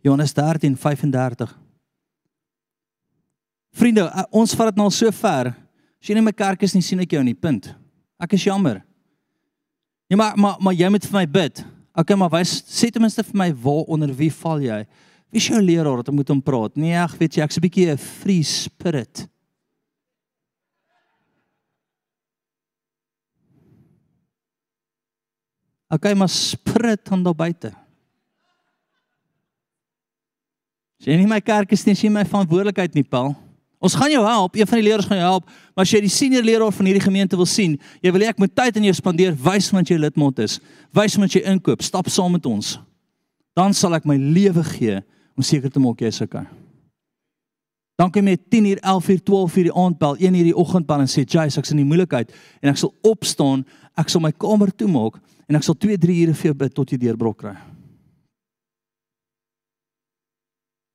Johannes 0.00 0.32
13:35. 0.32 1.58
Vriende, 3.70 4.26
ons 4.30 4.54
vat 4.54 4.66
dit 4.66 4.74
nou 4.74 4.86
al 4.86 4.90
so 4.90 5.10
ver. 5.10 5.46
As 6.00 6.08
jy 6.08 6.14
nie 6.14 6.22
my 6.22 6.32
kerk 6.32 6.62
is 6.62 6.74
nie, 6.74 6.82
sien 6.82 7.00
ek 7.00 7.10
jou 7.10 7.22
nie. 7.22 7.34
Punt. 7.34 7.76
Ek 8.18 8.32
is 8.32 8.44
jammer. 8.44 8.84
Ja, 10.06 10.16
maar 10.16 10.38
maar 10.38 10.56
maar 10.60 10.74
jy 10.74 10.88
moet 10.88 11.06
vir 11.06 11.18
my 11.20 11.26
bid. 11.26 11.64
Okay, 11.94 12.16
maar 12.16 12.30
wys 12.30 12.58
sê 12.66 12.90
ten 12.90 13.02
minste 13.02 13.22
vir 13.24 13.38
my 13.38 13.50
waar 13.54 13.86
onder 13.94 14.10
wie 14.14 14.32
val 14.32 14.60
jy? 14.60 14.80
Wie 15.30 15.40
is 15.40 15.46
jou 15.48 15.60
leraar 15.62 16.02
dat 16.02 16.10
ek 16.10 16.18
moet 16.18 16.28
hom 16.28 16.42
praat? 16.42 16.76
Nee, 16.76 16.96
ag, 16.98 17.14
weet 17.18 17.36
jy, 17.38 17.42
ek's 17.44 17.56
'n 17.58 17.64
bietjie 17.64 17.90
'n 17.92 17.98
free 17.98 18.42
spirit. 18.42 19.28
Okay, 25.88 26.14
maar 26.14 26.28
spirit 26.28 27.10
aan 27.10 27.22
daar 27.22 27.34
buite. 27.34 27.72
Jy 30.98 31.16
nie 31.16 31.26
my 31.26 31.40
kerk 31.40 31.70
is 31.72 31.84
nie, 31.84 31.94
jy 31.94 32.08
my 32.10 32.24
verantwoordelikheid 32.24 32.94
nie, 32.94 33.04
Paul. 33.04 33.34
Ons 33.84 33.96
gaan 34.00 34.08
jou 34.08 34.22
help, 34.24 34.54
een 34.56 34.68
van 34.68 34.80
die 34.80 34.86
leerders 34.86 35.08
gaan 35.10 35.18
jou 35.20 35.26
help, 35.28 35.48
maar 35.76 35.84
as 35.84 35.92
jy 35.92 36.00
die 36.06 36.12
senior 36.12 36.44
leraar 36.46 36.72
van 36.72 36.88
hierdie 36.88 37.04
gemeente 37.04 37.36
wil 37.36 37.48
sien, 37.48 37.76
jy 38.00 38.12
wil 38.14 38.22
hê 38.24 38.30
ek 38.32 38.40
moet 38.40 38.52
tyd 38.56 38.78
aan 38.80 38.86
jou 38.88 38.94
spandeer, 38.96 39.34
wys 39.44 39.68
want 39.74 39.90
jy 39.92 39.98
lidmaat 40.00 40.40
is. 40.46 40.56
Wys 40.96 41.18
want 41.20 41.34
jy 41.36 41.42
inkoop, 41.52 41.84
stap 41.84 42.08
saam 42.12 42.32
met 42.32 42.46
ons. 42.48 42.78
Dan 43.54 43.76
sal 43.76 43.92
ek 43.98 44.06
my 44.08 44.16
lewe 44.16 44.64
gee 44.72 45.02
om 45.36 45.44
seker 45.44 45.72
te 45.72 45.82
maak 45.82 46.00
jy 46.00 46.08
is 46.14 46.22
okay. 46.24 46.46
Dan 48.00 48.10
kom 48.10 48.26
jy 48.26 48.38
10 48.50 48.70
uur, 48.72 48.80
11 48.80 49.10
uur, 49.12 49.20
12 49.28 49.58
uur 49.58 49.68
die 49.68 49.74
aand 49.84 49.98
bel, 50.00 50.16
1 50.18 50.38
uur 50.40 50.48
die 50.48 50.56
oggend 50.64 50.86
bel 50.88 51.04
en 51.04 51.10
sê, 51.10 51.22
"Jace, 51.22 51.58
ek's 51.60 51.70
in 51.70 51.76
die 51.76 51.84
moeilikheid 51.84 52.32
en 52.62 52.70
ek 52.70 52.76
sal 52.76 52.94
opstaan, 53.02 53.64
ek 53.96 54.08
sal 54.08 54.20
my 54.20 54.32
kamer 54.32 54.72
toemaak 54.72 55.20
en 55.48 55.56
ek 55.56 55.62
sal 55.62 55.74
2, 55.74 55.98
3 55.98 56.24
ure 56.24 56.34
vir 56.34 56.52
jou 56.52 56.54
bid 56.54 56.74
tot 56.74 56.90
jy 56.90 56.96
deurbrok 56.96 57.36
kry." 57.38 57.56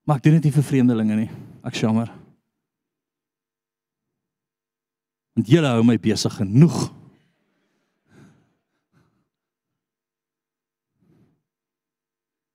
Maar 0.06 0.18
ek 0.18 0.24
doen 0.24 0.34
dit 0.34 0.44
nie 0.44 0.52
vir 0.52 0.64
vreemdelinge 0.64 1.16
nie. 1.16 1.30
Ek 1.64 1.74
jammer. 1.74 2.19
Want 5.40 5.52
julle 5.54 5.70
hou 5.72 5.84
my 5.88 5.96
besig 5.96 6.34
genoeg. 6.36 6.90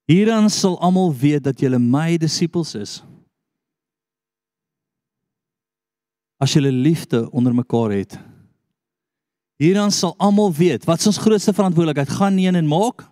Hierdan 0.05 0.51
sal 0.53 0.77
almal 0.85 1.15
weet 1.17 1.47
dat 1.47 1.63
julle 1.65 1.81
my 1.81 2.19
disippels 2.21 2.75
is. 2.77 2.99
As 6.37 6.53
julle 6.53 6.69
liefde 6.69 7.23
onder 7.33 7.57
mekaar 7.57 7.97
het. 7.97 8.19
Hierdan 9.57 9.89
sal 9.89 10.13
almal 10.21 10.53
weet 10.53 10.85
wat 10.85 11.09
ons 11.09 11.23
grootste 11.25 11.57
verantwoordelikheid 11.57 12.17
gaan 12.21 12.37
heen 12.37 12.61
en 12.61 12.69
maak 12.69 13.09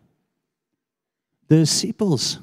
disippels. 1.48 2.34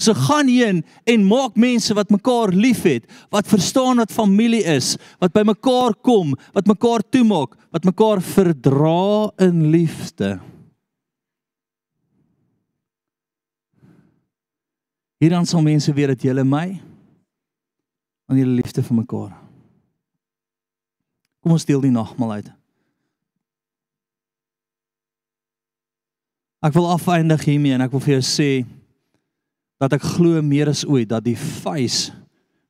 So 0.00 0.16
gaan 0.16 0.48
heen 0.48 0.80
en 1.04 1.26
maak 1.28 1.58
mense 1.60 1.92
wat 1.94 2.08
mekaar 2.08 2.54
liefhet, 2.56 3.04
wat 3.28 3.48
verstaan 3.48 4.00
wat 4.00 4.12
familie 4.12 4.62
is, 4.64 4.94
wat 5.20 5.34
by 5.36 5.42
mekaar 5.44 5.92
kom, 6.00 6.32
wat 6.56 6.70
mekaar 6.70 7.04
toemaak, 7.04 7.52
wat 7.68 7.84
mekaar 7.84 8.22
verdra 8.24 9.28
in 9.44 9.66
liefde. 9.74 10.38
Hierdan 15.20 15.44
sal 15.44 15.60
mense 15.60 15.92
weet 15.92 16.14
dat 16.14 16.24
julle 16.24 16.46
my 16.48 16.80
aan 18.30 18.40
julle 18.40 18.56
liefde 18.56 18.80
vir 18.86 19.00
mekaar. 19.02 19.36
Kom 21.44 21.52
ons 21.52 21.68
deel 21.68 21.84
die 21.84 21.92
nagmaal 21.92 22.38
uit. 22.40 22.50
Ek 26.64 26.72
wil 26.76 26.88
afeindig 26.88 27.44
hiermee 27.44 27.76
en 27.76 27.84
ek 27.84 27.92
wil 27.92 28.04
vir 28.04 28.16
jou 28.16 28.24
sê 28.24 28.52
dat 29.80 29.96
ek 29.96 30.04
glo 30.04 30.42
meer 30.44 30.68
as 30.68 30.84
ooit 30.84 31.08
dat 31.08 31.24
die 31.24 31.38
vuis 31.38 32.10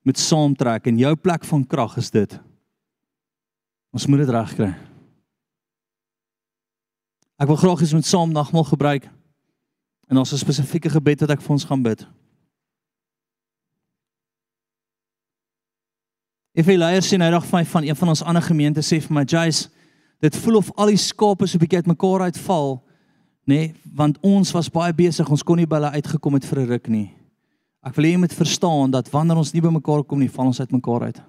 moet 0.07 0.19
saamtrek 0.19 0.87
en 0.87 1.01
jou 1.01 1.11
plek 1.19 1.45
van 1.45 1.67
krag 1.67 1.97
is 2.01 2.13
dit. 2.15 2.39
Ons 3.91 4.07
moet 4.07 4.23
dit 4.23 4.31
regkry. 4.31 4.71
Ek 7.41 7.49
wil 7.51 7.59
graag 7.59 7.83
hê 7.83 7.89
ons 7.89 7.99
moet 7.99 8.07
saam 8.07 8.33
nagmaal 8.33 8.69
gebruik. 8.69 9.09
En 10.11 10.23
ons 10.23 10.33
'n 10.33 10.39
spesifieke 10.39 10.91
gebed 10.91 11.21
wat 11.21 11.31
ek 11.31 11.43
vir 11.43 11.51
ons 11.51 11.65
gaan 11.65 11.83
bid. 11.83 12.07
Ek 16.55 16.67
wil 16.67 16.79
leiers 16.79 17.09
sien 17.09 17.19
nou 17.19 17.31
nog 17.31 17.47
van 17.47 17.67
van 17.67 17.85
een 17.85 17.97
van 17.97 18.09
ons 18.09 18.23
ander 18.23 18.43
gemeente 18.43 18.83
sê 18.83 19.01
vir 19.01 19.13
my 19.13 19.25
Jace, 19.25 19.69
dit 20.21 20.37
voel 20.37 20.57
of 20.57 20.71
al 20.77 20.87
die 20.87 20.97
skape 20.97 21.47
so 21.47 21.57
'n 21.57 21.61
bietjie 21.61 21.79
uitmekaar 21.79 22.21
uitval, 22.21 22.83
nê, 23.49 23.55
nee, 23.57 23.75
want 23.95 24.19
ons 24.23 24.53
was 24.53 24.69
baie 24.71 24.93
besig, 24.95 25.31
ons 25.31 25.43
kon 25.43 25.57
nie 25.57 25.67
by 25.67 25.81
hulle 25.81 25.95
uitgekom 25.97 26.35
het 26.35 26.45
vir 26.45 26.61
'n 26.61 26.69
ruk 26.69 26.89
nie. 26.89 27.11
Ek 27.83 27.97
wil 27.97 28.05
hê 28.05 28.13
jy 28.13 28.21
moet 28.21 28.33
verstaan 28.33 28.91
dat 28.91 29.11
wanneer 29.11 29.37
ons 29.37 29.53
nie 29.53 29.63
by 29.63 29.73
mekaar 29.73 30.05
kom 30.05 30.19
nie, 30.19 30.29
val 30.29 30.47
ons 30.47 30.61
uitmekaar 30.61 31.03
uit. 31.03 31.21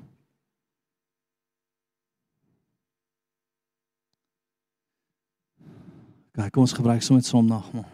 Kyk, 6.31 6.51
kom 6.53 6.63
ons 6.63 6.73
gebruik 6.73 7.03
sommer 7.03 7.23
som 7.23 7.47
nagmaal. 7.47 7.90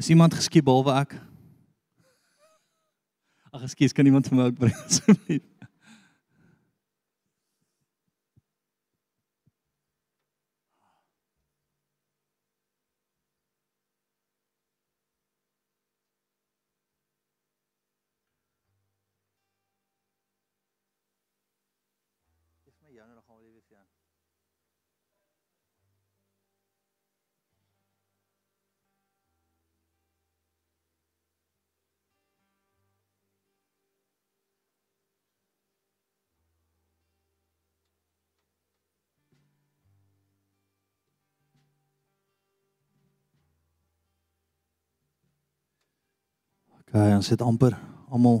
Is 0.00 0.08
iemand 0.08 0.32
geskiep 0.34 0.64
behalwe 0.64 0.94
ek? 0.96 1.10
Ag, 3.52 3.66
ekskuus, 3.66 3.92
kan 3.92 4.06
iemand 4.08 4.30
vir 4.30 4.38
my 4.38 4.46
ook 4.48 4.56
bring 4.56 4.78
asseblief? 4.86 5.42
Okay, 46.90 47.12
ons 47.14 47.26
sit 47.30 47.42
amper. 47.46 47.76
Almal 48.10 48.40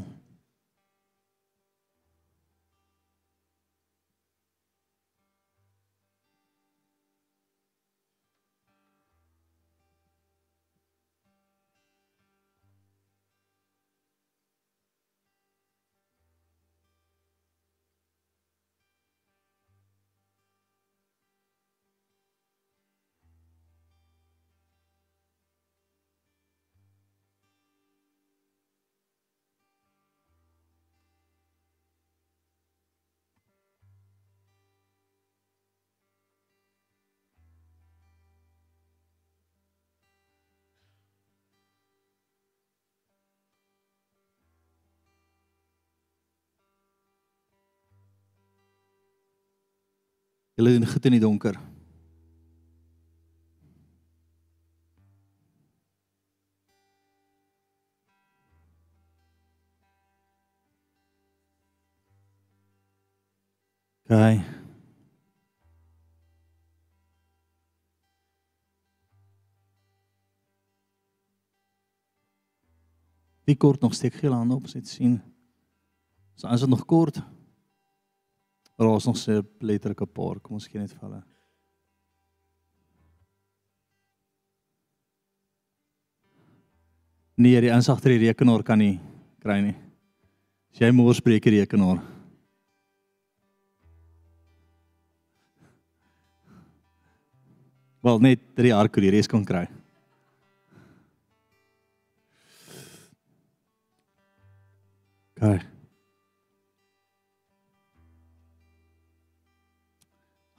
Julle 50.60 50.72
doen 50.72 50.86
goed 50.86 51.04
in 51.04 51.10
die 51.10 51.20
donker. 51.20 51.56
Okay. 64.04 64.44
Wie 73.44 73.56
kort 73.56 73.80
nog 73.80 73.94
steek 73.94 74.14
geel 74.14 74.32
hande 74.32 74.54
op, 74.54 74.66
sien. 74.66 75.22
So 76.34 76.46
as 76.46 76.60
dit 76.60 76.68
nog 76.68 76.84
kort. 76.84 77.22
Maar 78.80 78.88
ons 78.88 79.04
nog 79.04 79.16
se 79.20 79.34
letterlike 79.60 80.06
paar, 80.08 80.38
kom 80.40 80.56
ons 80.56 80.64
gee 80.64 80.80
net 80.80 80.88
vir 80.94 81.02
hulle. 81.04 81.18
Nee, 87.36 87.58
die 87.60 87.68
insig 87.68 87.92
agter 87.92 88.14
die 88.14 88.22
rekenaar 88.22 88.64
kan 88.64 88.80
nie 88.80 88.94
kry 89.44 89.58
nie. 89.66 89.74
As 90.72 90.80
jy 90.80 90.88
mors 90.96 91.20
breek 91.20 91.44
die 91.44 91.58
rekenaar. 91.58 92.00
Wel 98.00 98.24
net 98.24 98.46
drie 98.56 98.72
kan 98.72 99.04
die 99.04 99.12
res 99.12 99.28
kon 99.28 99.44
kry. 99.44 99.66
Okay. 105.36 105.60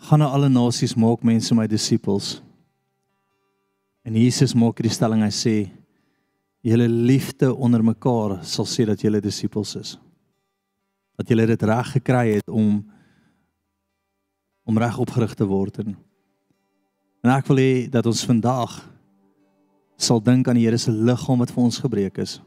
Gaan 0.02 0.20
na 0.20 0.32
alle 0.34 0.50
nasies 0.50 0.96
maak 0.98 1.22
mense 1.24 1.54
my 1.56 1.68
disippels. 1.70 2.40
En 4.02 4.18
Jesus 4.18 4.56
maak 4.58 4.80
hierdie 4.80 4.94
stelling 4.94 5.22
hy 5.22 5.34
sê 5.36 5.56
julle 6.66 6.88
liefde 6.90 7.52
onder 7.54 7.84
mekaar 7.86 8.40
sal 8.46 8.66
sê 8.70 8.86
dat 8.90 9.02
julle 9.02 9.22
disippels 9.22 9.76
is. 9.78 9.92
Dat 11.18 11.30
julle 11.30 11.46
dit 11.50 11.66
reg 11.70 11.94
gekry 11.98 12.26
het 12.38 12.50
om 12.50 12.82
om 14.66 14.78
reg 14.78 14.98
opgerig 15.02 15.34
te 15.38 15.46
word 15.46 15.82
en 15.84 15.94
en 17.22 17.30
ek 17.36 17.46
wil 17.52 17.62
hê 17.62 17.74
dat 17.94 18.08
ons 18.10 18.24
vandag 18.26 18.80
sal 20.02 20.22
dink 20.22 20.48
aan 20.50 20.58
die 20.58 20.66
Here 20.66 20.80
se 20.82 20.90
liggaam 20.90 21.44
wat 21.44 21.54
vir 21.54 21.62
ons 21.62 21.78
gebreek 21.78 22.18
is. 22.24 22.40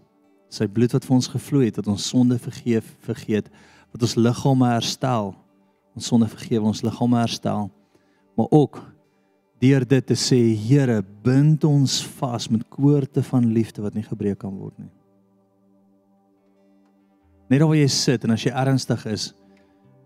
Sy 0.50 0.66
bloed 0.66 0.90
wat 0.96 1.06
vir 1.06 1.14
ons 1.14 1.30
gevloei 1.30 1.68
het 1.68 1.78
dat 1.78 1.86
ons 1.90 2.08
sonde 2.10 2.38
vergeef, 2.42 2.88
vergeet, 3.06 3.46
wat 3.94 4.02
ons 4.02 4.16
liggame 4.18 4.72
herstel 4.72 5.30
ons 5.94 6.10
sonde 6.10 6.28
vergewe, 6.28 6.66
ons 6.66 6.82
liggame 6.82 7.20
herstel. 7.20 7.70
Maar 8.34 8.50
ook 8.50 8.80
deur 9.62 9.86
dit 9.88 10.06
te 10.06 10.16
sê, 10.18 10.40
Here, 10.58 11.00
bind 11.24 11.64
ons 11.64 12.00
vas 12.18 12.48
met 12.50 12.66
koorde 12.68 13.22
van 13.22 13.46
liefde 13.54 13.82
wat 13.84 13.94
nie 13.94 14.04
gebreek 14.04 14.40
kan 14.42 14.52
word 14.52 14.76
nie. 14.78 14.90
Net 17.52 17.62
waar 17.62 17.76
jy 17.76 17.88
sit 17.92 18.24
en 18.24 18.34
as 18.34 18.44
jy 18.44 18.52
ernstig 18.52 19.04
is, 19.10 19.30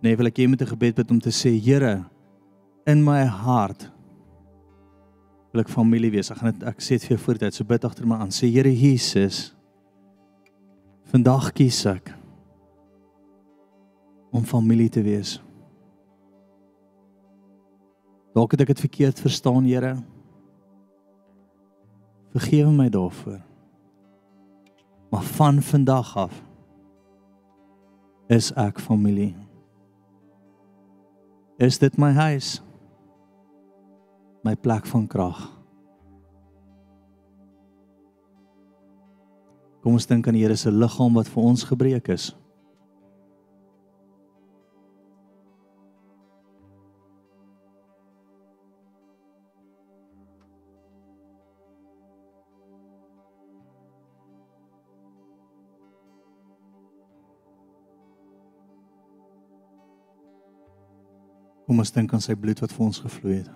nee, 0.04 0.16
wil 0.18 0.28
ek 0.30 0.38
jy 0.38 0.48
met 0.50 0.62
'n 0.62 0.72
gebed 0.74 0.96
bid 0.96 1.10
om 1.10 1.20
te 1.20 1.30
sê, 1.30 1.58
Here, 1.58 2.04
in 2.86 3.02
my 3.04 3.24
hart 3.24 3.88
wil 5.52 5.62
ek 5.62 5.68
familie 5.68 6.10
wees. 6.10 6.30
Ek 6.30 6.38
gaan 6.38 6.52
dit 6.52 6.68
ek 6.68 6.80
sê 6.80 6.98
dit 6.98 7.08
vir 7.08 7.16
jou 7.16 7.24
voortyd, 7.24 7.54
so 7.54 7.64
bid 7.64 7.84
agter 7.84 8.06
my 8.06 8.16
aan. 8.16 8.30
Sê 8.30 8.50
Here 8.50 8.70
Jesus, 8.70 9.54
vandag 11.10 11.52
kies 11.52 11.86
ek 11.86 12.12
om 14.30 14.44
familie 14.44 14.90
te 14.92 15.02
wees. 15.02 15.38
Dalk 18.38 18.52
het 18.54 18.60
ek 18.62 18.70
dit 18.70 18.84
verkeerd 18.86 19.18
verstaan, 19.18 19.64
Here. 19.66 19.96
Vergewe 22.30 22.70
my 22.70 22.86
daarvoor. 22.88 23.40
Maar 25.10 25.22
van 25.22 25.58
vandag 25.62 26.12
af 26.16 26.36
is 28.30 28.52
ek 28.54 28.78
familie. 28.78 29.32
Is 31.58 31.80
dit 31.82 31.96
my 31.98 32.12
huis? 32.12 32.60
My 34.46 34.54
plek 34.54 34.86
van 34.86 35.08
krag. 35.10 35.40
Kom 39.82 39.96
ons 39.98 40.06
dink 40.06 40.28
aan 40.28 40.38
die 40.38 40.44
Here 40.44 40.54
se 40.54 40.70
liggaam 40.70 41.18
wat 41.18 41.32
vir 41.32 41.42
ons 41.42 41.66
gebreek 41.66 42.12
is. 42.14 42.30
Kom 61.68 61.82
ons 61.82 61.90
dink 61.92 62.14
aan 62.16 62.22
sy 62.24 62.32
bloed 62.32 62.62
wat 62.64 62.72
vir 62.72 62.84
ons 62.86 62.98
gevloei 63.04 63.34
het. 63.42 63.48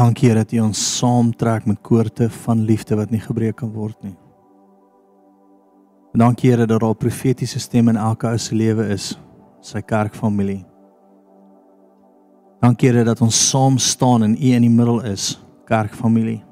Dankie 0.00 0.30
Here 0.30 0.40
dat 0.40 0.54
U 0.56 0.62
ons 0.64 0.80
saamtrek 0.96 1.68
met 1.68 1.82
koorde 1.84 2.30
van 2.46 2.64
liefde 2.64 2.96
wat 2.96 3.12
nie 3.12 3.20
gebreek 3.20 3.58
kan 3.60 3.76
word 3.76 4.00
nie. 4.00 4.16
Dankie 6.16 6.48
Here 6.48 6.64
dat 6.64 6.80
daar 6.80 6.96
profetiese 6.96 7.60
stem 7.60 7.92
in 7.92 8.00
elke 8.00 8.32
ou 8.32 8.40
se 8.40 8.56
lewe 8.56 8.88
is, 8.96 9.12
sy 9.60 9.84
kerkfamilie. 9.84 10.62
Dankie 12.60 12.90
Here 12.90 13.04
dat 13.04 13.20
ons 13.24 13.36
saam 13.48 13.78
staan 13.80 14.22
en 14.22 14.36
U 14.36 14.52
in 14.52 14.66
die 14.66 14.72
middel 14.72 15.00
is, 15.08 15.38
kerkfamilie. 15.64 16.42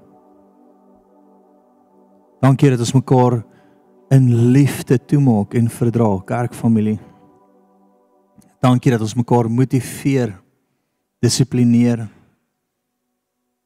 Dankie 2.41 2.71
dat 2.73 2.81
ons 2.81 2.95
mekaar 2.97 3.43
in 4.15 4.31
liefde 4.55 4.97
toemaak 5.05 5.55
en 5.59 5.69
verdra, 5.69 6.09
kerkfamilie. 6.25 6.97
Dankie 8.65 8.95
dat 8.95 9.05
ons 9.05 9.15
mekaar 9.19 9.51
motiveer, 9.53 10.33
dissiplineer, 11.21 12.07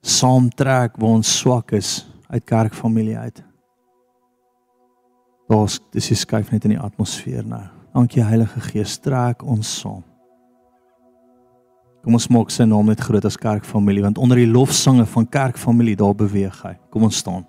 saamtrek 0.03 0.99
waar 0.99 1.19
ons 1.21 1.39
swak 1.39 1.77
is 1.79 2.01
uit 2.33 2.45
kerkfamilie 2.49 3.19
uit. 3.19 3.43
Daar's 5.53 5.79
dis 5.93 6.11
is 6.11 6.25
skuif 6.25 6.51
net 6.51 6.65
in 6.67 6.75
die 6.75 6.83
atmosfeer 6.83 7.47
nou. 7.47 7.63
Dankie 7.93 8.25
Heilige 8.25 8.61
Gees, 8.73 8.97
trek 8.99 9.45
ons 9.45 9.69
saam. 9.83 10.03
Kom 12.03 12.17
ons 12.19 12.27
maak 12.35 12.51
sy 12.51 12.65
naam 12.67 12.89
net 12.91 13.01
groot 13.07 13.25
as 13.29 13.37
kerkfamilie 13.39 14.03
want 14.03 14.19
onder 14.19 14.41
die 14.41 14.49
lofsange 14.51 15.05
van 15.07 15.29
kerkfamilie 15.31 15.95
daar 16.01 16.17
beweeg 16.19 16.57
hy. 16.67 16.75
Kom 16.91 17.07
ons 17.07 17.21
staan. 17.23 17.45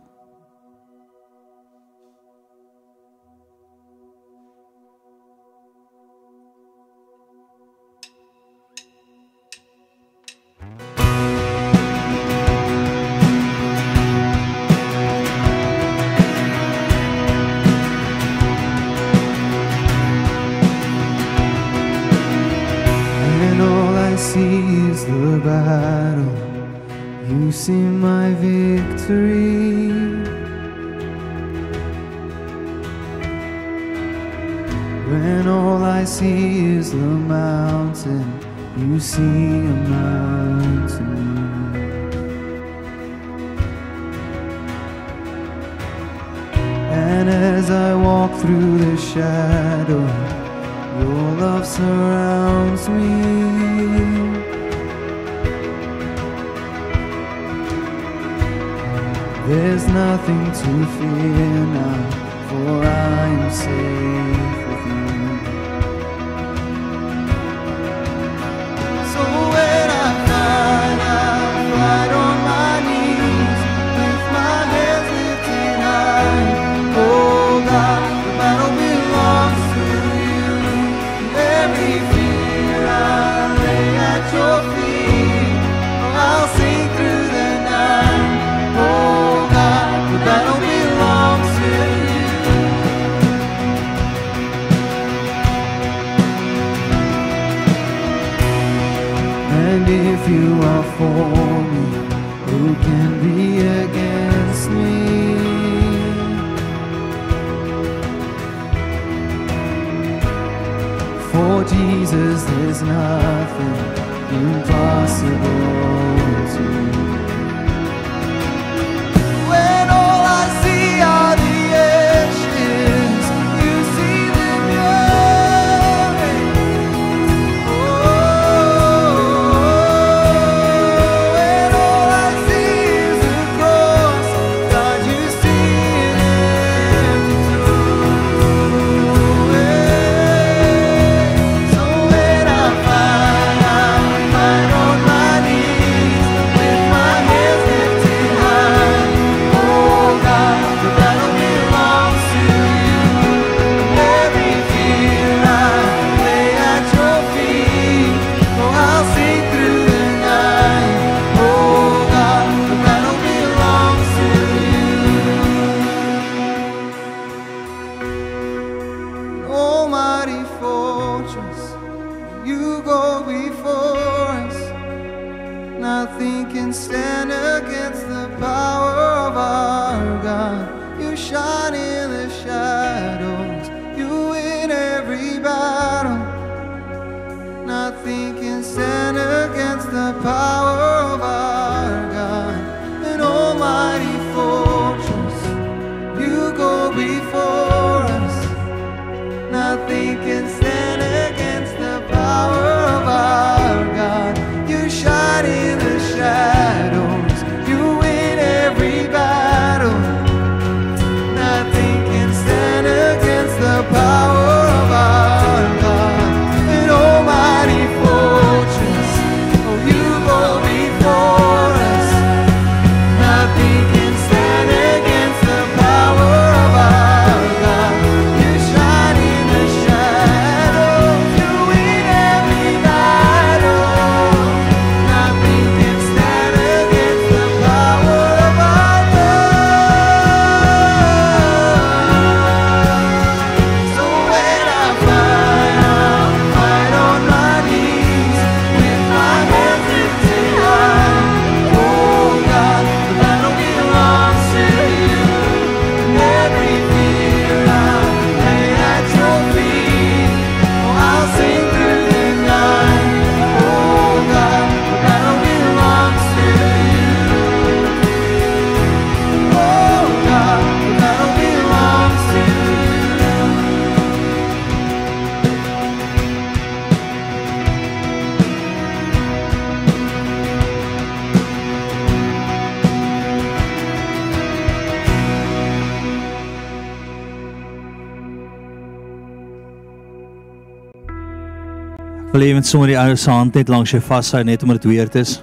Met 292.64 292.70
sommer 292.72 292.94
die 292.94 292.96
ou 292.96 293.16
se 293.20 293.28
hand 293.28 293.58
net 293.60 293.68
langs 293.68 293.92
jou 293.92 294.00
vashou 294.00 294.40
net 294.48 294.62
omdat 294.64 294.78
dit 294.80 294.94
weird 294.94 295.16
is? 295.20 295.34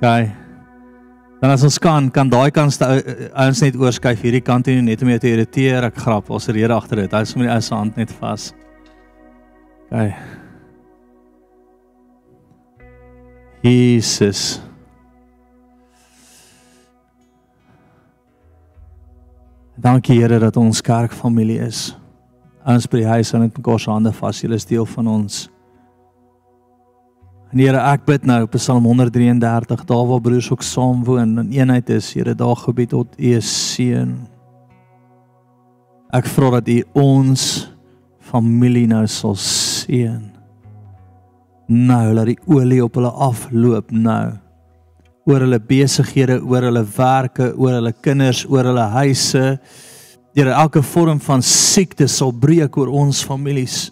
Gaan. 0.00 0.30
Dan 1.42 1.52
as 1.52 1.66
ons 1.68 1.76
kan, 1.76 2.08
kan 2.08 2.30
daai 2.32 2.48
kant 2.50 2.72
se 2.72 2.88
ou- 2.88 3.26
ouens 3.42 3.60
net 3.60 3.76
oorskuif 3.76 4.24
hierdie 4.24 4.40
kant 4.40 4.72
en 4.72 4.88
net 4.88 5.04
om 5.04 5.12
jou 5.12 5.18
te 5.20 5.28
irriteer. 5.34 5.84
Ek 5.84 6.00
grap, 6.00 6.30
ons 6.32 6.48
rede 6.48 6.72
agter 6.72 7.02
dit. 7.02 7.12
Hou 7.12 7.22
sommer 7.28 7.50
die 7.50 7.54
ou 7.58 7.60
se 7.60 7.74
hand 7.74 8.00
net 8.00 8.16
vas. 8.22 8.48
Gaan. 9.92 10.16
Jesus. 13.60 14.62
Dankie 19.76 20.22
Here 20.22 20.40
dat 20.40 20.56
ons 20.56 20.80
kerkfamilie 20.80 21.60
is. 21.68 21.97
Ons 22.68 22.84
by 22.84 23.00
die 23.00 23.08
huis 23.08 23.30
en 23.32 23.46
met 23.46 23.54
mekaar 23.56 23.80
se 23.80 23.88
hande 23.88 24.10
vas. 24.12 24.42
Julle 24.42 24.58
is 24.60 24.68
deel 24.68 24.84
van 24.92 25.06
ons. 25.08 25.46
En 27.48 27.62
Here, 27.62 27.80
ek 27.80 28.04
bid 28.04 28.26
nou 28.28 28.42
op 28.44 28.56
Psalm 28.58 28.84
133, 28.84 29.86
daar 29.88 30.04
waar 30.10 30.20
broers 30.20 30.50
ook 30.52 30.64
saam 30.66 31.00
woon 31.06 31.38
en 31.40 31.52
eenheid 31.54 31.88
is, 31.94 32.10
Here, 32.12 32.34
daar 32.36 32.58
gebied 32.60 32.92
tot 32.92 33.14
U 33.16 33.30
seën. 33.40 34.12
Ek 36.12 36.28
vra 36.28 36.58
dat 36.58 36.68
U 36.68 36.82
ons 37.00 37.46
familie 38.28 38.84
nou 38.90 39.06
sal 39.08 39.38
seën. 39.40 40.20
Nou, 41.72 42.04
laat 42.16 42.34
die 42.34 42.38
olie 42.52 42.82
op 42.84 43.00
hulle 43.00 43.12
afloop 43.12 43.96
nou. 43.96 44.36
Oor 45.28 45.44
hulle 45.44 45.60
besighede, 45.60 46.38
oor 46.44 46.68
hulle 46.68 46.84
werke, 46.96 47.54
oor 47.56 47.78
hulle 47.78 47.96
kinders, 48.04 48.44
oor 48.48 48.68
hulle 48.68 48.90
huise. 48.92 49.56
Here, 50.38 50.52
elke 50.54 50.84
vorm 50.86 51.18
van 51.18 51.42
siekte 51.42 52.06
sal 52.06 52.30
breek 52.30 52.76
oor 52.78 52.92
ons 52.94 53.24
families. 53.26 53.88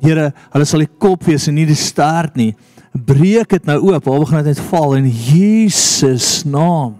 Here, 0.00 0.30
hulle 0.54 0.68
sal 0.68 0.86
die 0.86 0.88
kop 0.88 1.26
wees 1.28 1.50
en 1.50 1.58
nie 1.58 1.66
die 1.68 1.76
staart 1.76 2.38
nie. 2.40 2.54
Breek 2.94 3.52
dit 3.52 3.68
nou 3.68 3.76
oop, 3.90 4.06
waar 4.06 4.22
begin 4.22 4.40
dit 4.40 4.54
net 4.54 4.62
val 4.70 4.96
in 4.96 5.10
Jesus 5.10 6.46
naam. 6.48 6.96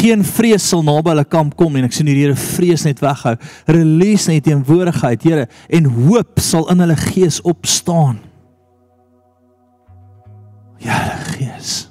Geen 0.00 0.24
vrees 0.24 0.64
sal 0.70 0.80
naby 0.86 1.12
hulle 1.12 1.26
kamp 1.28 1.52
kom 1.60 1.76
en 1.76 1.90
ek 1.90 1.98
sien 1.98 2.08
die 2.08 2.16
Here 2.22 2.38
vrees 2.40 2.86
net 2.88 3.04
weghou. 3.04 3.36
Release 3.68 4.32
net 4.32 4.48
teenwoordigheid, 4.48 5.28
Here, 5.28 5.46
en 5.68 5.92
hoop 6.06 6.40
sal 6.40 6.70
in 6.72 6.86
hulle 6.86 6.96
gees 7.04 7.42
opstaan. 7.44 8.16
Ja, 10.80 11.04
Gees. 11.34 11.89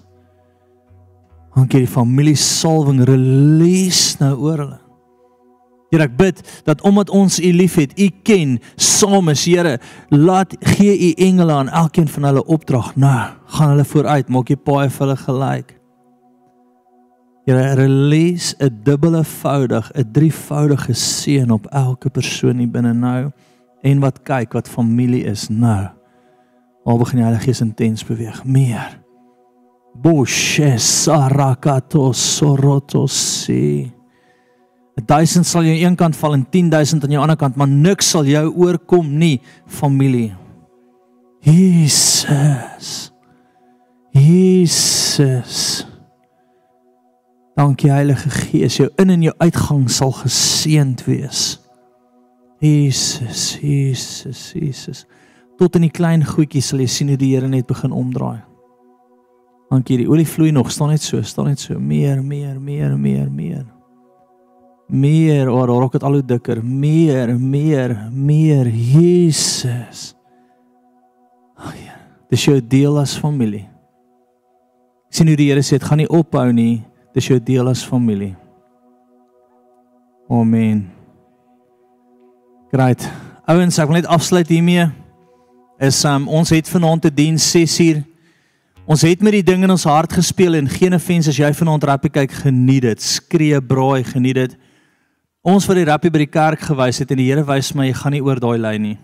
Dankie 1.59 1.81
die 1.83 1.91
familie 1.91 2.37
salwing 2.39 3.01
release 3.03 4.15
nou 4.21 4.35
oor 4.39 4.61
hulle. 4.63 4.77
Here 5.89 6.05
ek 6.05 6.13
bid 6.15 6.37
dat 6.67 6.83
omdat 6.87 7.09
ons 7.11 7.39
U 7.41 7.49
liefhet, 7.51 7.95
U 7.99 8.07
ken, 8.23 8.59
saam 8.79 9.31
is 9.33 9.43
Here, 9.49 9.79
laat 10.13 10.53
gee 10.77 10.93
U 10.93 11.09
engele 11.25 11.57
aan 11.57 11.71
elkeen 11.81 12.07
van 12.07 12.29
hulle 12.29 12.45
opdrag. 12.45 12.93
Nou, 12.95 13.33
gaan 13.57 13.73
hulle 13.73 13.87
vooruit, 13.89 14.29
maak 14.31 14.53
jy 14.53 14.55
paai 14.55 14.87
vir 14.87 15.03
hulle 15.03 15.17
gelyk. 15.25 15.75
Here 17.49 17.73
release 17.75 18.55
'n 18.59 18.79
dubbele 18.85 19.23
voudig, 19.23 19.91
'n 19.95 20.11
drievoudige 20.11 20.93
seën 20.93 21.51
op 21.51 21.67
elke 21.73 22.09
persoon 22.09 22.57
hier 22.57 22.71
binne 22.71 22.93
nou 22.93 23.31
en 23.83 23.99
wat 23.99 24.23
kyk 24.23 24.53
wat 24.53 24.69
familie 24.69 25.25
is 25.25 25.49
nou. 25.49 25.89
Waar 26.85 26.97
begin 26.97 27.17
die 27.17 27.25
Heilige 27.25 27.43
Gees 27.43 27.61
intens 27.61 28.05
beweeg? 28.05 28.45
Meer. 28.45 28.98
Boshe 30.01 30.77
sarakato 30.79 32.13
sorotosi. 32.13 33.91
1000 34.99 35.47
sal 35.47 35.63
jy 35.63 35.77
aan 35.79 35.91
een 35.91 35.97
kant 35.99 36.15
val 36.19 36.35
en 36.35 36.45
10000 36.51 37.03
aan 37.03 37.13
jou 37.15 37.21
ander 37.23 37.39
kant, 37.39 37.55
maar 37.55 37.67
niks 37.67 38.09
sal 38.13 38.27
jou 38.27 38.45
oorkom 38.51 39.11
nie, 39.17 39.39
familie. 39.65 40.33
Jesus. 41.43 43.11
Jesus. 44.11 45.85
Dankie 47.55 47.91
Heilige 47.91 48.29
Gees, 48.29 48.77
jou 48.79 48.89
in 48.99 49.09
en 49.09 49.23
jou 49.23 49.33
uitgang 49.39 49.87
sal 49.91 50.13
geseënd 50.15 51.03
wees. 51.07 51.59
Jesus, 52.59 53.57
Jesus, 53.61 54.51
Jesus. 54.55 55.05
Tot 55.59 55.75
in 55.75 55.87
die 55.87 55.95
klein 55.95 56.23
goedjies 56.27 56.71
sal 56.71 56.83
jy 56.83 56.87
sien 56.91 57.11
hoe 57.11 57.19
die 57.19 57.33
Here 57.35 57.47
net 57.51 57.67
begin 57.67 57.95
omdraai. 57.95 58.39
Dankie, 59.69 59.99
die 60.01 60.07
olie 60.09 60.25
vloei 60.25 60.49
nog, 60.51 60.71
staan 60.73 60.89
net 60.93 61.03
so, 61.05 61.21
staan 61.21 61.51
net 61.51 61.61
so, 61.61 61.77
meer, 61.79 62.23
meer, 62.25 62.57
meer, 62.59 62.95
meer, 62.97 63.29
meer. 63.29 63.65
Meer, 64.89 65.51
oor 65.53 65.69
oh, 65.69 65.81
raak 65.83 65.93
dit 65.93 66.05
al 66.07 66.17
hoe 66.17 66.25
dikker, 66.25 66.63
meer, 66.65 67.35
meer, 67.37 67.93
meer, 68.09 68.69
Jesus. 68.73 70.15
Ag 71.59 71.75
ja, 71.77 71.97
dis 72.33 72.47
jou 72.47 72.57
deel 72.57 72.97
as 72.97 73.13
familie. 73.21 73.67
Ek 75.09 75.19
sien 75.19 75.29
hoe 75.29 75.37
die 75.37 75.51
Here 75.51 75.61
sê 75.65 75.77
dit 75.77 75.85
gaan 75.85 76.01
nie 76.01 76.09
ophou 76.09 76.47
nie, 76.53 76.81
dis 77.13 77.29
jou 77.29 77.37
deel 77.37 77.69
as 77.69 77.85
familie. 77.85 78.33
Amen. 80.29 80.87
Great. 82.73 83.05
Ouens, 83.49 83.77
ek 83.81 83.89
wil 83.89 83.97
net 83.97 84.09
afsluit 84.09 84.49
hiermee. 84.49 84.89
Is 85.81 86.01
um, 86.05 86.27
ons 86.29 86.51
het 86.53 86.69
vanaand 86.69 87.05
te 87.05 87.13
dien 87.13 87.37
6uur. 87.41 88.03
Ons 88.89 89.03
het 89.05 89.21
met 89.21 89.35
die 89.37 89.45
ding 89.45 89.61
in 89.61 89.69
ons 89.69 89.85
hart 89.85 90.15
gespeel 90.17 90.55
en 90.57 90.69
geen 90.69 90.95
offense 90.97 91.29
as 91.29 91.37
jy 91.37 91.49
vanaand 91.53 91.83
rappie 91.85 92.09
kyk, 92.09 92.31
geniet 92.41 92.87
dit. 92.87 93.03
Skree, 93.05 93.59
braai, 93.61 94.01
geniet 94.07 94.39
dit. 94.39 94.55
Ons 95.45 95.67
wat 95.69 95.77
die 95.77 95.85
rappie 95.85 96.09
by 96.09 96.23
die 96.23 96.31
kerk 96.31 96.63
gewys 96.71 96.97
het 97.03 97.13
en 97.13 97.21
die 97.21 97.27
Here 97.27 97.43
wys 97.45 97.69
my 97.77 97.85
jy 97.85 97.99
gaan 97.99 98.15
nie 98.17 98.23
oor 98.25 98.41
daai 98.41 98.57
lyn 98.57 98.81
nie. 98.87 98.95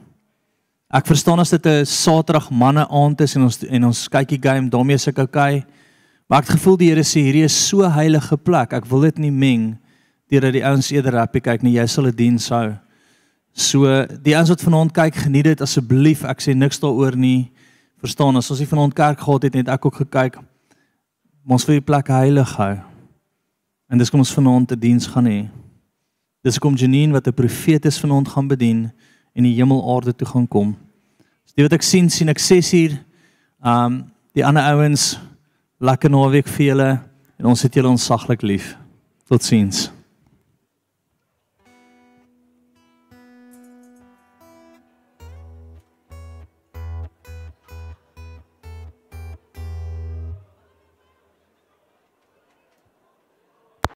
Ek 0.89 1.05
verstaan 1.05 1.39
as 1.39 1.53
dit 1.53 1.65
'n 1.67 1.85
Saterdag 1.85 2.49
manne 2.49 2.87
aand 2.89 3.21
is 3.21 3.35
en 3.35 3.43
ons 3.43 3.63
en 3.63 3.83
ons 3.83 4.07
kykie 4.09 4.41
game, 4.41 4.69
daarmee 4.69 4.95
is 4.95 5.07
ek 5.07 5.19
okay. 5.19 5.63
Maar 6.27 6.39
ek 6.41 6.47
het 6.49 6.57
gevoel 6.57 6.77
die 6.77 6.89
Here 6.89 7.03
sê 7.03 7.21
hierdie 7.21 7.45
is 7.45 7.67
so 7.67 7.87
heilige 7.87 8.37
plek. 8.37 8.73
Ek 8.73 8.85
wil 8.89 9.01
dit 9.01 9.19
nie 9.19 9.31
meng 9.31 9.77
deurdat 10.31 10.53
die 10.53 10.65
ouens 10.65 10.91
eerder 10.91 11.13
rappie 11.13 11.41
kyk 11.41 11.61
nie. 11.61 11.77
Jy 11.77 11.85
sal 11.85 12.07
'n 12.07 12.15
diens 12.15 12.49
hou. 12.49 12.73
So 13.53 14.05
die 14.23 14.33
ouens 14.35 14.49
wat 14.49 14.61
vanaand 14.61 14.93
kyk, 14.93 15.15
geniet 15.15 15.43
dit 15.43 15.61
asseblief. 15.61 16.23
Ek 16.23 16.41
sê 16.41 16.55
niks 16.55 16.79
daaroor 16.79 17.15
nie. 17.15 17.51
Verstaan, 18.05 18.37
as 18.37 18.51
ons 18.53 18.59
nie 18.61 18.69
vanaand 18.69 18.93
kerk 18.93 19.23
gehad 19.23 19.47
het 19.47 19.55
net 19.57 19.69
ek 19.73 19.85
ook 19.87 20.03
gekyk. 20.03 20.35
Ons 21.49 21.63
wil 21.65 21.79
die 21.79 21.85
plek 21.85 22.11
heilig 22.13 22.51
hou. 22.59 22.75
En 23.89 24.01
dis 24.01 24.11
kom 24.13 24.21
ons 24.21 24.33
vanaand 24.33 24.71
'n 24.71 24.79
diens 24.79 25.07
gaan 25.07 25.25
hê. 25.25 25.49
Dis 26.43 26.59
kom 26.59 26.75
Janine 26.75 27.13
wat 27.13 27.27
'n 27.27 27.33
profeet 27.33 27.85
is 27.85 27.97
vanaand 27.99 28.27
gaan 28.27 28.47
bedien 28.47 28.91
en 29.33 29.43
die 29.43 29.55
hemelaarde 29.55 30.13
toe 30.13 30.27
gaan 30.27 30.47
kom. 30.47 30.77
Dis 31.17 31.53
so, 31.55 31.61
wat 31.63 31.73
ek 31.73 31.81
sien, 31.81 32.09
sien 32.09 32.29
ek 32.29 32.39
6 32.39 32.73
uur. 32.73 33.03
Um 33.63 34.11
die 34.33 34.45
ander 34.45 34.63
ouens 34.63 35.19
lekker 35.79 36.09
naweek 36.09 36.47
vir 36.47 36.65
julle 36.65 36.99
en 37.39 37.45
ons 37.45 37.61
het 37.61 37.73
julle 37.73 37.89
onsaglik 37.89 38.41
lief. 38.41 38.77
Totsiens. 39.27 39.94